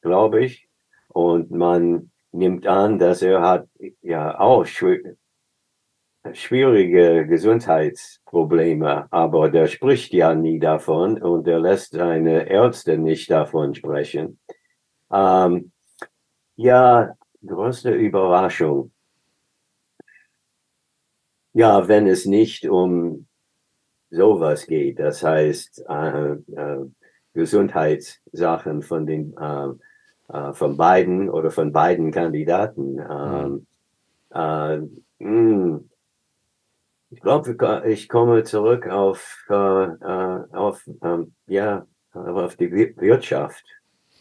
glaube 0.01 0.45
ich. 0.45 0.67
Und 1.09 1.51
man 1.51 2.11
nimmt 2.31 2.65
an, 2.67 2.97
dass 2.97 3.21
er 3.21 3.41
hat 3.41 3.67
ja 4.01 4.39
auch 4.39 4.65
schwierige 6.33 7.27
Gesundheitsprobleme, 7.27 9.07
aber 9.11 9.49
der 9.49 9.67
spricht 9.67 10.13
ja 10.13 10.33
nie 10.33 10.59
davon 10.59 11.21
und 11.21 11.47
er 11.47 11.59
lässt 11.59 11.93
seine 11.93 12.49
Ärzte 12.49 12.97
nicht 12.97 13.29
davon 13.29 13.75
sprechen. 13.75 14.39
Ähm, 15.11 15.71
ja, 16.55 17.15
größte 17.45 17.91
Überraschung. 17.91 18.91
Ja, 21.55 21.87
wenn 21.87 22.05
es 22.05 22.25
nicht 22.25 22.67
um 22.67 23.27
sowas 24.09 24.67
geht, 24.67 24.99
das 24.99 25.23
heißt 25.23 25.85
äh, 25.87 26.31
äh, 26.31 26.85
Gesundheitssachen 27.33 28.81
von 28.81 29.05
den 29.05 29.33
äh, 29.37 29.69
äh, 30.33 30.51
von 30.51 30.75
beiden 30.75 31.29
oder 31.29 31.51
von 31.51 31.71
beiden 31.71 32.11
Kandidaten. 32.11 32.95
Mhm. 32.95 33.65
Äh, 34.33 34.79
mh, 35.19 35.79
ich 37.11 37.21
glaube, 37.21 37.83
ich 37.87 38.09
komme 38.09 38.43
zurück 38.43 38.89
auf, 38.89 39.45
äh, 39.47 39.53
auf 39.53 40.83
ähm, 41.03 41.35
ja, 41.47 41.87
auf 42.11 42.57
die 42.57 42.69
Wirtschaft, 42.69 43.63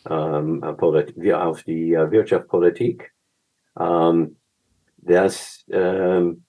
ähm, 0.08 0.62
auf 0.62 1.62
die 1.64 1.90
Wirtschaftspolitik. 1.90 3.12
Ähm, 3.76 4.36
das 4.98 5.64
ähm, 5.68 6.44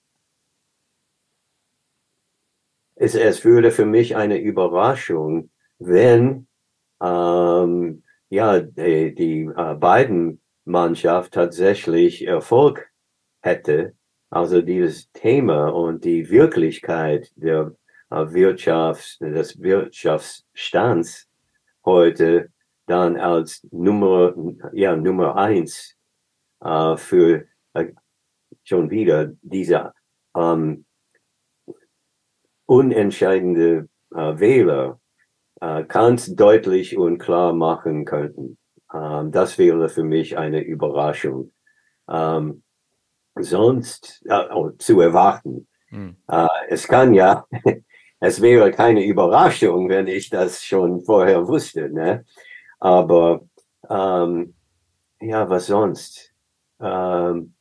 es, 2.96 3.14
es 3.14 3.44
würde 3.44 3.70
für 3.70 3.86
mich 3.86 4.16
eine 4.16 4.38
Überraschung, 4.38 5.50
wenn 5.78 6.48
ähm, 7.00 8.02
ja 8.30 8.60
die, 8.60 9.14
die 9.14 9.50
äh, 9.56 9.74
beiden 9.74 10.40
Mannschaft 10.64 11.34
tatsächlich 11.34 12.26
Erfolg 12.26 12.90
hätte. 13.40 13.94
Also 14.30 14.62
dieses 14.62 15.12
Thema 15.12 15.68
und 15.68 16.04
die 16.04 16.30
Wirklichkeit 16.30 17.30
der 17.36 17.76
äh, 18.10 18.26
Wirtschafts, 18.32 19.18
des 19.18 19.60
Wirtschaftsstands 19.60 21.28
heute 21.84 22.50
dann 22.86 23.16
als 23.16 23.66
Nummer, 23.70 24.34
ja, 24.72 24.96
Nummer 24.96 25.36
eins 25.36 25.96
äh, 26.60 26.96
für 26.96 27.44
äh, 27.74 27.92
schon 28.64 28.90
wieder 28.90 29.32
diese 29.42 29.92
ähm, 30.34 30.85
unentscheidende 32.66 33.88
äh, 34.14 34.38
Wähler 34.38 35.00
äh, 35.60 35.84
ganz 35.84 36.34
deutlich 36.34 36.96
und 36.98 37.18
klar 37.18 37.52
machen 37.52 38.04
könnten. 38.04 38.58
Ähm, 38.92 39.32
das 39.32 39.58
wäre 39.58 39.88
für 39.88 40.04
mich 40.04 40.36
eine 40.36 40.60
Überraschung. 40.60 41.52
Ähm, 42.08 42.62
sonst 43.36 44.22
äh, 44.26 44.44
oh, 44.54 44.70
zu 44.78 45.00
erwarten. 45.00 45.66
Hm. 45.88 46.16
Äh, 46.28 46.46
es 46.68 46.86
kann 46.88 47.14
ja, 47.14 47.46
es 48.20 48.40
wäre 48.40 48.70
keine 48.70 49.04
Überraschung, 49.04 49.88
wenn 49.88 50.06
ich 50.06 50.30
das 50.30 50.62
schon 50.62 51.02
vorher 51.04 51.46
wusste. 51.46 51.90
Ne? 51.90 52.24
Aber 52.78 53.46
ähm, 53.88 54.54
ja, 55.20 55.48
was 55.48 55.66
sonst? 55.66 56.32
Ähm, 56.80 57.54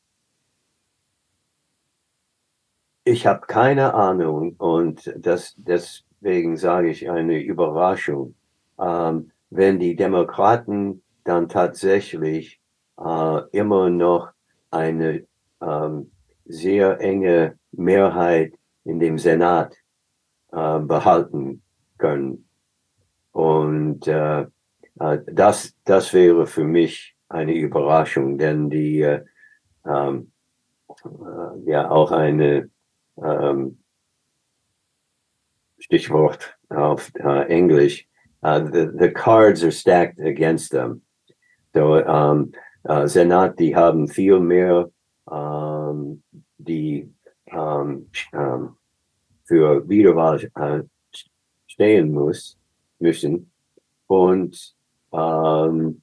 Ich 3.08 3.28
habe 3.28 3.46
keine 3.46 3.94
Ahnung 3.94 4.56
und 4.58 5.14
das, 5.16 5.54
deswegen 5.58 6.58
sage 6.58 6.90
ich 6.90 7.08
eine 7.08 7.40
Überraschung. 7.40 8.34
Ähm, 8.80 9.32
wenn 9.52 9.78
die 9.78 9.96
Demokraten 9.96 11.04
dann 11.24 11.48
tatsächlich 11.48 12.60
äh, 12.98 13.42
immer 13.52 13.92
noch 13.92 14.32
eine 14.72 15.28
ähm, 15.62 16.10
sehr 16.46 17.00
enge 17.00 17.60
Mehrheit 17.74 18.56
in 18.86 19.00
dem 19.00 19.20
Senat 19.20 19.76
äh, 20.52 20.80
behalten 20.80 21.62
können. 22.00 22.50
Und 23.34 24.08
äh, 24.08 24.48
äh 25.00 25.20
das, 25.28 25.76
das 25.86 26.12
wäre 26.12 26.48
für 26.48 26.64
mich 26.64 27.16
eine 27.30 27.54
Überraschung, 27.54 28.40
denn 28.40 28.72
die 28.72 29.02
äh, 29.02 29.24
ähm, 29.86 30.32
äh, 31.06 31.70
ja 31.70 31.92
auch 31.92 32.12
eine 32.12 32.72
ähm, 33.24 33.78
Stichwort 35.80 36.58
auf 36.70 37.12
uh, 37.24 37.46
Englisch. 37.48 38.08
Uh, 38.44 38.60
the, 38.60 38.94
the 38.98 39.10
cards 39.10 39.64
are 39.64 39.72
stacked 39.72 40.20
against 40.20 40.72
them. 40.72 41.02
So, 41.74 42.06
um, 42.06 42.52
uh, 42.88 43.08
Senat, 43.08 43.58
die 43.58 43.76
haben 43.76 44.08
viel 44.08 44.40
mehr, 44.40 44.90
um, 45.26 46.22
die 46.58 47.10
um, 47.52 48.08
um, 48.34 48.78
für 49.46 49.88
Wiederwahl 49.88 50.50
uh, 50.60 50.84
stehen 51.68 52.12
muss, 52.12 52.58
müssen. 53.00 53.52
Und 54.08 54.76
um, 55.12 56.02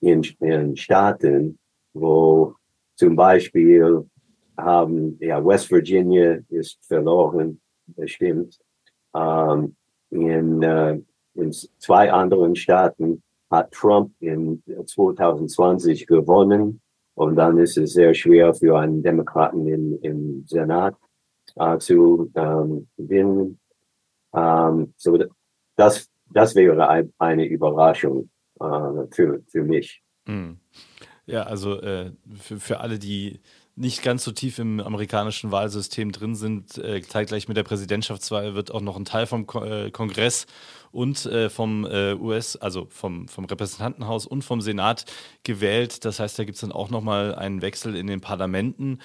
in, 0.00 0.22
in 0.40 0.76
Staaten, 0.76 1.58
wo 1.92 2.54
zum 2.94 3.16
Beispiel 3.16 4.08
haben, 4.58 5.16
ja, 5.20 5.44
West 5.44 5.70
Virginia 5.70 6.38
ist 6.48 6.78
verloren, 6.86 7.60
bestimmt. 7.86 8.58
Um, 9.12 9.76
in, 10.10 10.62
uh, 10.62 11.00
in 11.34 11.52
zwei 11.52 12.12
anderen 12.12 12.56
Staaten 12.56 13.22
hat 13.50 13.72
Trump 13.72 14.12
in 14.20 14.62
2020 14.84 16.06
gewonnen. 16.06 16.80
Und 17.14 17.36
dann 17.36 17.58
ist 17.58 17.78
es 17.78 17.94
sehr 17.94 18.14
schwer 18.14 18.54
für 18.54 18.78
einen 18.78 19.02
Demokraten 19.02 19.66
in, 19.66 19.98
im 20.02 20.44
Senat 20.46 20.94
uh, 21.56 21.76
zu 21.78 22.30
um, 22.34 22.88
gewinnen. 22.96 23.58
Um, 24.30 24.92
so 24.96 25.18
das, 25.76 26.08
das 26.30 26.54
wäre 26.54 27.06
eine 27.18 27.46
Überraschung 27.46 28.30
uh, 28.60 29.06
für, 29.10 29.40
für 29.46 29.62
mich. 29.62 30.02
Hm. 30.26 30.58
Ja, 31.26 31.42
also 31.42 31.80
äh, 31.80 32.12
für, 32.40 32.58
für 32.58 32.80
alle, 32.80 32.98
die 32.98 33.40
nicht 33.78 34.02
ganz 34.02 34.24
so 34.24 34.32
tief 34.32 34.58
im 34.58 34.80
amerikanischen 34.80 35.52
Wahlsystem 35.52 36.12
drin 36.12 36.34
sind, 36.34 36.78
äh, 36.78 37.00
zeitgleich 37.02 37.48
mit 37.48 37.56
der 37.56 37.62
Präsidentschaftswahl 37.62 38.54
wird 38.54 38.72
auch 38.72 38.80
noch 38.80 38.96
ein 38.96 39.04
Teil 39.04 39.26
vom 39.26 39.46
Ko 39.46 39.64
äh, 39.64 39.90
Kongress 39.90 40.46
und 40.90 41.26
äh, 41.26 41.48
vom 41.48 41.84
äh, 41.84 42.14
US, 42.14 42.56
also 42.56 42.88
vom, 42.90 43.28
vom 43.28 43.44
Repräsentantenhaus 43.44 44.26
und 44.26 44.42
vom 44.42 44.60
Senat 44.60 45.04
gewählt. 45.44 46.04
Das 46.04 46.18
heißt, 46.18 46.38
da 46.38 46.44
gibt 46.44 46.56
es 46.56 46.62
dann 46.62 46.72
auch 46.72 46.90
nochmal 46.90 47.34
einen 47.34 47.62
Wechsel 47.62 47.94
in 47.94 48.06
den 48.06 48.20
Parlamenten. 48.20 48.98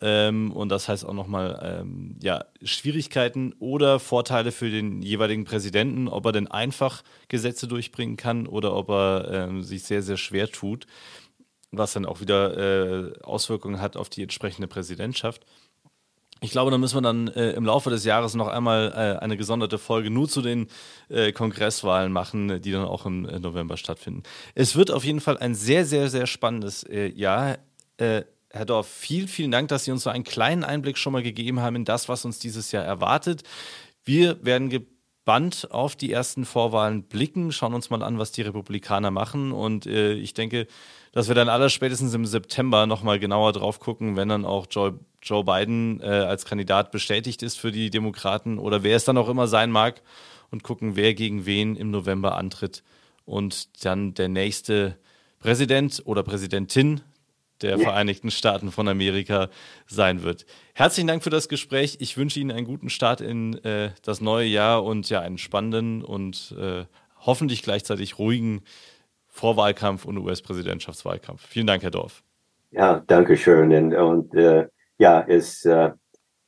Ähm, 0.00 0.52
und 0.52 0.68
das 0.68 0.88
heißt 0.88 1.04
auch 1.04 1.14
nochmal 1.14 1.80
ähm, 1.82 2.16
ja, 2.22 2.44
Schwierigkeiten 2.62 3.54
oder 3.58 3.98
Vorteile 3.98 4.52
für 4.52 4.70
den 4.70 5.02
jeweiligen 5.02 5.44
Präsidenten, 5.44 6.08
ob 6.08 6.26
er 6.26 6.32
denn 6.32 6.46
einfach 6.46 7.02
Gesetze 7.28 7.66
durchbringen 7.66 8.16
kann 8.16 8.46
oder 8.46 8.74
ob 8.74 8.90
er 8.90 9.28
ähm, 9.30 9.62
sich 9.62 9.82
sehr, 9.82 10.02
sehr 10.02 10.16
schwer 10.16 10.48
tut 10.48 10.86
was 11.72 11.92
dann 11.92 12.06
auch 12.06 12.20
wieder 12.20 12.56
äh, 12.56 13.22
Auswirkungen 13.22 13.80
hat 13.80 13.96
auf 13.96 14.08
die 14.08 14.22
entsprechende 14.22 14.68
Präsidentschaft. 14.68 15.44
Ich 16.42 16.52
glaube, 16.52 16.70
da 16.70 16.78
müssen 16.78 16.96
wir 16.96 17.02
dann 17.02 17.28
äh, 17.28 17.52
im 17.52 17.66
Laufe 17.66 17.90
des 17.90 18.04
Jahres 18.04 18.34
noch 18.34 18.48
einmal 18.48 18.92
äh, 18.92 19.22
eine 19.22 19.36
gesonderte 19.36 19.76
Folge 19.76 20.10
nur 20.10 20.26
zu 20.26 20.40
den 20.40 20.68
äh, 21.10 21.32
Kongresswahlen 21.32 22.12
machen, 22.12 22.62
die 22.62 22.72
dann 22.72 22.84
auch 22.84 23.04
im 23.04 23.28
äh, 23.28 23.38
November 23.38 23.76
stattfinden. 23.76 24.22
Es 24.54 24.74
wird 24.74 24.90
auf 24.90 25.04
jeden 25.04 25.20
Fall 25.20 25.36
ein 25.36 25.54
sehr, 25.54 25.84
sehr, 25.84 26.08
sehr 26.08 26.26
spannendes 26.26 26.82
äh, 26.84 27.08
Jahr. 27.08 27.58
Äh, 27.98 28.22
Herr 28.48 28.64
Dorf, 28.64 28.88
vielen, 28.88 29.28
vielen 29.28 29.50
Dank, 29.50 29.68
dass 29.68 29.84
Sie 29.84 29.92
uns 29.92 30.02
so 30.02 30.10
einen 30.10 30.24
kleinen 30.24 30.64
Einblick 30.64 30.96
schon 30.96 31.12
mal 31.12 31.22
gegeben 31.22 31.60
haben 31.60 31.76
in 31.76 31.84
das, 31.84 32.08
was 32.08 32.24
uns 32.24 32.38
dieses 32.38 32.72
Jahr 32.72 32.84
erwartet. 32.84 33.42
Wir 34.02 34.42
werden 34.42 34.70
gespannt 34.70 35.68
auf 35.70 35.94
die 35.94 36.10
ersten 36.10 36.46
Vorwahlen 36.46 37.02
blicken, 37.02 37.52
schauen 37.52 37.74
uns 37.74 37.90
mal 37.90 38.02
an, 38.02 38.18
was 38.18 38.32
die 38.32 38.42
Republikaner 38.42 39.10
machen 39.10 39.52
und 39.52 39.86
ich 39.86 40.34
denke, 40.34 40.66
dass 41.12 41.28
wir 41.28 41.34
dann 41.34 41.48
alle 41.48 41.70
spätestens 41.70 42.14
im 42.14 42.24
September 42.24 42.86
nochmal 42.86 43.18
genauer 43.18 43.52
drauf 43.52 43.80
gucken, 43.80 44.16
wenn 44.16 44.28
dann 44.28 44.44
auch 44.44 44.66
Joe, 44.70 44.98
Joe 45.22 45.44
Biden 45.44 46.00
äh, 46.00 46.06
als 46.06 46.44
Kandidat 46.44 46.92
bestätigt 46.92 47.42
ist 47.42 47.58
für 47.58 47.72
die 47.72 47.90
Demokraten 47.90 48.58
oder 48.58 48.82
wer 48.82 48.96
es 48.96 49.04
dann 49.04 49.18
auch 49.18 49.28
immer 49.28 49.48
sein 49.48 49.70
mag 49.70 50.02
und 50.50 50.62
gucken, 50.62 50.96
wer 50.96 51.14
gegen 51.14 51.46
wen 51.46 51.76
im 51.76 51.90
November 51.90 52.36
antritt 52.36 52.82
und 53.24 53.84
dann 53.84 54.14
der 54.14 54.28
nächste 54.28 54.96
Präsident 55.38 56.02
oder 56.04 56.22
Präsidentin 56.22 57.00
der. 57.62 57.78
Vereinigten 57.78 58.30
Staaten 58.30 58.72
von 58.72 58.88
Amerika 58.88 59.50
sein 59.86 60.22
wird. 60.22 60.46
Herzlichen 60.72 61.08
Dank 61.08 61.22
für 61.22 61.30
das 61.30 61.48
Gespräch. 61.48 61.98
Ich 62.00 62.16
wünsche 62.16 62.40
Ihnen 62.40 62.50
einen 62.50 62.66
guten 62.66 62.88
Start 62.88 63.20
in 63.20 63.62
äh, 63.64 63.90
das 64.02 64.20
neue 64.20 64.46
Jahr 64.46 64.82
und 64.84 65.10
ja 65.10 65.20
einen 65.20 65.38
spannenden 65.38 66.02
und 66.02 66.54
äh, 66.58 66.84
hoffentlich 67.18 67.62
gleichzeitig 67.62 68.18
ruhigen 68.18 68.62
Vorwahlkampf 69.40 70.04
und 70.04 70.18
US-Präsidentschaftswahlkampf. 70.18 71.46
Vielen 71.46 71.66
Dank, 71.66 71.82
Herr 71.82 71.90
Dorf. 71.90 72.22
Ja, 72.72 73.02
danke 73.06 73.36
schön. 73.36 73.72
Und, 73.72 73.94
und 73.94 74.34
äh, 74.34 74.68
ja, 74.98 75.24
es 75.26 75.64
äh, 75.64 75.90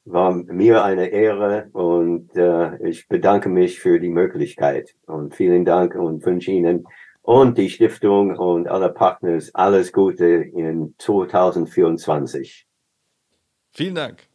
war 0.04 0.32
mir 0.32 0.84
eine 0.84 1.06
Ehre 1.08 1.70
und 1.72 2.36
äh, 2.36 2.76
ich 2.86 3.08
bedanke 3.08 3.48
mich 3.48 3.80
für 3.80 3.98
die 3.98 4.10
Möglichkeit. 4.10 4.94
Und 5.06 5.34
vielen 5.34 5.64
Dank 5.64 5.94
und 5.94 6.24
wünsche 6.26 6.50
Ihnen 6.50 6.84
und 7.22 7.56
die 7.56 7.70
Stiftung 7.70 8.36
und 8.36 8.68
alle 8.68 8.92
Partners 8.92 9.54
alles 9.54 9.92
Gute 9.92 10.26
in 10.26 10.94
2024. 10.98 12.66
Vielen 13.72 13.94
Dank. 13.94 14.31